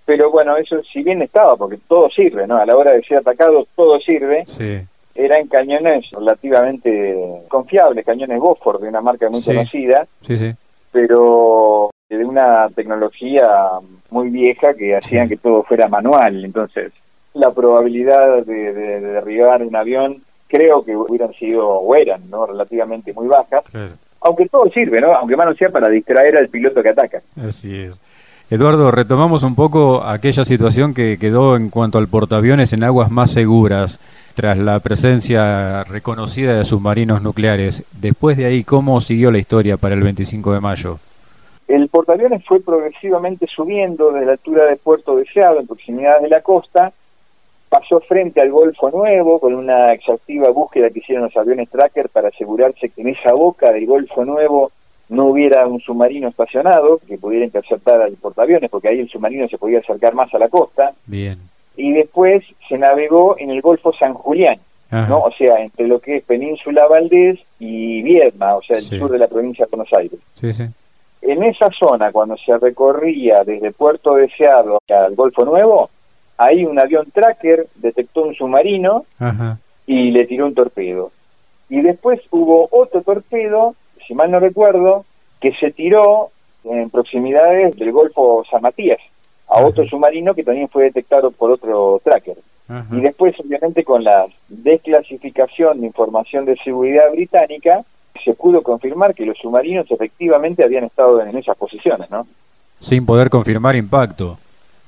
pero 0.05 0.31
bueno, 0.31 0.57
eso 0.57 0.81
si 0.91 1.03
bien 1.03 1.21
estaba, 1.21 1.55
porque 1.55 1.77
todo 1.87 2.09
sirve, 2.09 2.47
¿no? 2.47 2.57
A 2.57 2.65
la 2.65 2.75
hora 2.75 2.91
de 2.91 3.03
ser 3.03 3.19
atacado 3.19 3.67
todo 3.75 3.99
sirve. 3.99 4.43
Sí. 4.47 4.79
Eran 5.17 5.47
cañones 5.47 6.05
relativamente 6.11 7.41
confiables, 7.47 8.05
cañones 8.05 8.39
Boford 8.39 8.83
de 8.83 8.89
una 8.89 9.01
marca 9.01 9.29
muy 9.29 9.41
conocida. 9.41 10.05
Sí, 10.21 10.37
sí. 10.37 10.53
Pero 10.91 11.89
de 12.07 12.23
una 12.23 12.69
tecnología 12.69 13.47
muy 14.11 14.29
vieja 14.29 14.75
que 14.75 14.95
hacían 14.95 15.27
que 15.27 15.37
todo 15.37 15.63
fuera 15.63 15.87
manual. 15.87 16.45
Entonces, 16.45 16.93
la 17.33 17.51
probabilidad 17.51 18.45
de, 18.45 18.73
derribar 18.73 19.63
un 19.63 19.75
avión 19.75 20.21
creo 20.47 20.85
que 20.85 20.95
hubieran 20.95 21.33
sido, 21.33 21.67
o 21.67 21.95
eran, 21.95 22.29
¿no? 22.29 22.45
Relativamente 22.45 23.11
muy 23.11 23.27
bajas. 23.27 23.63
Aunque 24.21 24.47
todo 24.47 24.69
sirve, 24.71 25.01
¿no? 25.01 25.15
Aunque 25.15 25.35
más 25.35 25.47
no 25.47 25.55
sea 25.55 25.69
para 25.69 25.89
distraer 25.89 26.37
al 26.37 26.47
piloto 26.49 26.83
que 26.83 26.89
ataca. 26.89 27.21
Así 27.41 27.75
es. 27.75 27.99
Eduardo, 28.49 28.91
retomamos 28.91 29.43
un 29.43 29.55
poco 29.55 30.03
aquella 30.03 30.45
situación 30.45 30.93
que 30.93 31.17
quedó 31.19 31.57
en 31.57 31.69
cuanto 31.69 31.97
al 31.97 32.07
portaaviones 32.07 32.71
en 32.71 32.83
aguas 32.83 33.11
más 33.11 33.31
seguras 33.31 33.99
tras 34.37 34.55
la 34.59 34.79
presencia 34.79 35.83
reconocida 35.85 36.53
de 36.53 36.63
submarinos 36.63 37.23
nucleares. 37.23 37.83
Después 37.99 38.37
de 38.37 38.45
ahí, 38.45 38.63
¿cómo 38.63 39.01
siguió 39.01 39.31
la 39.31 39.39
historia 39.39 39.77
para 39.77 39.95
el 39.95 40.03
25 40.03 40.53
de 40.53 40.61
mayo? 40.61 40.99
El 41.67 41.89
portaaviones 41.89 42.45
fue 42.45 42.59
progresivamente 42.59 43.47
subiendo 43.47 44.11
desde 44.11 44.27
la 44.27 44.33
altura 44.33 44.65
de 44.65 44.75
Puerto 44.75 45.15
Deseado, 45.15 45.59
en 45.59 45.65
proximidad 45.65 46.21
de 46.21 46.29
la 46.29 46.41
costa, 46.41 46.93
pasó 47.67 47.99
frente 48.01 48.39
al 48.39 48.51
Golfo 48.51 48.91
Nuevo 48.91 49.39
con 49.39 49.55
una 49.55 49.91
exhaustiva 49.93 50.51
búsqueda 50.51 50.91
que 50.91 50.99
hicieron 50.99 51.25
los 51.25 51.35
aviones 51.35 51.67
tracker 51.71 52.07
para 52.09 52.27
asegurarse 52.27 52.89
que 52.89 53.01
en 53.01 53.09
esa 53.09 53.33
boca 53.33 53.71
del 53.71 53.87
Golfo 53.87 54.23
Nuevo 54.23 54.71
no 55.09 55.25
hubiera 55.25 55.65
un 55.65 55.79
submarino 55.79 56.27
estacionado 56.27 56.99
que 57.07 57.17
pudiera 57.17 57.43
interceptar 57.43 58.03
al 58.03 58.13
portaaviones, 58.13 58.69
porque 58.69 58.89
ahí 58.89 58.99
el 58.99 59.09
submarino 59.09 59.47
se 59.47 59.57
podía 59.57 59.79
acercar 59.79 60.13
más 60.13 60.31
a 60.35 60.37
la 60.37 60.47
costa. 60.47 60.93
Bien. 61.07 61.39
Y 61.77 61.93
después 61.93 62.43
se 62.67 62.77
navegó 62.77 63.37
en 63.37 63.51
el 63.51 63.61
Golfo 63.61 63.93
San 63.93 64.15
Julián, 64.15 64.59
¿no? 64.91 65.19
O 65.19 65.31
sea, 65.31 65.61
entre 65.61 65.87
lo 65.87 65.99
que 65.99 66.17
es 66.17 66.23
Península 66.23 66.87
Valdés 66.87 67.39
y 67.59 68.01
Viedma, 68.01 68.55
o 68.55 68.63
sea, 68.63 68.77
el 68.77 68.83
sur 68.83 69.11
de 69.11 69.19
la 69.19 69.27
provincia 69.27 69.65
de 69.65 69.69
Buenos 69.69 69.93
Aires. 69.93 70.19
Sí, 70.41 70.51
sí. 70.51 70.65
En 71.21 71.43
esa 71.43 71.69
zona, 71.69 72.11
cuando 72.11 72.35
se 72.37 72.57
recorría 72.57 73.43
desde 73.43 73.71
Puerto 73.71 74.15
Deseado 74.15 74.79
al 74.89 75.15
Golfo 75.15 75.45
Nuevo, 75.45 75.89
ahí 76.37 76.65
un 76.65 76.79
avión 76.79 77.11
tracker 77.11 77.67
detectó 77.75 78.23
un 78.23 78.33
submarino 78.33 79.05
y 79.85 80.09
le 80.11 80.25
tiró 80.25 80.47
un 80.47 80.55
torpedo. 80.55 81.11
Y 81.69 81.81
después 81.81 82.21
hubo 82.31 82.67
otro 82.71 83.01
torpedo, 83.01 83.75
si 84.07 84.15
mal 84.15 84.31
no 84.31 84.39
recuerdo, 84.39 85.05
que 85.39 85.53
se 85.53 85.71
tiró 85.71 86.29
en 86.63 86.89
proximidades 86.89 87.75
del 87.75 87.91
Golfo 87.91 88.43
San 88.49 88.63
Matías 88.63 88.99
a 89.47 89.65
otro 89.65 89.85
submarino 89.87 90.33
que 90.33 90.43
también 90.43 90.67
fue 90.67 90.85
detectado 90.85 91.31
por 91.31 91.51
otro 91.51 92.01
tracker. 92.03 92.37
Y 92.91 92.99
después, 92.99 93.33
obviamente, 93.39 93.85
con 93.85 94.03
la 94.03 94.25
desclasificación 94.49 95.79
de 95.79 95.87
información 95.87 96.43
de 96.43 96.57
seguridad 96.57 97.09
británica, 97.13 97.85
se 98.25 98.33
pudo 98.33 98.61
confirmar 98.61 99.15
que 99.15 99.25
los 99.25 99.37
submarinos 99.37 99.89
efectivamente 99.89 100.65
habían 100.65 100.83
estado 100.83 101.21
en 101.21 101.37
esas 101.37 101.55
posiciones, 101.55 102.09
¿no? 102.11 102.27
Sin 102.81 103.05
poder 103.05 103.29
confirmar 103.29 103.77
impacto. 103.77 104.37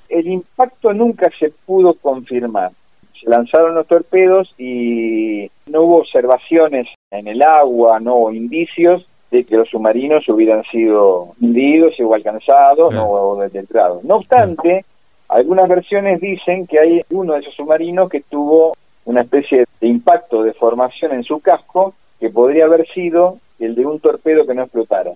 El 0.10 0.28
impacto 0.28 0.94
nunca 0.94 1.32
se 1.40 1.52
pudo 1.66 1.94
confirmar. 1.94 2.72
Se 3.18 3.30
lanzaron 3.30 3.76
los 3.76 3.88
torpedos 3.88 4.54
y 4.58 5.50
no 5.68 5.84
hubo 5.84 5.98
observaciones 6.00 6.88
en 7.12 7.28
el 7.30 7.42
agua, 7.42 8.00
no 8.02 8.16
hubo 8.16 8.32
indicios 8.34 9.06
de 9.32 9.44
que 9.44 9.56
los 9.56 9.70
submarinos 9.70 10.28
hubieran 10.30 10.64
sido 10.72 11.34
hundidos 11.40 11.94
o 12.00 12.14
alcanzados 12.14 12.94
o 12.98 13.38
detectados. 13.42 14.04
No 14.04 14.16
obstante, 14.16 14.86
algunas 15.28 15.68
versiones 15.68 16.20
dicen 16.20 16.66
que 16.66 16.80
hay 16.80 17.02
uno 17.12 17.34
de 17.34 17.40
esos 17.40 17.54
submarinos 17.56 18.10
que 18.10 18.22
tuvo 18.22 18.76
una 19.06 19.22
especie 19.22 19.66
de 19.80 19.88
impacto 19.88 20.44
de 20.44 20.54
formación 20.54 21.14
en 21.14 21.24
su 21.24 21.40
casco 21.40 21.94
que 22.20 22.30
podría 22.30 22.66
haber 22.66 22.88
sido 22.88 23.38
el 23.60 23.76
de 23.76 23.86
un 23.86 24.00
torpedo 24.00 24.46
que 24.46 24.54
no 24.54 24.64
explotara. 24.64 25.12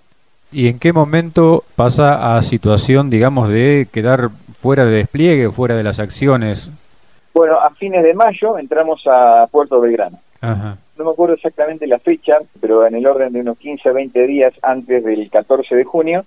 ¿Y 0.52 0.68
en 0.68 0.78
qué 0.78 0.94
momento 0.94 1.64
pasa 1.76 2.38
a 2.38 2.42
situación, 2.44 3.10
digamos, 3.10 3.50
de 3.50 3.88
quedar 3.92 4.30
fuera 4.56 4.86
de 4.86 4.98
despliegue, 4.98 5.50
fuera 5.50 5.76
de 5.76 5.84
las 5.84 6.00
acciones? 6.00 6.72
Bueno, 7.34 7.60
a 7.60 7.72
fines 7.72 8.04
de 8.04 8.14
mayo 8.14 8.60
entramos 8.60 9.02
a 9.08 9.48
Puerto 9.50 9.80
Belgrano. 9.80 10.20
No 10.98 11.06
me 11.06 11.12
acuerdo 11.12 11.36
exactamente 11.36 11.88
la 11.88 12.00
fecha, 12.00 12.38
pero 12.62 12.86
en 12.86 12.96
el 12.96 13.08
orden 13.08 13.34
de 13.34 13.40
unos 13.40 13.58
15 13.58 13.90
o 13.90 13.94
20 13.94 14.28
días 14.28 14.54
antes 14.62 15.04
del 15.04 15.30
14 15.30 15.76
de 15.76 15.84
junio, 15.84 16.26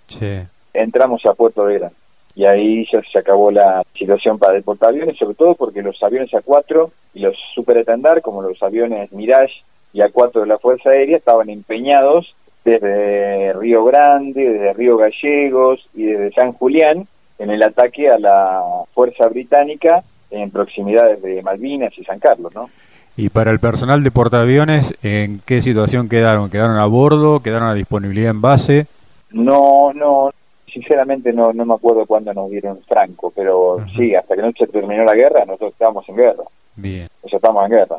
entramos 0.74 1.24
a 1.26 1.34
Puerto 1.34 1.64
Belgrano. 1.64 1.94
Y 2.34 2.44
ahí 2.44 2.86
ya 2.92 3.00
se 3.10 3.18
acabó 3.18 3.50
la 3.50 3.82
situación 3.96 4.38
para 4.38 4.56
el 4.56 4.62
portaaviones, 4.62 5.16
sobre 5.16 5.34
todo 5.34 5.54
porque 5.54 5.82
los 5.82 6.02
aviones 6.02 6.30
A4 6.32 6.90
y 7.14 7.20
los 7.20 7.36
superetendar, 7.54 8.20
como 8.20 8.42
los 8.42 8.62
aviones 8.62 9.10
Mirage 9.12 9.62
y 9.92 10.02
a 10.02 10.10
cuatro 10.10 10.42
de 10.42 10.48
la 10.48 10.58
Fuerza 10.58 10.90
Aérea 10.90 11.16
estaban 11.16 11.48
empeñados 11.48 12.34
desde 12.64 13.54
Río 13.54 13.84
Grande, 13.84 14.52
desde 14.52 14.72
Río 14.74 14.98
Gallegos 14.98 15.88
y 15.94 16.04
desde 16.04 16.32
San 16.32 16.52
Julián 16.52 17.06
en 17.38 17.50
el 17.50 17.62
ataque 17.62 18.10
a 18.10 18.18
la 18.18 18.62
Fuerza 18.92 19.28
Británica 19.28 20.02
en 20.30 20.50
proximidades 20.50 21.22
de 21.22 21.42
Malvinas 21.42 21.96
y 21.96 22.04
San 22.04 22.18
Carlos, 22.18 22.54
¿no? 22.54 22.68
Y 23.16 23.30
para 23.30 23.50
el 23.50 23.58
personal 23.58 24.02
de 24.02 24.10
portaaviones, 24.10 24.94
¿en 25.02 25.40
qué 25.46 25.62
situación 25.62 26.08
quedaron? 26.08 26.50
¿Quedaron 26.50 26.76
a 26.76 26.86
bordo? 26.86 27.40
¿Quedaron 27.40 27.68
a 27.68 27.74
disponibilidad 27.74 28.30
en 28.30 28.42
base? 28.42 28.86
No, 29.30 29.92
no, 29.94 30.30
sinceramente 30.66 31.32
no, 31.32 31.52
no 31.54 31.64
me 31.64 31.74
acuerdo 31.74 32.04
cuándo 32.04 32.34
nos 32.34 32.50
dieron 32.50 32.78
franco, 32.86 33.32
pero 33.34 33.78
sí, 33.96 34.14
hasta 34.14 34.36
que 34.36 34.42
no 34.42 34.52
se 34.52 34.66
terminó 34.66 35.04
la 35.04 35.14
guerra, 35.14 35.46
nosotros 35.46 35.72
estábamos 35.72 36.06
en 36.10 36.16
guerra. 36.16 36.44
Bien. 36.74 37.08
O 37.22 37.28
sea, 37.28 37.38
estamos 37.38 37.64
en 37.64 37.72
guerra. 37.72 37.96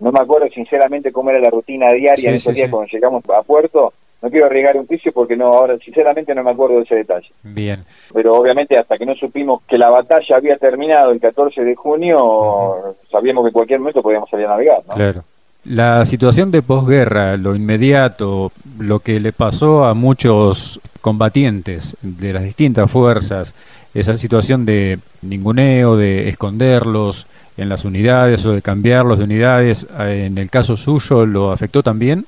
No 0.00 0.10
me 0.10 0.20
acuerdo 0.20 0.48
sinceramente 0.48 1.12
cómo 1.12 1.30
era 1.30 1.38
la 1.38 1.50
rutina 1.50 1.88
diaria 1.92 2.30
en 2.30 2.34
esos 2.34 2.54
días 2.54 2.68
cuando 2.68 2.90
llegamos 2.90 3.22
a 3.30 3.42
puerto. 3.42 3.92
No 4.22 4.30
quiero 4.30 4.46
arriesgar 4.46 4.76
un 4.76 4.86
juicio 4.86 5.12
porque 5.12 5.36
no 5.36 5.46
ahora 5.46 5.76
sinceramente 5.78 6.34
no 6.34 6.42
me 6.42 6.50
acuerdo 6.50 6.76
de 6.76 6.82
ese 6.82 6.94
detalle. 6.96 7.28
Bien. 7.42 7.84
Pero 8.12 8.34
obviamente 8.34 8.78
hasta 8.78 8.96
que 8.96 9.06
no 9.06 9.14
supimos 9.14 9.62
que 9.68 9.78
la 9.78 9.90
batalla 9.90 10.36
había 10.36 10.56
terminado 10.56 11.12
el 11.12 11.20
14 11.20 11.62
de 11.62 11.74
junio, 11.74 12.96
sabíamos 13.10 13.44
que 13.44 13.48
en 13.48 13.52
cualquier 13.52 13.80
momento 13.80 14.02
podíamos 14.02 14.30
salir 14.30 14.46
a 14.46 14.50
navegar, 14.50 14.82
¿no? 14.88 14.94
Claro. 14.94 15.24
La 15.64 16.06
situación 16.06 16.52
de 16.52 16.62
posguerra, 16.62 17.36
lo 17.36 17.56
inmediato, 17.56 18.52
lo 18.78 19.00
que 19.00 19.18
le 19.18 19.32
pasó 19.32 19.84
a 19.84 19.94
muchos 19.94 20.80
combatientes 21.00 21.96
de 22.02 22.32
las 22.32 22.44
distintas 22.44 22.88
fuerzas, 22.88 23.54
esa 23.92 24.16
situación 24.16 24.64
de 24.64 24.98
ninguneo, 25.22 25.96
de 25.96 26.28
esconderlos, 26.28 27.26
en 27.56 27.68
las 27.68 27.84
unidades 27.84 28.44
o 28.46 28.52
de 28.52 28.62
cambiarlos 28.62 29.18
de 29.18 29.24
unidades, 29.24 29.86
eh, 29.98 30.26
en 30.26 30.38
el 30.38 30.50
caso 30.50 30.76
suyo, 30.76 31.26
¿lo 31.26 31.50
afectó 31.50 31.82
también? 31.82 32.26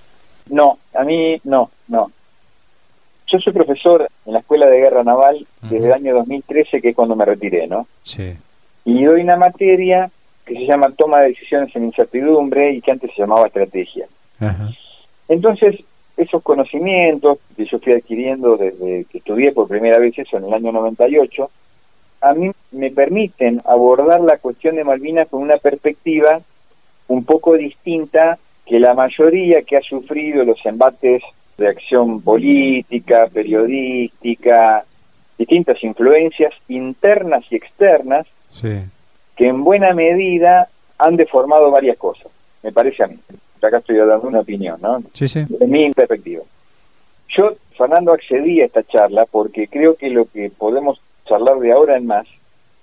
No, 0.50 0.78
a 0.94 1.04
mí 1.04 1.40
no, 1.44 1.70
no. 1.88 2.10
Yo 3.26 3.38
soy 3.38 3.52
profesor 3.52 4.08
en 4.24 4.32
la 4.32 4.38
Escuela 4.38 4.66
de 4.66 4.78
Guerra 4.78 5.04
Naval 5.04 5.46
desde 5.62 5.86
el 5.86 5.92
año 5.92 6.14
2013, 6.14 6.80
que 6.80 6.90
es 6.90 6.96
cuando 6.96 7.14
me 7.14 7.26
retiré, 7.26 7.66
¿no? 7.66 7.86
Sí. 8.02 8.34
Y 8.84 9.04
doy 9.04 9.20
una 9.20 9.36
materia 9.36 10.10
que 10.46 10.54
se 10.54 10.66
llama 10.66 10.90
toma 10.90 11.20
de 11.20 11.28
decisiones 11.28 11.74
en 11.76 11.84
incertidumbre 11.84 12.72
y 12.72 12.80
que 12.80 12.90
antes 12.90 13.10
se 13.14 13.20
llamaba 13.20 13.48
estrategia. 13.48 14.06
Entonces, 15.28 15.76
esos 16.16 16.42
conocimientos 16.42 17.38
que 17.54 17.66
yo 17.66 17.78
fui 17.78 17.92
adquiriendo 17.92 18.56
desde 18.56 19.04
que 19.04 19.18
estudié 19.18 19.52
por 19.52 19.68
primera 19.68 19.98
vez 19.98 20.18
eso 20.18 20.38
en 20.38 20.44
el 20.44 20.54
año 20.54 20.72
98, 20.72 21.50
a 22.22 22.32
mí 22.32 22.50
me 22.72 22.90
permiten 22.90 23.60
abordar 23.66 24.22
la 24.22 24.38
cuestión 24.38 24.76
de 24.76 24.84
Malvinas 24.84 25.28
con 25.28 25.42
una 25.42 25.58
perspectiva 25.58 26.40
un 27.08 27.24
poco 27.24 27.54
distinta 27.54 28.38
que 28.66 28.80
la 28.80 28.94
mayoría 28.94 29.62
que 29.62 29.76
ha 29.76 29.82
sufrido 29.82 30.44
los 30.44 30.64
embates 30.66 31.22
de 31.58 31.68
acción 31.68 32.22
política, 32.22 33.28
periodística, 33.32 34.84
distintas 35.36 35.82
influencias 35.82 36.54
internas 36.68 37.44
y 37.50 37.56
externas, 37.56 38.26
que 39.36 39.46
en 39.46 39.62
buena 39.64 39.92
medida 39.92 40.68
han 40.96 41.16
deformado 41.16 41.70
varias 41.70 41.96
cosas, 41.98 42.28
me 42.62 42.72
parece 42.72 43.02
a 43.02 43.08
mí. 43.08 43.16
Acá 43.60 43.78
estoy 43.78 43.96
dando 43.96 44.28
una 44.28 44.40
opinión, 44.40 44.80
¿no? 44.80 45.02
Sí, 45.12 45.26
sí. 45.26 45.44
De 45.48 45.66
mi 45.66 45.90
perspectiva. 45.90 46.42
Yo, 47.36 47.54
Fernando, 47.76 48.12
accedí 48.12 48.60
a 48.60 48.66
esta 48.66 48.84
charla 48.84 49.26
porque 49.26 49.66
creo 49.66 49.96
que 49.96 50.10
lo 50.10 50.26
que 50.26 50.50
podemos 50.50 51.00
charlar 51.26 51.58
de 51.58 51.72
ahora 51.72 51.96
en 51.96 52.06
más 52.06 52.26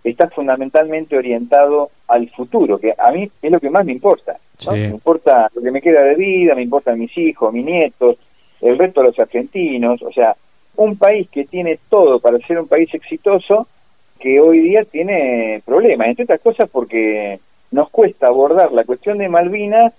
está 0.03 0.30
fundamentalmente 0.30 1.17
orientado 1.17 1.89
al 2.07 2.30
futuro, 2.30 2.78
que 2.78 2.93
a 2.97 3.11
mí 3.11 3.30
es 3.41 3.51
lo 3.51 3.59
que 3.59 3.69
más 3.69 3.86
me 3.86 3.93
importa. 3.93 4.38
Me 4.69 4.86
importa 4.86 5.49
lo 5.53 5.61
que 5.61 5.71
me 5.71 5.82
queda 5.82 6.01
de 6.03 6.15
vida, 6.15 6.55
me 6.55 6.61
importan 6.61 6.99
mis 6.99 7.17
hijos, 7.17 7.51
mis 7.51 7.65
nietos, 7.65 8.17
el 8.66 8.78
resto 8.78 9.01
de 9.01 9.07
los 9.07 9.20
argentinos, 9.20 10.01
o 10.01 10.11
sea, 10.11 10.36
un 10.78 10.97
país 10.97 11.30
que 11.30 11.45
tiene 11.45 11.80
todo 11.89 12.20
para 12.20 12.38
ser 12.39 12.59
un 12.59 12.68
país 12.68 12.93
exitoso, 12.93 13.68
que 14.20 14.39
hoy 14.39 14.59
día 14.59 14.84
tiene 14.86 15.61
problemas, 15.66 16.07
entre 16.07 16.24
otras 16.24 16.41
cosas 16.41 16.70
porque 16.70 17.39
nos 17.72 17.89
cuesta 17.89 18.28
abordar 18.28 18.72
la 18.72 18.84
cuestión 18.84 19.18
de 19.18 19.30
Malvinas 19.30 19.93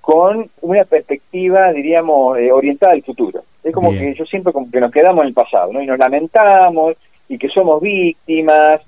con 0.00 0.50
una 0.60 0.84
perspectiva, 0.84 1.72
diríamos, 1.72 2.38
eh, 2.38 2.52
orientada 2.52 2.92
al 2.92 3.02
futuro. 3.02 3.42
Es 3.62 3.72
como 3.72 3.90
que 3.90 4.14
yo 4.14 4.26
siento 4.26 4.52
como 4.52 4.70
que 4.70 4.80
nos 4.80 4.92
quedamos 4.92 5.22
en 5.22 5.28
el 5.28 5.34
pasado, 5.34 5.72
¿no? 5.72 5.80
Y 5.80 5.86
nos 5.86 5.98
lamentamos 5.98 6.96
y 7.26 7.38
que 7.38 7.48
somos 7.48 7.80
víctimas. 7.80 8.82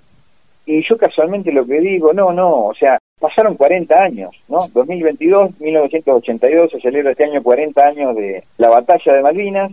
Y 0.67 0.83
yo 0.83 0.99
casualmente 0.99 1.51
lo 1.53 1.65
que 1.65 1.81
digo, 1.81 2.13
no, 2.13 2.33
no, 2.33 2.67
o 2.67 2.75
sea, 2.75 2.99
pasaron 3.21 3.57
40 3.57 3.95
años, 3.99 4.31
¿no? 4.49 4.69
2022, 4.73 5.59
1982, 5.61 6.71
se 6.71 6.81
celebra 6.81 7.13
este 7.13 7.25
año 7.25 7.43
40 7.43 7.87
años 7.87 8.17
de 8.17 8.45
la 8.59 8.69
batalla 8.69 9.15
de 9.15 9.23
Malvinas. 9.23 9.73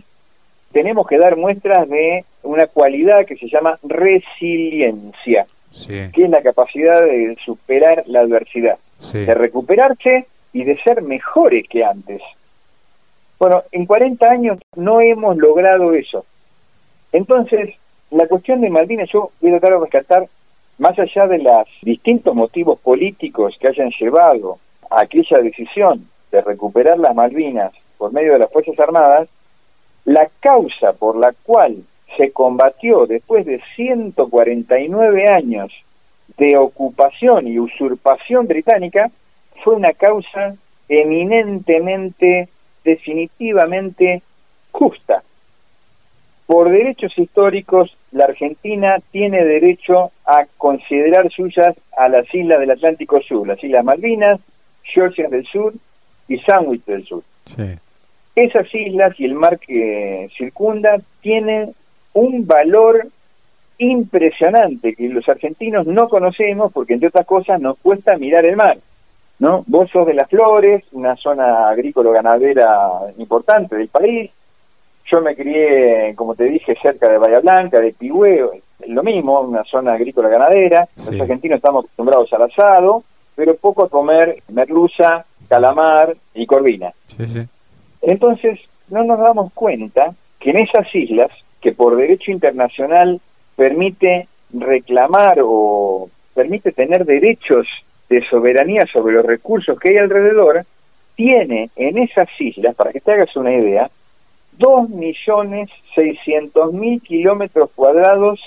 Tenemos 0.72 1.06
que 1.06 1.18
dar 1.18 1.36
muestras 1.36 1.88
de 1.88 2.24
una 2.42 2.66
cualidad 2.66 3.26
que 3.26 3.36
se 3.36 3.48
llama 3.48 3.78
resiliencia, 3.82 5.46
que 5.86 6.24
es 6.24 6.30
la 6.30 6.42
capacidad 6.42 7.00
de 7.02 7.36
superar 7.44 8.04
la 8.06 8.20
adversidad, 8.20 8.78
de 9.12 9.34
recuperarse 9.34 10.26
y 10.52 10.64
de 10.64 10.76
ser 10.82 11.02
mejores 11.02 11.68
que 11.68 11.84
antes. 11.84 12.22
Bueno, 13.38 13.62
en 13.72 13.86
40 13.86 14.26
años 14.26 14.58
no 14.74 15.00
hemos 15.00 15.36
logrado 15.36 15.92
eso. 15.92 16.24
Entonces, 17.12 17.74
la 18.10 18.26
cuestión 18.26 18.60
de 18.60 18.70
Malvinas, 18.70 19.08
yo 19.12 19.30
voy 19.40 19.50
a 19.50 19.60
tratar 19.60 19.78
de 19.78 19.84
rescatar 19.84 20.28
más 20.78 20.98
allá 20.98 21.26
de 21.26 21.38
los 21.38 21.68
distintos 21.82 22.34
motivos 22.34 22.78
políticos 22.80 23.56
que 23.60 23.68
hayan 23.68 23.90
llevado 23.98 24.58
a 24.90 25.02
aquella 25.02 25.38
decisión 25.38 26.06
de 26.30 26.40
recuperar 26.40 26.98
las 26.98 27.14
Malvinas 27.14 27.72
por 27.98 28.12
medio 28.12 28.32
de 28.32 28.40
las 28.40 28.52
Fuerzas 28.52 28.78
Armadas, 28.78 29.28
la 30.04 30.28
causa 30.40 30.92
por 30.92 31.16
la 31.16 31.32
cual 31.44 31.76
se 32.16 32.32
combatió 32.32 33.06
después 33.06 33.46
de 33.46 33.60
149 33.76 35.28
años 35.28 35.72
de 36.36 36.56
ocupación 36.56 37.46
y 37.46 37.58
usurpación 37.58 38.46
británica 38.46 39.10
fue 39.62 39.74
una 39.74 39.92
causa 39.92 40.56
eminentemente, 40.88 42.48
definitivamente 42.84 44.22
justa. 44.72 45.22
Por 46.46 46.70
derechos 46.70 47.16
históricos, 47.16 47.96
la 48.14 48.26
Argentina 48.26 48.98
tiene 49.10 49.44
derecho 49.44 50.12
a 50.24 50.46
considerar 50.56 51.30
suyas 51.32 51.74
a 51.96 52.08
las 52.08 52.32
islas 52.32 52.60
del 52.60 52.70
Atlántico 52.70 53.20
Sur, 53.20 53.48
las 53.48 53.62
Islas 53.62 53.84
Malvinas, 53.84 54.40
Georgia 54.84 55.28
del 55.28 55.44
Sur 55.44 55.74
y 56.28 56.38
Sandwich 56.38 56.84
del 56.84 57.04
Sur. 57.04 57.24
Esas 58.36 58.72
islas 58.72 59.18
y 59.18 59.24
el 59.24 59.34
mar 59.34 59.58
que 59.58 60.28
circunda 60.38 60.96
tienen 61.22 61.74
un 62.12 62.46
valor 62.46 63.08
impresionante 63.78 64.94
que 64.94 65.08
los 65.08 65.28
argentinos 65.28 65.84
no 65.84 66.08
conocemos 66.08 66.72
porque 66.72 66.94
entre 66.94 67.08
otras 67.08 67.26
cosas 67.26 67.60
nos 67.60 67.76
cuesta 67.78 68.16
mirar 68.16 68.44
el 68.44 68.54
mar. 68.54 68.78
¿no? 69.40 69.64
Vos 69.66 69.90
sos 69.90 70.06
de 70.06 70.14
Las 70.14 70.30
Flores, 70.30 70.84
una 70.92 71.16
zona 71.16 71.68
agrícola-ganadera 71.68 73.12
importante 73.18 73.74
del 73.74 73.88
país, 73.88 74.30
yo 75.06 75.20
me 75.20 75.34
crié, 75.36 76.14
como 76.16 76.34
te 76.34 76.44
dije, 76.44 76.76
cerca 76.80 77.08
de 77.08 77.18
Bahía 77.18 77.40
Blanca, 77.40 77.78
de 77.78 77.92
Pigüe, 77.92 78.62
lo 78.88 79.02
mismo, 79.02 79.40
una 79.40 79.64
zona 79.64 79.94
agrícola 79.94 80.28
ganadera. 80.28 80.88
Los 80.96 81.20
argentinos 81.20 81.56
estamos 81.56 81.84
acostumbrados 81.84 82.32
al 82.32 82.42
asado, 82.42 83.04
pero 83.34 83.54
poco 83.56 83.84
a 83.84 83.88
comer 83.88 84.42
merluza, 84.48 85.24
calamar 85.48 86.16
y 86.34 86.46
corvina. 86.46 86.92
Entonces, 88.02 88.60
no 88.88 89.04
nos 89.04 89.18
damos 89.18 89.52
cuenta 89.52 90.14
que 90.38 90.50
en 90.50 90.58
esas 90.58 90.92
islas, 90.94 91.30
que 91.60 91.72
por 91.72 91.96
derecho 91.96 92.30
internacional 92.30 93.20
permite 93.56 94.28
reclamar 94.52 95.38
o 95.42 96.08
permite 96.34 96.72
tener 96.72 97.04
derechos 97.04 97.66
de 98.08 98.24
soberanía 98.26 98.86
sobre 98.86 99.14
los 99.14 99.24
recursos 99.24 99.78
que 99.78 99.90
hay 99.90 99.96
alrededor, 99.98 100.64
tiene 101.14 101.70
en 101.76 101.98
esas 101.98 102.28
islas, 102.38 102.74
para 102.74 102.92
que 102.92 103.00
te 103.00 103.12
hagas 103.12 103.34
una 103.36 103.52
idea, 103.52 103.90
2.600.000 104.58 107.02
kilómetros 107.02 107.70
cuadrados 107.74 108.40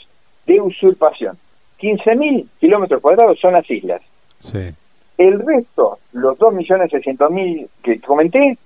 de 0.45 0.62
usurpación. 0.62 1.38
15.000 1.80 2.45
kilómetros 2.60 3.01
cuadrados 3.01 3.39
son 3.39 3.53
las 3.53 3.68
islas. 3.70 4.01
El 5.18 5.39
resto, 5.39 5.99
los 6.14 6.38
2.600.000 6.38 7.68
que 7.84 7.99
comenté, 8.01 8.58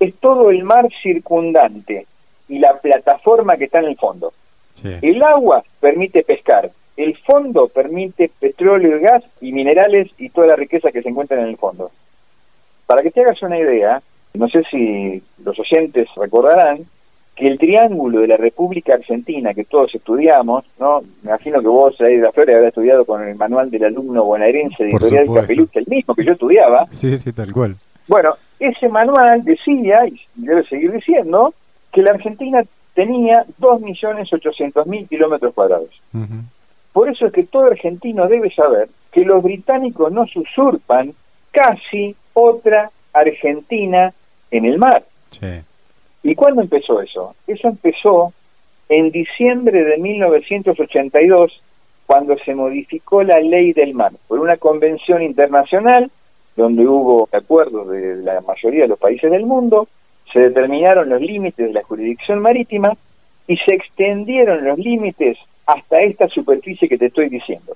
es 0.00 0.14
todo 0.16 0.50
el 0.50 0.64
mar 0.64 0.88
circundante 1.02 2.06
y 2.48 2.58
la 2.58 2.80
plataforma 2.80 3.56
que 3.56 3.64
está 3.64 3.78
en 3.78 3.86
el 3.86 3.96
fondo. 3.96 4.32
El 4.82 5.22
agua 5.22 5.62
permite 5.80 6.24
pescar, 6.24 6.70
el 6.96 7.16
fondo 7.18 7.68
permite 7.68 8.30
petróleo 8.40 8.98
y 8.98 9.00
gas 9.00 9.22
y 9.40 9.52
minerales 9.52 10.10
y 10.18 10.30
toda 10.30 10.48
la 10.48 10.56
riqueza 10.56 10.90
que 10.90 11.02
se 11.02 11.08
encuentra 11.08 11.40
en 11.40 11.48
el 11.48 11.56
fondo. 11.56 11.90
Para 12.86 13.02
que 13.02 13.10
te 13.10 13.20
hagas 13.20 13.42
una 13.42 13.58
idea, 13.58 14.02
no 14.34 14.48
sé 14.48 14.62
si 14.70 15.22
los 15.44 15.58
oyentes 15.58 16.08
recordarán 16.16 16.80
que 17.34 17.48
el 17.48 17.58
triángulo 17.58 18.20
de 18.20 18.28
la 18.28 18.36
República 18.36 18.94
Argentina 18.94 19.54
que 19.54 19.64
todos 19.64 19.94
estudiamos, 19.94 20.64
¿no? 20.78 21.00
Me 21.22 21.30
imagino 21.30 21.60
que 21.60 21.68
vos 21.68 21.98
ahí 22.00 22.16
de 22.16 22.22
la 22.22 22.32
Flores 22.32 22.54
habrá 22.54 22.68
estudiado 22.68 23.04
con 23.04 23.26
el 23.26 23.34
manual 23.36 23.70
del 23.70 23.84
alumno 23.84 24.24
bonaerense 24.24 24.84
de 24.84 24.90
editorial 24.90 25.32
Capelucha, 25.32 25.80
el 25.80 25.86
mismo 25.86 26.14
que 26.14 26.24
yo 26.24 26.32
estudiaba. 26.32 26.86
Sí, 26.90 27.16
sí, 27.16 27.32
tal 27.32 27.52
cual. 27.52 27.76
Bueno, 28.06 28.34
ese 28.58 28.88
manual 28.88 29.42
decía, 29.44 30.06
y 30.06 30.20
debe 30.34 30.64
seguir 30.64 30.92
diciendo, 30.92 31.54
que 31.90 32.02
la 32.02 32.12
Argentina 32.12 32.62
tenía 32.94 33.44
2.800.000 33.60 35.08
kilómetros 35.08 35.54
cuadrados. 35.54 36.00
Por 36.92 37.08
eso 37.08 37.26
es 37.26 37.32
que 37.32 37.44
todo 37.44 37.64
argentino 37.64 38.28
debe 38.28 38.50
saber 38.50 38.88
que 39.10 39.24
los 39.24 39.42
británicos 39.42 40.12
nos 40.12 40.34
usurpan 40.36 41.14
casi 41.50 42.14
otra 42.34 42.90
Argentina 43.12 44.12
en 44.52 44.66
el 44.66 44.78
mar. 44.78 45.02
¿Y 46.22 46.34
cuándo 46.36 46.62
empezó 46.62 47.00
eso? 47.00 47.34
Eso 47.48 47.68
empezó 47.68 48.32
en 48.88 49.10
diciembre 49.10 49.82
de 49.82 49.96
1982, 49.98 51.60
cuando 52.06 52.36
se 52.38 52.54
modificó 52.54 53.22
la 53.22 53.40
ley 53.40 53.72
del 53.72 53.94
mar 53.94 54.12
por 54.28 54.38
una 54.38 54.58
convención 54.58 55.22
internacional 55.22 56.10
donde 56.56 56.86
hubo 56.86 57.28
acuerdos 57.32 57.88
de 57.88 58.16
la 58.16 58.42
mayoría 58.42 58.82
de 58.82 58.88
los 58.88 58.98
países 58.98 59.30
del 59.30 59.46
mundo, 59.46 59.88
se 60.30 60.40
determinaron 60.40 61.08
los 61.08 61.22
límites 61.22 61.66
de 61.66 61.72
la 61.72 61.82
jurisdicción 61.82 62.40
marítima 62.40 62.92
y 63.46 63.56
se 63.56 63.74
extendieron 63.74 64.62
los 64.64 64.78
límites 64.78 65.38
hasta 65.66 66.02
esta 66.02 66.28
superficie 66.28 66.88
que 66.88 66.98
te 66.98 67.06
estoy 67.06 67.30
diciendo. 67.30 67.74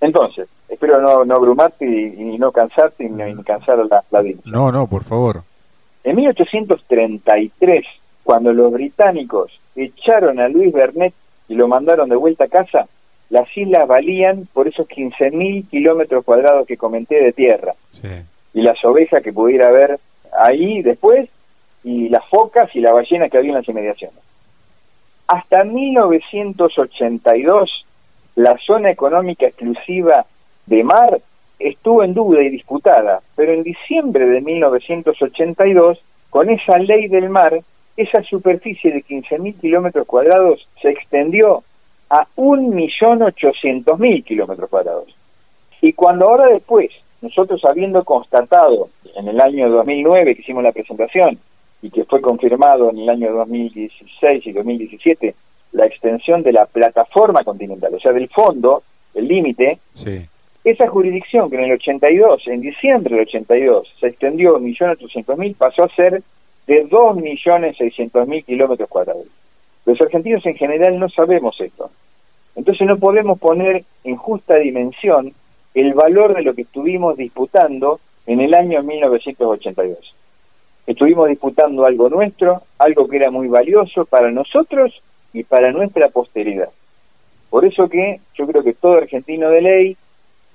Entonces, 0.00 0.48
espero 0.68 1.00
no, 1.00 1.24
no 1.24 1.36
abrumarte 1.36 1.84
y, 1.86 2.36
no 2.38 2.50
cansarte 2.50 3.08
ni, 3.08 3.40
cansar 3.44 3.78
a 3.78 3.84
la, 3.84 4.02
la 4.10 4.24
No, 4.44 4.72
no, 4.72 4.88
por 4.88 5.04
favor. 5.04 5.44
En 6.04 6.16
1833, 6.16 7.86
cuando 8.24 8.52
los 8.52 8.72
británicos 8.72 9.58
echaron 9.76 10.40
a 10.40 10.48
Luis 10.48 10.72
Bernet 10.72 11.14
y 11.48 11.54
lo 11.54 11.68
mandaron 11.68 12.08
de 12.08 12.16
vuelta 12.16 12.44
a 12.44 12.48
casa, 12.48 12.88
las 13.30 13.56
islas 13.56 13.86
valían 13.88 14.46
por 14.52 14.68
esos 14.68 14.86
15.000 14.88 15.68
kilómetros 15.68 16.24
cuadrados 16.24 16.66
que 16.66 16.76
comenté 16.76 17.22
de 17.22 17.32
tierra. 17.32 17.74
Y 18.52 18.60
las 18.60 18.84
ovejas 18.84 19.22
que 19.22 19.32
pudiera 19.32 19.68
haber 19.68 19.98
ahí 20.38 20.82
después, 20.82 21.30
y 21.84 22.08
las 22.08 22.26
focas 22.28 22.74
y 22.74 22.80
las 22.80 22.92
ballenas 22.92 23.30
que 23.30 23.38
había 23.38 23.50
en 23.50 23.56
las 23.56 23.68
inmediaciones. 23.68 24.18
Hasta 25.26 25.64
1982, 25.64 27.86
la 28.36 28.56
zona 28.58 28.90
económica 28.90 29.46
exclusiva 29.46 30.26
de 30.66 30.84
mar 30.84 31.20
estuvo 31.68 32.02
en 32.02 32.14
duda 32.14 32.42
y 32.42 32.50
disputada, 32.50 33.20
pero 33.36 33.52
en 33.52 33.62
diciembre 33.62 34.26
de 34.26 34.40
1982 34.40 35.98
con 36.30 36.50
esa 36.50 36.78
ley 36.78 37.08
del 37.08 37.28
mar, 37.28 37.60
esa 37.96 38.22
superficie 38.22 38.92
de 38.92 39.04
15.000 39.04 39.60
kilómetros 39.60 40.06
cuadrados 40.06 40.66
se 40.80 40.90
extendió 40.90 41.62
a 42.08 42.26
1.800.000 42.36 44.24
kilómetros 44.24 44.68
cuadrados. 44.70 45.14
Y 45.80 45.92
cuando 45.92 46.28
ahora 46.28 46.46
después, 46.46 46.90
nosotros 47.20 47.64
habiendo 47.64 48.04
constatado 48.04 48.88
en 49.16 49.28
el 49.28 49.40
año 49.40 49.70
2009 49.70 50.34
que 50.34 50.40
hicimos 50.42 50.62
la 50.62 50.72
presentación 50.72 51.38
y 51.82 51.90
que 51.90 52.04
fue 52.04 52.20
confirmado 52.20 52.90
en 52.90 52.98
el 53.00 53.08
año 53.08 53.32
2016 53.32 54.46
y 54.46 54.52
2017 54.52 55.34
la 55.72 55.86
extensión 55.86 56.42
de 56.42 56.52
la 56.52 56.66
plataforma 56.66 57.44
continental, 57.44 57.94
o 57.94 58.00
sea, 58.00 58.12
del 58.12 58.28
fondo, 58.28 58.82
el 59.14 59.26
límite, 59.26 59.78
esa 60.64 60.86
jurisdicción 60.86 61.50
que 61.50 61.56
en 61.56 61.64
el 61.64 61.72
82, 61.72 62.46
en 62.46 62.60
diciembre 62.60 63.16
del 63.16 63.26
82, 63.26 63.94
se 63.98 64.06
extendió 64.06 64.58
1.800.000, 64.58 65.56
pasó 65.56 65.84
a 65.84 65.88
ser 65.88 66.22
de 66.66 66.86
2.600.000 66.86 68.44
kilómetros 68.44 68.88
cuadrados. 68.88 69.26
Los 69.84 70.00
argentinos 70.00 70.46
en 70.46 70.54
general 70.54 70.98
no 70.98 71.08
sabemos 71.08 71.60
esto. 71.60 71.90
Entonces 72.54 72.86
no 72.86 72.98
podemos 72.98 73.38
poner 73.38 73.84
en 74.04 74.16
justa 74.16 74.56
dimensión 74.56 75.32
el 75.74 75.94
valor 75.94 76.34
de 76.34 76.42
lo 76.42 76.54
que 76.54 76.62
estuvimos 76.62 77.16
disputando 77.16 77.98
en 78.26 78.40
el 78.40 78.54
año 78.54 78.82
1982. 78.82 80.14
Estuvimos 80.86 81.28
disputando 81.28 81.86
algo 81.86 82.08
nuestro, 82.08 82.62
algo 82.78 83.08
que 83.08 83.16
era 83.16 83.30
muy 83.30 83.48
valioso 83.48 84.04
para 84.04 84.30
nosotros 84.30 85.02
y 85.32 85.44
para 85.44 85.72
nuestra 85.72 86.08
posteridad. 86.08 86.68
Por 87.50 87.64
eso 87.64 87.88
que 87.88 88.20
yo 88.34 88.46
creo 88.46 88.62
que 88.62 88.74
todo 88.74 88.94
argentino 88.94 89.48
de 89.48 89.60
ley 89.60 89.96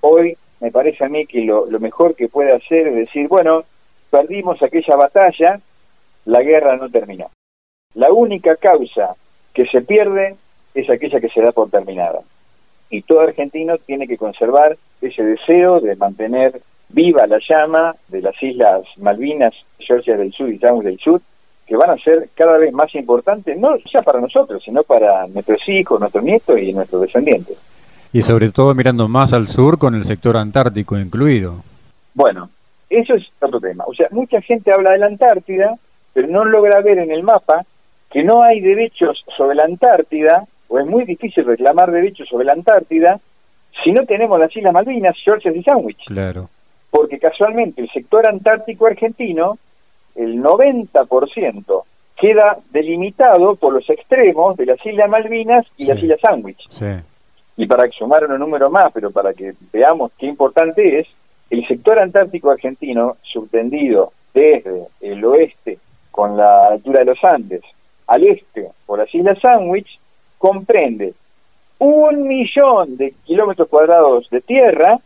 hoy 0.07 0.37
me 0.59 0.71
parece 0.71 1.05
a 1.05 1.09
mí 1.09 1.25
que 1.25 1.41
lo, 1.41 1.65
lo 1.65 1.79
mejor 1.79 2.15
que 2.15 2.29
puede 2.29 2.51
hacer 2.53 2.87
es 2.87 2.95
decir, 2.95 3.27
bueno, 3.27 3.63
perdimos 4.09 4.61
aquella 4.61 4.95
batalla, 4.95 5.59
la 6.25 6.41
guerra 6.41 6.77
no 6.77 6.89
terminó. 6.89 7.29
La 7.93 8.11
única 8.11 8.55
causa 8.55 9.15
que 9.53 9.65
se 9.67 9.81
pierde 9.81 10.35
es 10.73 10.89
aquella 10.89 11.19
que 11.19 11.29
se 11.29 11.41
da 11.41 11.51
por 11.51 11.69
terminada. 11.69 12.19
Y 12.89 13.01
todo 13.01 13.21
argentino 13.21 13.77
tiene 13.77 14.07
que 14.07 14.17
conservar 14.17 14.77
ese 15.01 15.23
deseo 15.23 15.79
de 15.79 15.95
mantener 15.95 16.61
viva 16.89 17.27
la 17.27 17.39
llama 17.39 17.95
de 18.07 18.21
las 18.21 18.41
islas 18.41 18.83
Malvinas, 18.97 19.53
Georgia 19.79 20.15
del 20.15 20.31
Sur 20.31 20.49
y 20.49 20.59
Sandwich 20.59 20.85
del 20.85 20.99
Sur, 20.99 21.21
que 21.65 21.75
van 21.75 21.89
a 21.89 21.97
ser 21.97 22.29
cada 22.33 22.57
vez 22.57 22.71
más 22.71 22.93
importantes, 22.95 23.57
no 23.57 23.75
ya 23.91 24.01
para 24.01 24.21
nosotros, 24.21 24.63
sino 24.63 24.83
para 24.83 25.27
nuestros 25.27 25.67
hijos, 25.67 25.99
nuestros 25.99 26.23
nietos 26.23 26.59
y 26.59 26.71
nuestros 26.71 27.01
descendientes. 27.01 27.57
Y 28.17 28.23
sobre 28.23 28.49
todo 28.49 28.73
mirando 28.73 29.07
más 29.07 29.31
al 29.31 29.47
sur 29.47 29.77
con 29.77 29.93
el 29.93 30.03
sector 30.03 30.37
antártico 30.37 30.97
incluido. 30.97 31.57
Bueno, 32.15 32.49
eso 32.89 33.13
es 33.13 33.27
otro 33.39 33.59
tema. 33.59 33.83
O 33.85 33.93
sea, 33.93 34.07
mucha 34.09 34.41
gente 34.41 34.73
habla 34.73 34.93
de 34.93 34.97
la 34.97 35.05
Antártida, 35.05 35.75
pero 36.13 36.27
no 36.27 36.43
logra 36.43 36.81
ver 36.81 36.97
en 36.97 37.11
el 37.11 37.21
mapa 37.21 37.63
que 38.09 38.23
no 38.23 38.41
hay 38.41 38.59
derechos 38.59 39.23
sobre 39.37 39.53
la 39.53 39.65
Antártida, 39.65 40.47
o 40.67 40.79
es 40.79 40.87
muy 40.87 41.05
difícil 41.05 41.45
reclamar 41.45 41.91
derechos 41.91 42.27
sobre 42.27 42.45
la 42.45 42.53
Antártida, 42.53 43.19
si 43.83 43.91
no 43.91 44.03
tenemos 44.07 44.39
las 44.39 44.55
Islas 44.57 44.73
Malvinas, 44.73 45.15
Georgia 45.23 45.51
y 45.51 45.61
Sandwich. 45.61 46.03
Claro. 46.07 46.49
Porque 46.89 47.19
casualmente 47.19 47.83
el 47.83 47.89
sector 47.91 48.25
antártico 48.25 48.87
argentino 48.87 49.59
el 50.15 50.41
90% 50.41 51.83
queda 52.19 52.57
delimitado 52.71 53.53
por 53.57 53.73
los 53.73 53.87
extremos 53.91 54.57
de 54.57 54.65
las 54.65 54.83
Islas 54.83 55.07
Malvinas 55.07 55.67
y 55.77 55.85
las 55.85 56.01
Islas 56.01 56.19
Sandwich. 56.19 56.67
Y 57.57 57.65
para 57.65 57.89
sumar 57.89 58.25
un 58.25 58.39
número 58.39 58.69
más, 58.69 58.91
pero 58.93 59.11
para 59.11 59.33
que 59.33 59.53
veamos 59.73 60.11
qué 60.17 60.27
importante 60.27 60.99
es, 60.99 61.07
el 61.49 61.67
sector 61.67 61.99
antártico 61.99 62.51
argentino, 62.51 63.17
subtendido 63.23 64.13
desde 64.33 64.87
el 65.01 65.23
oeste 65.25 65.79
con 66.11 66.37
la 66.37 66.61
altura 66.61 66.99
de 66.99 67.05
los 67.05 67.23
Andes 67.23 67.61
al 68.07 68.23
este 68.23 68.69
por 68.85 68.99
las 68.99 69.13
Islas 69.13 69.39
Sandwich, 69.39 69.99
comprende 70.37 71.13
un 71.79 72.27
millón 72.27 72.97
de 72.97 73.13
kilómetros 73.25 73.67
cuadrados 73.67 74.29
de 74.29 74.41
tierra 74.41 74.99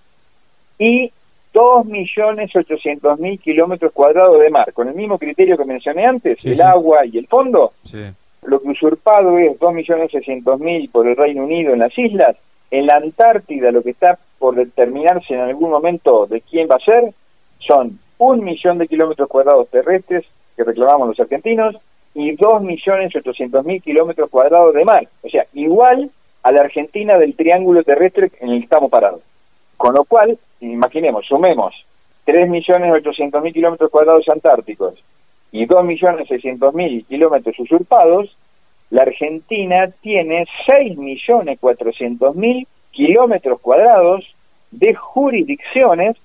y 0.78 1.12
2.800.000 1.54 3.39
kilómetros 3.39 3.91
cuadrados 3.91 4.39
de 4.39 4.49
mar, 4.49 4.72
con 4.72 4.88
el 4.88 4.95
mismo 4.95 5.18
criterio 5.18 5.58
que 5.58 5.66
mencioné 5.66 6.06
antes, 6.06 6.45
el 6.45 6.62
agua 6.62 7.06
y 7.06 7.18
el 7.18 7.28
fondo. 7.28 7.74
Lo 8.44 8.60
que 8.60 8.70
usurpado 8.70 9.38
es 9.38 9.60
2.600.000 9.60 10.92
por 10.92 11.08
el 11.08 11.16
Reino 11.16 11.44
Unido 11.44 11.74
en 11.74 11.80
las 11.80 11.96
islas. 11.98 12.36
En 12.72 12.88
la 12.88 12.96
Antártida, 12.96 13.72
lo 13.72 13.84
que 13.84 13.92
está 13.92 14.18
por 14.39 14.56
determinarse 14.56 15.34
en 15.34 15.42
algún 15.42 15.70
momento 15.70 16.26
de 16.26 16.42
quién 16.42 16.68
va 16.70 16.76
a 16.76 16.80
ser, 16.80 17.14
son 17.60 18.00
un 18.18 18.44
millón 18.44 18.80
de 18.80 18.88
kilómetros 18.88 19.30
cuadrados 19.30 19.70
terrestres 19.70 20.26
que 20.56 20.64
reclamamos 20.64 21.10
los 21.10 21.20
argentinos 21.20 21.76
y 22.16 22.36
2.800.000 22.36 23.84
kilómetros 23.84 24.30
cuadrados 24.30 24.74
de 24.74 24.86
mar. 24.86 25.08
O 25.22 25.30
sea, 25.30 25.46
igual 25.54 26.10
a 26.44 26.52
la 26.52 26.62
Argentina 26.62 27.18
del 27.18 27.36
triángulo 27.36 27.84
terrestre 27.84 28.32
en 28.39 28.50
el 28.50 28.60
que 28.60 28.64
estamos 28.64 28.89
parados. 28.89 29.22
Con 29.78 29.94
lo 29.94 30.04
cual, 30.04 30.38
imaginemos, 30.62 31.28
sumemos 31.28 31.76
3.800.000 32.26 33.54
kilómetros 33.54 33.92
cuadrados 33.92 34.28
antárticos 34.30 34.96
y 35.52 35.68
2.600.000 35.68 37.06
kilómetros 37.08 37.60
usurpados, 37.60 38.36
la 38.89 39.04
Argentina 39.04 39.89
tiene 40.02 40.47
6.400.000 40.68 42.68
kilómetros 42.91 43.62
cuadrados 43.62 44.26
de 44.72 44.93
jurisdicciones 44.93 46.18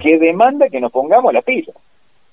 que 0.00 0.18
demanda 0.18 0.68
que 0.68 0.80
nos 0.80 0.92
pongamos 0.92 1.32
la 1.32 1.42
pila, 1.42 1.72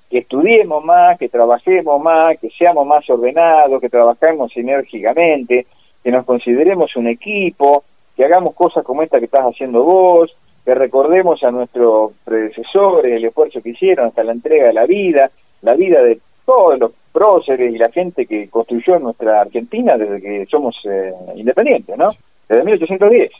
que 0.09 0.19
estudiemos 0.19 0.83
más, 0.85 1.17
que 1.17 1.29
trabajemos 1.29 2.01
más, 2.01 2.37
que 2.39 2.49
seamos 2.51 2.85
más 2.85 3.09
ordenados, 3.09 3.81
que 3.81 3.89
trabajemos 3.89 4.51
sinérgicamente, 4.51 5.65
que 6.03 6.11
nos 6.11 6.25
consideremos 6.25 6.95
un 6.95 7.07
equipo, 7.07 7.83
que 8.15 8.23
hagamos 8.23 8.53
cosas 8.53 8.83
como 8.83 9.01
esta 9.01 9.19
que 9.19 9.25
estás 9.25 9.43
haciendo 9.43 9.83
vos, 9.83 10.35
que 10.63 10.75
recordemos 10.75 11.43
a 11.43 11.51
nuestros 11.51 12.13
predecesores 12.23 13.13
el 13.13 13.25
esfuerzo 13.25 13.61
que 13.61 13.71
hicieron 13.71 14.07
hasta 14.07 14.23
la 14.23 14.33
entrega 14.33 14.67
de 14.67 14.73
la 14.73 14.85
vida, 14.85 15.31
la 15.61 15.73
vida 15.73 16.03
de 16.03 16.19
todos 16.45 16.79
los 16.79 16.91
próceres 17.11 17.73
y 17.73 17.77
la 17.77 17.89
gente 17.89 18.25
que 18.25 18.49
construyó 18.49 18.99
nuestra 18.99 19.41
Argentina 19.41 19.97
desde 19.97 20.21
que 20.21 20.45
somos 20.49 20.75
eh, 20.85 21.13
independientes, 21.35 21.97
¿no? 21.97 22.09
Desde 22.49 22.63
1810. 22.63 23.31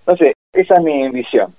Entonces, 0.00 0.34
esa 0.52 0.74
es 0.74 0.82
mi 0.82 1.08
visión. 1.10 1.54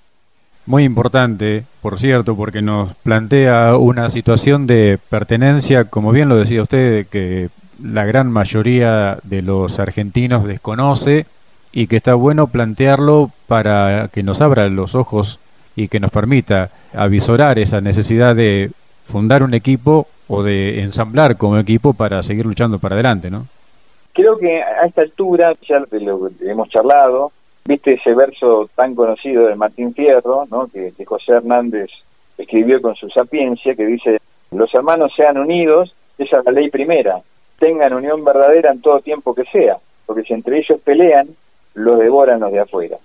Muy 0.66 0.84
importante, 0.84 1.64
por 1.82 2.00
cierto, 2.00 2.36
porque 2.36 2.62
nos 2.62 2.94
plantea 2.96 3.76
una 3.78 4.10
situación 4.10 4.66
de 4.66 4.98
pertenencia, 5.10 5.86
como 5.86 6.12
bien 6.12 6.30
lo 6.30 6.38
decía 6.38 6.62
usted, 6.62 7.08
que 7.08 7.50
la 7.84 8.06
gran 8.06 8.32
mayoría 8.32 9.18
de 9.24 9.41
los 9.41 9.80
argentinos 9.80 10.46
desconoce 10.46 11.26
y 11.74 11.88
que 11.88 11.98
está 11.98 12.14
bueno 12.14 12.48
plantearlo 12.48 13.32
para 13.48 14.10
que 14.14 14.24
nos 14.24 14.41
abra 14.41 14.70
los 14.70 14.96
ojos 14.96 15.39
y 15.76 15.88
que 15.88 16.00
nos 16.00 16.12
permita 16.12 16.70
avisorar 16.94 17.60
esa 17.60 17.82
necesidad 17.82 18.36
de 18.36 18.72
fundar 19.06 19.44
un 19.44 19.54
equipo 19.54 20.08
o 20.28 20.44
de 20.44 20.82
ensamblar 20.82 21.38
como 21.38 21.58
equipo 21.58 21.94
para 21.94 22.24
seguir 22.24 22.46
luchando 22.46 22.80
para 22.80 22.96
adelante, 22.96 23.30
¿no? 23.30 23.46
Creo 24.14 24.38
que 24.38 24.62
a 24.62 24.86
esta 24.86 25.02
altura, 25.02 25.54
ya 25.68 25.80
lo 25.80 26.30
hemos 26.42 26.70
charlado, 26.70 27.32
viste 27.66 27.94
ese 27.94 28.14
verso 28.14 28.70
tan 28.76 28.94
conocido 28.94 29.48
de 29.48 29.56
Martín 29.56 29.94
Fierro, 29.94 30.46
¿no? 30.52 30.68
que, 30.68 30.94
que 30.96 31.06
José 31.06 31.34
Hernández 31.34 31.90
escribió 32.38 32.82
con 32.82 32.96
su 32.96 33.10
sapiencia, 33.10 33.76
que 33.76 33.86
dice, 33.86 34.20
los 34.52 34.74
hermanos 34.74 35.14
sean 35.16 35.38
unidos, 35.38 35.96
esa 36.18 36.40
es 36.40 36.46
la 36.46 36.52
ley 36.52 36.70
primera, 36.70 37.22
tengan 37.58 37.94
unión 37.94 38.24
verdadera 38.24 38.72
en 38.72 38.82
todo 38.82 39.00
tiempo 39.00 39.34
que 39.34 39.46
sea, 39.46 39.78
porque 40.06 40.24
si 40.24 40.34
entre 40.34 40.60
ellos 40.60 40.80
pelean, 40.84 41.28
los 41.74 41.98
devoran 41.98 42.40
los 42.40 42.52
de 42.52 42.60
afuera. 42.60 42.98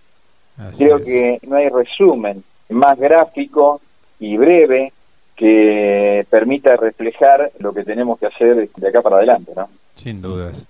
Creo 0.77 1.01
que 1.01 1.39
no 1.47 1.57
hay 1.57 1.69
resumen 1.69 2.43
más 2.69 2.99
gráfico 2.99 3.81
y 4.19 4.37
breve 4.37 4.93
que 5.39 6.27
permita 6.29 6.77
reflejar 6.77 7.51
lo 7.61 7.73
que 7.73 7.85
tenemos 7.85 8.19
que 8.19 8.27
hacer 8.27 8.69
de 8.75 8.89
acá 8.89 9.01
para 9.01 9.17
adelante, 9.17 9.53
¿no? 9.57 9.69
Sin 9.95 10.21
dudas. 10.21 10.67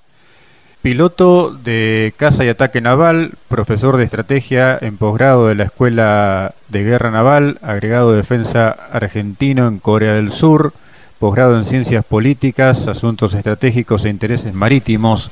Piloto 0.83 1.51
de 1.51 2.13
caza 2.17 2.45
y 2.45 2.49
ataque 2.49 2.81
naval, 2.81 3.33
profesor 3.49 3.97
de 3.97 4.05
estrategia 4.05 4.79
en 4.81 4.97
posgrado 4.97 5.49
de 5.49 5.57
la 5.57 5.65
Escuela 5.65 6.55
de 6.69 6.85
Guerra 6.85 7.11
Naval, 7.11 7.59
agregado 7.63 8.13
de 8.13 8.19
defensa 8.19 8.71
argentino 8.93 9.67
en 9.67 9.79
Corea 9.79 10.13
del 10.13 10.31
Sur, 10.31 10.73
posgrado 11.19 11.57
en 11.57 11.65
ciencias 11.65 12.05
políticas, 12.05 12.87
asuntos 12.87 13.35
estratégicos 13.35 14.05
e 14.05 14.11
intereses 14.11 14.55
marítimos, 14.55 15.31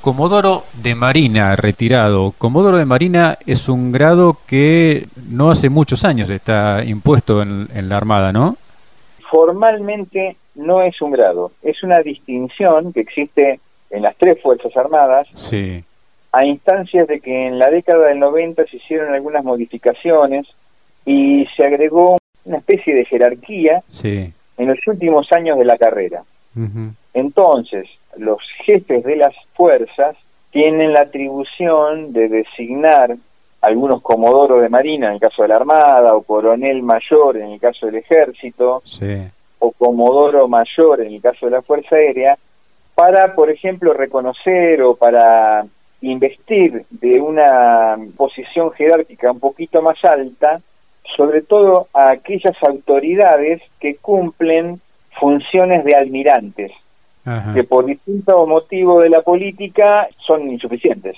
Comodoro 0.00 0.64
de 0.82 0.94
Marina, 0.94 1.56
retirado. 1.56 2.32
Comodoro 2.38 2.78
de 2.78 2.84
Marina 2.84 3.36
es 3.46 3.68
un 3.68 3.90
grado 3.90 4.38
que 4.46 5.08
no 5.28 5.50
hace 5.50 5.68
muchos 5.68 6.04
años 6.04 6.30
está 6.30 6.84
impuesto 6.84 7.42
en, 7.42 7.88
la 7.88 7.96
Armada, 7.96 8.32
¿no? 8.32 8.56
Formalmente 9.30 10.36
no 10.54 10.82
es 10.82 11.00
un 11.00 11.10
grado, 11.10 11.52
es 11.62 11.82
una 11.82 12.00
distinción 12.00 12.92
que 12.92 13.00
existe 13.00 13.60
en 13.90 14.02
las 14.02 14.16
tres 14.16 14.40
Fuerzas 14.42 14.76
Armadas. 14.76 15.28
Sí. 15.34 15.84
A 16.32 16.44
instancias 16.44 17.06
de 17.08 17.20
que 17.20 17.46
en 17.46 17.58
la 17.58 17.70
década 17.70 18.08
del 18.08 18.18
90 18.18 18.66
se 18.66 18.76
hicieron 18.76 19.14
algunas 19.14 19.44
modificaciones 19.44 20.46
y 21.06 21.46
se 21.56 21.64
agregó 21.64 22.18
una 22.44 22.58
especie 22.58 22.94
de 22.94 23.04
jerarquía 23.04 23.82
sí. 23.88 24.32
en 24.56 24.66
los 24.66 24.78
últimos 24.86 25.30
años 25.32 25.58
de 25.58 25.64
la 25.64 25.78
carrera. 25.78 26.22
Entonces, 27.14 27.88
los 28.16 28.38
jefes 28.64 29.04
de 29.04 29.14
las 29.14 29.32
fuerzas 29.54 30.16
tienen 30.50 30.92
la 30.92 31.02
atribución 31.02 32.12
de 32.12 32.28
designar 32.28 33.16
algunos 33.68 34.02
comodoro 34.02 34.60
de 34.60 34.68
marina 34.68 35.08
en 35.08 35.14
el 35.14 35.20
caso 35.20 35.42
de 35.42 35.48
la 35.48 35.56
Armada 35.56 36.14
o 36.14 36.22
coronel 36.22 36.82
mayor 36.82 37.36
en 37.36 37.52
el 37.52 37.60
caso 37.60 37.86
del 37.86 37.96
ejército 37.96 38.82
o 39.60 39.72
comodoro 39.72 40.48
mayor 40.48 41.00
en 41.00 41.14
el 41.14 41.22
caso 41.22 41.46
de 41.46 41.52
la 41.52 41.62
Fuerza 41.62 41.96
Aérea 41.96 42.36
para, 42.98 43.36
por 43.36 43.48
ejemplo, 43.48 43.92
reconocer 43.92 44.82
o 44.82 44.96
para 44.96 45.64
investir 46.00 46.84
de 46.90 47.20
una 47.20 47.96
posición 48.16 48.72
jerárquica 48.72 49.30
un 49.30 49.38
poquito 49.38 49.80
más 49.82 50.04
alta, 50.04 50.60
sobre 51.16 51.42
todo 51.42 51.86
a 51.94 52.10
aquellas 52.10 52.60
autoridades 52.60 53.62
que 53.78 53.94
cumplen 53.96 54.80
funciones 55.12 55.84
de 55.84 55.94
almirantes, 55.94 56.72
que 57.54 57.62
por 57.62 57.86
distintos 57.86 58.48
motivos 58.48 59.04
de 59.04 59.10
la 59.10 59.22
política 59.22 60.08
son 60.26 60.50
insuficientes. 60.50 61.16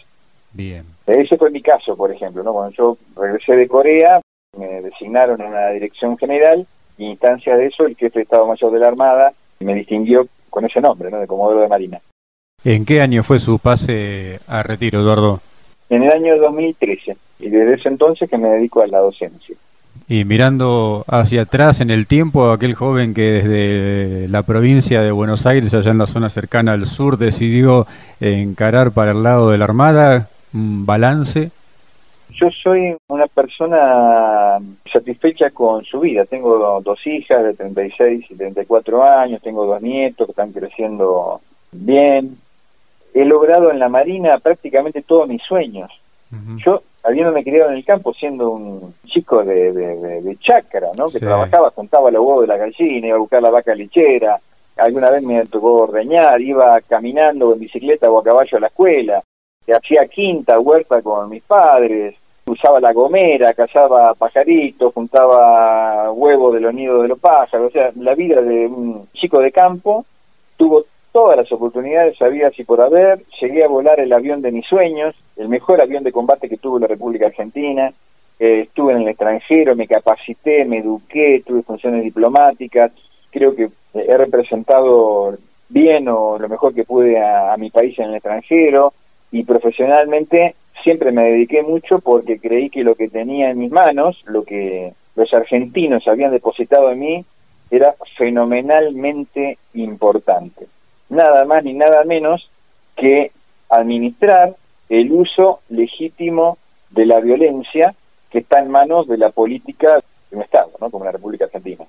Bien. 0.53 0.85
Ese 1.19 1.37
fue 1.37 1.51
mi 1.51 1.61
caso, 1.61 1.97
por 1.97 2.13
ejemplo, 2.13 2.43
¿no? 2.43 2.53
Cuando 2.53 2.75
yo 2.77 2.97
regresé 3.17 3.57
de 3.57 3.67
Corea, 3.67 4.21
me 4.57 4.81
designaron 4.83 5.41
en 5.41 5.53
la 5.53 5.71
dirección 5.71 6.17
general 6.17 6.67
y 6.99 7.07
instancia 7.07 7.57
de 7.57 7.67
eso 7.67 7.87
el 7.87 7.97
jefe 7.97 8.21
de 8.21 8.23
Estado 8.23 8.47
Mayor 8.47 8.73
de 8.73 8.79
la 8.79 8.89
Armada 8.89 9.33
me 9.61 9.75
distinguió 9.75 10.27
con 10.49 10.65
ese 10.65 10.81
nombre, 10.81 11.11
¿no? 11.11 11.19
De 11.19 11.27
Comodoro 11.27 11.61
de 11.61 11.69
Marina. 11.69 12.01
¿En 12.65 12.85
qué 12.85 13.01
año 13.01 13.23
fue 13.23 13.39
su 13.39 13.59
pase 13.59 14.39
a 14.47 14.63
retiro, 14.63 15.01
Eduardo? 15.01 15.41
En 15.89 16.03
el 16.03 16.13
año 16.13 16.39
2013 16.39 17.17
y 17.41 17.49
desde 17.49 17.75
ese 17.75 17.89
entonces 17.89 18.29
que 18.29 18.39
me 18.39 18.49
dedico 18.49 18.83
a 18.83 18.87
la 18.87 18.99
docencia. 18.99 19.57
Y 20.09 20.25
mirando 20.25 21.05
hacia 21.09 21.43
atrás 21.43 21.81
en 21.81 21.91
el 21.91 22.07
tiempo, 22.07 22.51
aquel 22.51 22.75
joven 22.75 23.15
que 23.15 23.31
desde 23.33 24.29
la 24.29 24.43
provincia 24.43 25.03
de 25.03 25.13
Buenos 25.13 25.47
Aires, 25.47 25.73
allá 25.73 25.91
en 25.91 25.99
la 25.99 26.07
zona 26.07 26.29
cercana 26.29 26.73
al 26.73 26.87
sur, 26.87 27.17
decidió 27.17 27.87
encarar 28.21 28.93
para 28.93 29.13
el 29.13 29.23
lado 29.23 29.51
de 29.51 29.59
la 29.59 29.65
Armada, 29.65 30.29
balance. 30.53 31.51
Yo 32.33 32.49
soy 32.51 32.97
una 33.09 33.27
persona 33.27 34.59
satisfecha 34.91 35.51
con 35.51 35.85
su 35.85 36.01
vida. 36.01 36.25
Tengo 36.25 36.81
dos 36.81 37.07
hijas 37.07 37.45
de 37.45 37.55
36 37.55 38.27
y 38.31 38.35
34 38.35 39.05
años, 39.05 39.43
tengo 39.43 39.67
dos 39.67 39.83
nietos 39.83 40.27
que 40.27 40.33
están 40.33 40.53
creciendo 40.53 41.41
bien. 41.73 42.39
He 43.13 43.25
logrado 43.25 43.71
en 43.71 43.79
la 43.79 43.89
Marina 43.89 44.39
prácticamente 44.39 45.03
todos 45.03 45.29
mis 45.29 45.43
sueños. 45.43 45.91
Yo 46.65 46.83
habiéndome 47.03 47.43
criado 47.43 47.71
en 47.71 47.77
el 47.79 47.85
campo 47.85 48.15
siendo 48.15 48.51
un 48.51 48.95
chico 49.07 49.43
de, 49.43 49.73
de, 49.73 50.37
chacra, 50.37 50.91
¿no? 50.97 51.07
Que 51.07 51.19
trabajaba, 51.19 51.71
juntaba 51.71 52.11
los 52.11 52.25
huevos 52.25 52.43
de 52.43 52.47
la 52.47 52.57
gallina, 52.57 53.09
iba 53.09 53.17
a 53.17 53.21
buscar 53.21 53.43
la 53.43 53.51
vaca 53.51 53.75
lechera, 53.75 54.39
alguna 54.77 55.11
vez 55.11 55.23
me 55.23 55.45
tocó 55.47 55.83
ordeñar, 55.83 56.41
iba 56.41 56.81
caminando 56.83 57.53
en 57.53 57.61
bicicleta 57.61 58.11
o 58.11 58.21
a 58.21 58.23
caballo 58.23 58.59
a 58.59 58.61
la 58.61 58.67
escuela, 58.69 59.23
hacía 59.73 60.07
quinta, 60.07 60.59
huerta 60.59 61.03
con 61.03 61.29
mis 61.29 61.43
padres, 61.43 62.14
usaba 62.47 62.81
la 62.81 62.93
gomera, 62.93 63.55
cazaba 63.55 64.14
pajaritos, 64.14 64.93
juntaba 64.93 66.11
huevos 66.12 66.55
de 66.55 66.61
los 66.61 66.75
nidos 66.75 67.03
de 67.03 67.09
los 67.09 67.18
pájaros, 67.18 67.68
o 67.68 67.71
sea, 67.71 67.91
la 67.97 68.14
vida 68.14 68.41
de 68.43 68.66
un 68.66 69.09
chico 69.12 69.41
de 69.41 69.53
campo 69.53 70.05
tuvo 70.57 70.85
todas 71.12 71.37
las 71.37 71.51
oportunidades 71.53 72.21
había 72.23 72.51
y 72.57 72.64
por 72.64 72.81
haber, 72.81 73.21
llegué 73.41 73.64
a 73.64 73.68
volar 73.68 74.01
el 74.01 74.12
avión 74.12 74.43
de 74.43 74.53
mis 74.53 74.66
sueños, 74.66 75.14
el 75.37 75.49
mejor 75.49 75.81
avión 75.81 76.05
de 76.05 76.12
combate 76.12 76.49
que 76.49 76.57
tuvo 76.57 76.79
la 76.79 76.87
República 76.87 77.27
Argentina, 77.27 77.93
eh, 78.39 78.61
estuve 78.62 78.93
en 78.93 79.03
el 79.03 79.09
extranjero, 79.09 79.77
me 79.77 79.87
capacité, 79.87 80.64
me 80.64 80.79
eduqué, 80.79 81.43
tuve 81.45 81.62
funciones 81.62 82.03
diplomáticas, 82.03 82.93
creo 83.31 83.55
que 83.55 83.71
he 83.95 84.16
representado 84.16 85.37
bien 85.68 86.09
o 86.09 86.39
lo 86.39 86.49
mejor 86.49 86.75
que 86.75 86.85
pude 86.85 87.21
a, 87.21 87.57
mi 87.57 87.71
país 87.71 87.99
en 87.99 88.07
el 88.07 88.14
extranjero 88.16 88.93
y 89.33 89.45
profesionalmente 89.45 90.55
siempre 90.83 91.12
me 91.12 91.24
dediqué 91.24 91.62
mucho 91.62 91.99
porque 92.01 92.39
creí 92.39 92.70
que 92.70 92.85
lo 92.85 92.95
que 92.95 93.09
tenía 93.09 93.51
en 93.51 93.59
mis 93.59 93.70
manos, 93.70 94.22
lo 94.26 94.45
que 94.45 94.93
los 95.16 95.33
argentinos 95.35 96.07
habían 96.09 96.33
depositado 96.33 96.91
en 96.91 96.99
mí, 96.99 97.24
era 97.70 97.95
fenomenalmente 98.16 99.59
importante 99.74 100.66
nada 101.11 101.45
más 101.45 101.62
ni 101.64 101.74
nada 101.74 102.05
menos 102.05 102.49
que 102.97 103.33
administrar 103.68 104.55
el 104.89 105.12
uso 105.12 105.61
legítimo 105.68 106.57
de 106.91 107.07
la 107.07 107.20
violencia 107.20 107.95
que 108.31 108.39
está 108.39 108.61
en 108.61 108.70
manos 108.70 109.07
de 109.07 109.18
la 109.18 109.31
política 109.31 110.01
de 110.31 110.37
un 110.37 110.43
Estado, 110.43 110.70
¿no? 110.81 110.91
como 110.91 111.05
la 111.05 111.12
República 111.12 111.45
Argentina. 111.45 111.85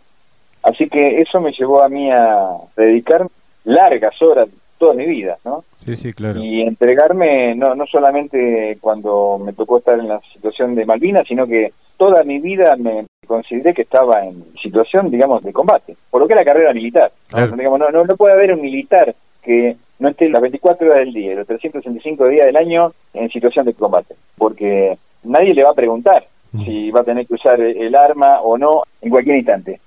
Así 0.64 0.90
que 0.90 1.22
eso 1.22 1.40
me 1.40 1.54
llevó 1.54 1.82
a 1.82 1.90
mí 1.90 2.12
a 2.12 2.58
dedicar 2.76 3.28
largas 3.64 4.20
horas 4.22 4.50
toda 4.82 4.96
mi 4.96 5.06
vida, 5.06 5.38
¿no? 5.46 5.64
Sí, 5.78 5.96
sí, 5.96 6.12
claro. 6.12 6.42
Y 6.42 6.62
entregarme 6.62 7.54
no, 7.54 7.76
no 7.76 7.86
solamente 7.86 8.80
cuando 8.82 9.38
me 9.38 9.54
tocó 9.54 9.78
estar 9.78 10.00
en 10.00 10.08
la 10.08 10.20
situación 10.34 10.74
de 10.74 10.88
Malvinas, 10.88 11.28
sino 11.28 11.46
que 11.46 11.72
toda 11.98 12.24
mi 12.24 12.40
vida 12.40 12.76
me 12.78 13.06
consideré 13.28 13.76
que 13.76 13.84
estaba 13.84 14.26
en 14.26 14.44
situación, 14.60 15.12
digamos, 15.12 15.44
de 15.44 15.54
combate, 15.54 15.96
por 16.10 16.20
lo 16.20 16.28
que 16.28 16.34
es 16.34 16.40
la 16.40 16.46
carrera 16.46 16.74
militar. 16.74 17.12
¿no? 17.32 17.56
Digamos, 17.56 17.80
no, 17.80 17.92
no, 17.92 18.16
puede 18.18 18.34
haber 18.34 18.56
un 18.56 18.62
militar 18.62 19.14
que 19.44 19.76
no 20.00 20.10
esté 20.10 20.30
las 20.30 20.42
24 20.42 20.88
horas 20.88 21.06
del 21.06 21.14
día, 21.14 21.36
los 21.36 21.46
365 21.46 22.28
días 22.28 22.48
del 22.48 22.56
año 22.56 22.92
en 23.14 23.30
situación 23.30 23.68
de 23.68 23.76
combate, 23.76 24.16
porque 24.36 24.98
nadie 25.22 25.54
le 25.54 25.64
va 25.64 25.70
a 25.70 25.76
preguntar 25.76 26.26
mm. 26.54 26.66
si 26.66 26.90
va 26.90 27.02
a 27.02 27.04
tener 27.04 27.28
que 27.28 27.36
usar 27.36 27.62
el 27.62 27.96
arma 27.96 28.42
o 28.42 28.58
no 28.58 28.82
en 29.00 29.12
cualquier 29.12 29.38
instante. 29.38 29.80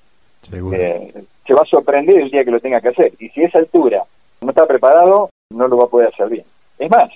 Eh, 0.52 1.12
se 1.44 1.52
va 1.52 1.62
a 1.62 1.66
sorprender 1.66 2.20
el 2.20 2.30
día 2.30 2.44
que 2.44 2.52
lo 2.52 2.60
tenga 2.60 2.80
que 2.80 2.90
hacer, 2.90 3.12
y 3.18 3.28
si 3.30 3.42
esa 3.42 3.58
altura 3.58 4.04
no 4.44 4.50
está 4.50 4.66
preparado, 4.66 5.30
no 5.50 5.68
lo 5.68 5.76
va 5.76 5.84
a 5.84 5.88
poder 5.88 6.08
hacer 6.08 6.28
bien. 6.28 6.44
Es 6.78 6.90
más, 6.90 7.10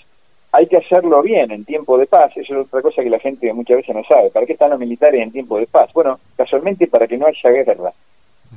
hay 0.53 0.67
que 0.67 0.79
hacerlo 0.79 1.23
bien 1.23 1.51
en 1.51 1.65
tiempo 1.65 1.99
de 1.99 2.07
paz, 2.07 2.33
eso 2.37 2.55
es 2.55 2.67
otra 2.67 2.83
cosa 2.83 3.03
que 3.03 3.11
la 3.11 3.19
gente 3.19 3.53
muchas 3.53 3.79
veces 3.79 3.95
no 3.95 4.03
sabe. 4.05 4.31
¿Para 4.31 4.47
qué 4.47 4.55
están 4.55 4.71
los 4.71 4.79
militares 4.79 5.23
en 5.23 5.33
tiempo 5.33 5.59
de 5.59 5.67
paz? 5.67 5.93
Bueno, 5.93 6.19
casualmente 6.37 6.87
para 6.87 7.07
que 7.07 7.19
no 7.19 7.27
haya 7.27 7.51
guerra, 7.51 7.93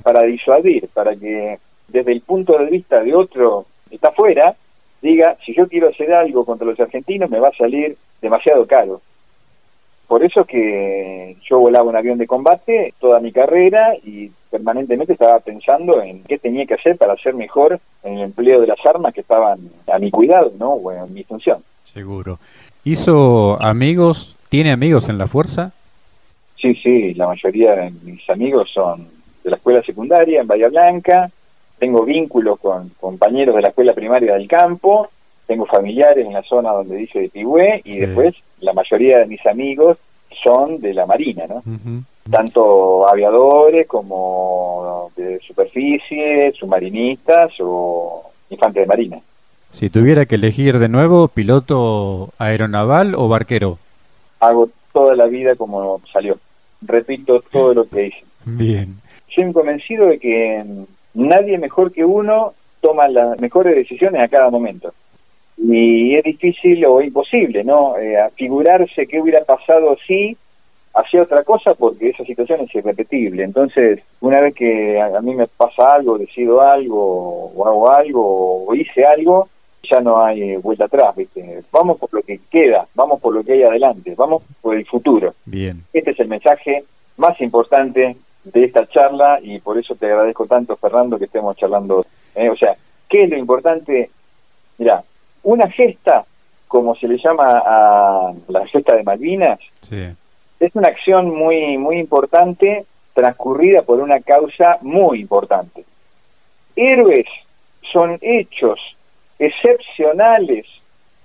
para 0.04 0.24
disuadir, 0.24 0.88
para 0.94 1.16
que 1.16 1.60
desde 1.88 2.12
el 2.12 2.22
punto 2.22 2.58
de 2.58 2.66
vista 2.66 3.02
de 3.02 3.14
otro 3.14 3.66
que 3.90 3.96
está 3.96 4.10
afuera, 4.10 4.56
diga, 5.02 5.36
si 5.46 5.54
yo 5.54 5.68
quiero 5.68 5.90
hacer 5.90 6.14
algo 6.14 6.46
contra 6.46 6.68
los 6.68 6.80
argentinos 6.80 7.30
me 7.30 7.40
va 7.40 7.50
a 7.50 7.58
salir 7.58 7.98
demasiado 8.22 8.66
caro. 8.66 9.02
Por 10.08 10.24
eso 10.24 10.46
que 10.46 11.38
yo 11.44 11.60
volaba 11.60 11.90
un 11.90 11.96
avión 11.96 12.18
de 12.18 12.28
combate 12.28 12.94
toda 13.00 13.20
mi 13.20 13.32
carrera 13.32 13.96
y 14.04 14.32
permanentemente 14.52 15.14
estaba 15.14 15.40
pensando 15.40 16.02
en 16.02 16.24
qué 16.24 16.38
tenía 16.38 16.66
que 16.66 16.76
hacer 16.76 16.98
para 16.98 17.16
ser 17.16 17.34
mejor 17.34 17.80
en 18.04 18.18
el 18.18 18.26
empleo 18.26 18.62
de 18.62 18.68
las 18.68 18.86
armas 18.86 19.14
que 19.14 19.22
estaban 19.22 19.60
a 19.92 19.98
mi 19.98 20.12
cuidado, 20.12 20.52
¿no? 20.60 20.74
O 20.74 20.92
en 20.92 21.14
mi 21.14 21.24
función. 21.24 21.64
Seguro. 21.84 22.38
¿Hizo 22.84 23.58
amigos? 23.62 24.38
¿Tiene 24.50 24.72
amigos 24.72 25.08
en 25.08 25.18
la 25.18 25.28
fuerza? 25.28 25.72
Sí, 26.58 26.76
sí, 26.76 27.14
la 27.14 27.28
mayoría 27.28 27.76
de 27.76 27.92
mis 28.04 28.30
amigos 28.30 28.70
son 28.72 29.08
de 29.44 29.50
la 29.50 29.56
escuela 29.56 29.82
secundaria 29.82 30.42
en 30.42 30.48
Bahía 30.48 30.70
Blanca, 30.70 31.32
tengo 31.80 32.04
vínculos 32.04 32.60
con 32.60 32.90
compañeros 33.00 33.56
de 33.56 33.62
la 33.62 33.70
escuela 33.70 33.94
primaria 33.94 34.34
del 34.34 34.48
campo, 34.48 35.10
tengo 35.48 35.66
familiares 35.66 36.26
en 36.26 36.34
la 36.34 36.44
zona 36.44 36.72
donde 36.72 36.98
dice 36.98 37.22
de 37.22 37.30
Pigüé 37.30 37.82
y 37.84 37.98
después 37.98 38.36
la 38.60 38.74
mayoría 38.74 39.20
de 39.20 39.26
mis 39.26 39.44
amigos 39.48 39.98
son 40.44 40.80
de 40.80 40.94
la 40.94 41.06
Marina, 41.06 41.46
¿no? 41.48 41.64
Tanto 42.32 43.08
aviadores 43.08 43.88
como 43.88 45.12
de 45.16 45.40
superficie, 45.40 46.52
submarinistas 46.54 47.52
o 47.60 48.32
infantes 48.50 48.84
de 48.84 48.88
Marina. 48.88 49.18
Si 49.72 49.90
tuviera 49.90 50.26
que 50.26 50.36
elegir 50.36 50.80
de 50.80 50.90
nuevo, 50.90 51.28
piloto 51.28 52.30
aeronaval 52.38 53.16
o 53.16 53.28
barquero. 53.28 53.78
Hago 54.40 54.70
toda 54.94 55.16
la 55.16 55.28
vida 55.28 55.56
como 55.56 56.02
salió. 56.12 56.38
Repito 56.82 57.44
todo 57.52 57.74
lo 57.74 57.88
que 57.88 58.08
hice. 58.08 58.24
Bien. 58.46 58.96
Soy 59.34 59.52
convencido 59.54 60.08
de 60.08 60.20
que 60.20 60.66
nadie 61.14 61.58
mejor 61.58 61.92
que 61.92 62.04
uno 62.04 62.54
toma 62.82 63.08
las 63.08 63.40
mejores 63.40 63.76
decisiones 63.76 64.22
a 64.22 64.28
cada 64.28 64.50
momento 64.50 64.94
y 65.58 66.16
es 66.16 66.24
difícil 66.24 66.84
o 66.86 67.02
imposible, 67.02 67.64
¿no? 67.64 67.98
Eh, 67.98 68.18
figurarse 68.36 69.06
qué 69.06 69.22
hubiera 69.22 69.44
pasado 69.44 69.96
si 70.08 70.36
hacía 70.94 71.24
otra 71.24 71.44
cosa 71.44 71.74
porque 71.74 72.10
esa 72.10 72.24
situación 72.26 72.62
es 72.62 72.76
irrepetible. 72.76 73.44
Entonces, 73.44 74.02
una 74.20 74.42
vez 74.42 74.54
que 74.54 75.00
a, 75.00 75.22
mí 75.22 75.36
me 75.36 75.48
pasa 75.48 75.96
algo, 75.96 76.18
decido 76.18 76.62
algo, 76.62 77.52
o 77.56 77.68
hago 77.68 77.92
algo, 77.92 78.66
o 78.66 78.76
hice 78.76 79.06
algo, 79.06 79.48
ya 79.90 80.00
no 80.02 80.24
hay 80.24 80.56
vuelta 80.58 80.86
atrás, 80.86 81.16
¿viste? 81.16 81.64
Vamos 81.72 81.98
por 81.98 82.14
lo 82.14 82.22
que 82.22 82.40
queda, 82.50 82.86
vamos 82.94 83.20
por 83.20 83.34
lo 83.34 83.44
que 83.44 83.54
hay 83.54 83.64
adelante, 83.64 84.14
vamos 84.16 84.44
por 84.62 84.76
el 84.76 84.86
futuro. 84.86 85.34
Bien. 85.46 85.84
Este 85.92 86.12
es 86.12 86.20
el 86.20 86.28
mensaje 86.28 86.84
más 87.18 87.40
importante 87.42 88.16
de 88.44 88.64
esta 88.64 88.88
charla 88.88 89.40
y 89.42 89.60
por 89.60 89.78
eso 89.78 89.96
te 89.96 90.08
agradezco 90.08 90.46
tanto, 90.48 90.76
Fernando, 90.76 91.18
que 91.18 91.26
estemos 91.26 91.56
charlando. 91.58 92.06
¿eh? 92.36 92.50
O 92.50 92.56
sea, 92.56 92.76
¿qué 93.10 93.24
es 93.24 93.30
lo 93.30 93.38
importante? 93.38 94.10
Mira, 94.78 95.04
una 95.44 95.70
gesta, 95.70 96.26
como 96.68 96.96
se 96.96 97.08
le 97.08 97.18
llama 97.18 97.62
a 97.66 98.34
la 98.48 98.66
gesta 98.68 98.96
de 98.96 99.04
Malvinas, 99.04 99.60
es 100.62 100.76
una 100.76 100.90
acción 100.90 101.36
muy, 101.36 101.78
muy 101.80 101.98
importante 101.98 102.86
transcurrida 103.16 103.82
por 103.82 104.00
una 104.00 104.20
causa 104.22 104.78
muy 104.82 105.20
importante. 105.20 105.84
Héroes 106.76 107.26
son 107.92 108.20
hechos 108.22 108.80
excepcionales 109.40 110.68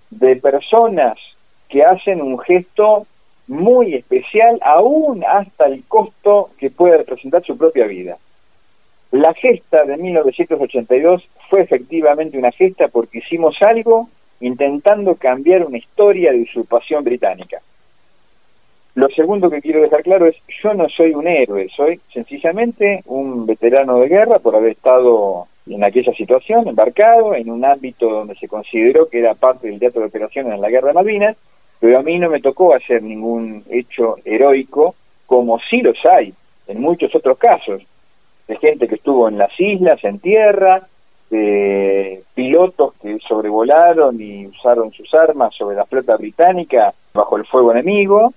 de 0.08 0.36
personas 0.36 1.18
que 1.68 1.82
hacen 1.82 2.22
un 2.22 2.38
gesto 2.38 3.06
muy 3.46 3.94
especial, 3.94 4.58
aún 4.62 5.22
hasta 5.22 5.66
el 5.66 5.84
costo 5.86 6.50
que 6.58 6.70
puede 6.70 6.96
representar 6.96 7.44
su 7.44 7.58
propia 7.58 7.86
vida. 7.86 8.16
La 9.10 9.34
gesta 9.34 9.84
de 9.84 9.98
1982 9.98 11.28
fue 11.50 11.60
efectivamente 11.60 12.38
una 12.38 12.52
gesta 12.52 12.88
porque 12.88 13.18
hicimos 13.18 13.60
algo 13.60 14.08
intentando 14.40 15.14
cambiar 15.14 15.64
una 15.64 15.76
historia 15.76 16.32
de 16.32 16.40
usurpación 16.40 17.04
británica. 17.04 17.60
Lo 18.96 19.10
segundo 19.10 19.50
que 19.50 19.60
quiero 19.60 19.82
dejar 19.82 20.02
claro 20.02 20.24
es, 20.24 20.36
yo 20.62 20.72
no 20.72 20.88
soy 20.88 21.14
un 21.14 21.28
héroe, 21.28 21.68
soy 21.76 22.00
sencillamente 22.14 23.02
un 23.04 23.44
veterano 23.44 23.98
de 23.98 24.08
guerra 24.08 24.38
por 24.38 24.56
haber 24.56 24.70
estado 24.70 25.48
en 25.66 25.84
aquella 25.84 26.14
situación, 26.14 26.66
embarcado 26.66 27.34
en 27.34 27.50
un 27.50 27.62
ámbito 27.62 28.08
donde 28.08 28.36
se 28.36 28.48
consideró 28.48 29.06
que 29.06 29.18
era 29.18 29.34
parte 29.34 29.68
del 29.68 29.78
teatro 29.78 30.00
de 30.00 30.06
operaciones 30.06 30.54
en 30.54 30.62
la 30.62 30.70
guerra 30.70 30.88
de 30.88 30.94
Malvinas, 30.94 31.36
pero 31.78 31.98
a 31.98 32.02
mí 32.02 32.18
no 32.18 32.30
me 32.30 32.40
tocó 32.40 32.72
hacer 32.72 33.02
ningún 33.02 33.64
hecho 33.68 34.16
heroico, 34.24 34.94
como 35.26 35.58
sí 35.58 35.82
los 35.82 35.98
hay 36.06 36.32
en 36.66 36.80
muchos 36.80 37.14
otros 37.14 37.36
casos, 37.36 37.82
de 38.48 38.56
gente 38.56 38.88
que 38.88 38.94
estuvo 38.94 39.28
en 39.28 39.36
las 39.36 39.52
islas, 39.60 40.02
en 40.04 40.20
tierra, 40.20 40.88
de 41.28 42.22
pilotos 42.34 42.94
que 43.02 43.18
sobrevolaron 43.18 44.18
y 44.18 44.46
usaron 44.46 44.90
sus 44.92 45.12
armas 45.12 45.54
sobre 45.54 45.76
la 45.76 45.84
flota 45.84 46.16
británica 46.16 46.94
bajo 47.12 47.36
el 47.36 47.44
fuego 47.44 47.72
enemigo, 47.72 48.32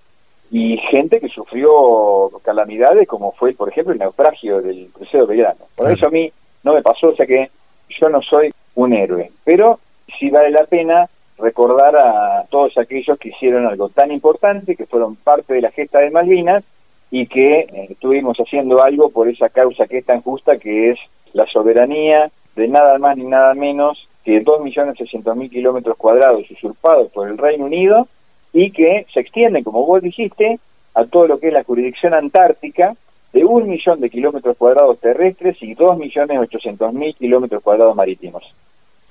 y 0.51 0.77
gente 0.77 1.19
que 1.19 1.29
sufrió 1.29 2.29
calamidades 2.43 3.07
como 3.07 3.31
fue, 3.33 3.53
por 3.53 3.69
ejemplo, 3.69 3.93
el 3.93 3.99
naufragio 3.99 4.61
del 4.61 4.89
crucero 4.91 5.27
Belgrano. 5.27 5.65
Por 5.75 5.91
eso 5.91 6.07
a 6.07 6.11
mí 6.11 6.31
no 6.63 6.73
me 6.73 6.81
pasó, 6.81 7.09
o 7.09 7.15
sea 7.15 7.25
que 7.25 7.49
yo 7.89 8.09
no 8.09 8.21
soy 8.21 8.51
un 8.75 8.93
héroe, 8.93 9.31
pero 9.43 9.79
sí 10.17 10.29
vale 10.29 10.49
la 10.49 10.63
pena 10.63 11.07
recordar 11.37 11.95
a 11.95 12.45
todos 12.49 12.77
aquellos 12.77 13.17
que 13.17 13.29
hicieron 13.29 13.65
algo 13.65 13.89
tan 13.89 14.11
importante, 14.11 14.75
que 14.75 14.85
fueron 14.85 15.15
parte 15.15 15.53
de 15.53 15.61
la 15.61 15.71
gesta 15.71 15.99
de 15.99 16.11
Malvinas 16.11 16.63
y 17.11 17.27
que 17.27 17.59
eh, 17.61 17.87
estuvimos 17.89 18.37
haciendo 18.37 18.81
algo 18.81 19.09
por 19.09 19.27
esa 19.27 19.49
causa 19.49 19.87
que 19.87 19.99
es 19.99 20.05
tan 20.05 20.21
justa, 20.21 20.57
que 20.57 20.91
es 20.91 20.99
la 21.33 21.45
soberanía 21.45 22.29
de 22.55 22.67
nada 22.67 22.97
más 22.97 23.17
ni 23.17 23.25
nada 23.25 23.53
menos 23.53 24.07
que 24.25 24.43
2.600.000 24.43 25.49
kilómetros 25.49 25.95
cuadrados 25.97 26.49
usurpados 26.51 27.09
por 27.11 27.29
el 27.29 27.37
Reino 27.37 27.65
Unido 27.65 28.07
y 28.53 28.71
que 28.71 29.05
se 29.13 29.19
extienden, 29.19 29.63
como 29.63 29.85
vos 29.85 30.01
dijiste, 30.01 30.59
a 30.95 31.05
todo 31.05 31.27
lo 31.27 31.39
que 31.39 31.47
es 31.47 31.53
la 31.53 31.63
jurisdicción 31.63 32.13
antártica 32.13 32.95
de 33.33 33.45
un 33.45 33.69
millón 33.69 33.99
de 33.99 34.09
kilómetros 34.09 34.57
cuadrados 34.57 34.99
terrestres 34.99 35.57
y 35.61 35.75
2.800.000 35.75 37.15
kilómetros 37.15 37.61
cuadrados 37.61 37.95
marítimos. 37.95 38.43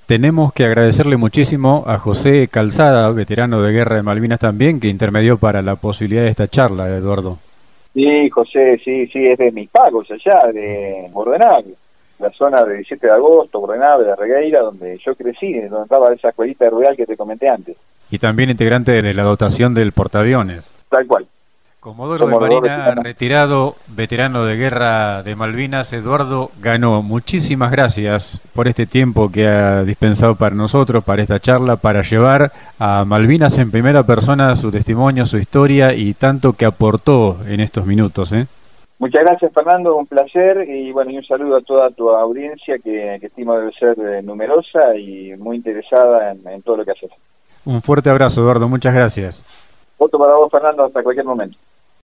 Tenemos 0.05 0.51
que 0.53 0.65
agradecerle 0.65 1.17
muchísimo 1.17 1.83
a 1.85 1.99
José 1.99 2.47
Calzada, 2.47 3.11
veterano 3.11 3.61
de 3.61 3.71
Guerra 3.71 3.97
de 3.97 4.03
Malvinas 4.03 4.39
también, 4.39 4.79
que 4.79 4.87
intermedió 4.87 5.37
para 5.37 5.61
la 5.61 5.75
posibilidad 5.75 6.23
de 6.23 6.29
esta 6.29 6.47
charla, 6.47 6.89
Eduardo. 6.89 7.37
Sí, 7.93 8.29
José, 8.29 8.79
sí, 8.83 9.07
sí, 9.07 9.27
es 9.27 9.37
de 9.37 9.51
mis 9.51 9.69
pagos 9.69 10.09
allá, 10.09 10.51
de 10.51 11.07
Bordenave, 11.11 11.75
la 12.17 12.31
zona 12.31 12.63
de 12.63 12.77
17 12.77 13.05
de 13.05 13.13
agosto, 13.13 13.59
Bordenave, 13.59 14.05
de 14.05 14.15
Regueira, 14.15 14.61
donde 14.61 14.97
yo 14.97 15.15
crecí, 15.15 15.53
donde 15.53 15.83
estaba 15.83 16.11
esa 16.11 16.29
escuelita 16.29 16.69
rural 16.69 16.95
que 16.95 17.05
te 17.05 17.15
comenté 17.15 17.47
antes. 17.47 17.77
Y 18.11 18.19
también 18.19 18.49
integrante 18.49 19.01
de 19.01 19.13
la 19.13 19.23
dotación 19.23 19.73
del 19.73 19.91
portaaviones. 19.91 20.73
Tal 20.89 21.05
cual. 21.05 21.27
Comodoro, 21.79 22.27
de 22.27 22.37
Marina, 22.37 22.93
retirado, 23.01 23.75
veterano 23.87 24.43
de 24.43 24.57
guerra 24.57 25.23
de 25.23 25.33
Malvinas, 25.37 25.93
Eduardo 25.93 26.51
Ganó. 26.61 27.01
Muchísimas 27.01 27.71
gracias 27.71 28.41
por 28.53 28.67
este 28.67 28.85
tiempo 28.85 29.31
que 29.31 29.47
ha 29.47 29.83
dispensado 29.85 30.35
para 30.35 30.53
nosotros, 30.53 31.05
para 31.05 31.21
esta 31.21 31.39
charla, 31.39 31.77
para 31.77 32.01
llevar 32.01 32.51
a 32.79 33.05
Malvinas 33.05 33.57
en 33.59 33.71
primera 33.71 34.03
persona 34.03 34.57
su 34.57 34.71
testimonio, 34.71 35.25
su 35.25 35.37
historia 35.37 35.93
y 35.93 36.13
tanto 36.15 36.51
que 36.51 36.65
aportó 36.65 37.37
en 37.47 37.61
estos 37.61 37.85
minutos. 37.85 38.33
¿eh? 38.33 38.45
Muchas 38.97 39.23
gracias 39.23 39.53
Fernando, 39.53 39.95
un 39.95 40.05
placer 40.05 40.69
y 40.69 40.91
bueno, 40.91 41.11
y 41.11 41.17
un 41.17 41.23
saludo 41.23 41.55
a 41.55 41.61
toda 41.61 41.91
tu 41.91 42.09
audiencia 42.09 42.77
que, 42.79 43.19
que 43.21 43.27
estimo 43.27 43.57
debe 43.57 43.71
ser 43.71 43.97
eh, 43.97 44.21
numerosa 44.21 44.97
y 44.97 45.33
muy 45.37 45.55
interesada 45.55 46.31
en, 46.31 46.45
en 46.45 46.61
todo 46.61 46.75
lo 46.75 46.83
que 46.83 46.91
haces. 46.91 47.09
Un 47.65 47.81
fuerte 47.81 48.09
abrazo 48.09 48.41
Eduardo, 48.41 48.67
muchas 48.67 48.93
gracias. 48.93 49.43
Otro 49.97 50.17
para 50.19 50.35
vos 50.35 50.49
Fernando, 50.51 50.85
hasta 50.85 51.03
cualquier 51.03 51.25
momento. 51.25 51.57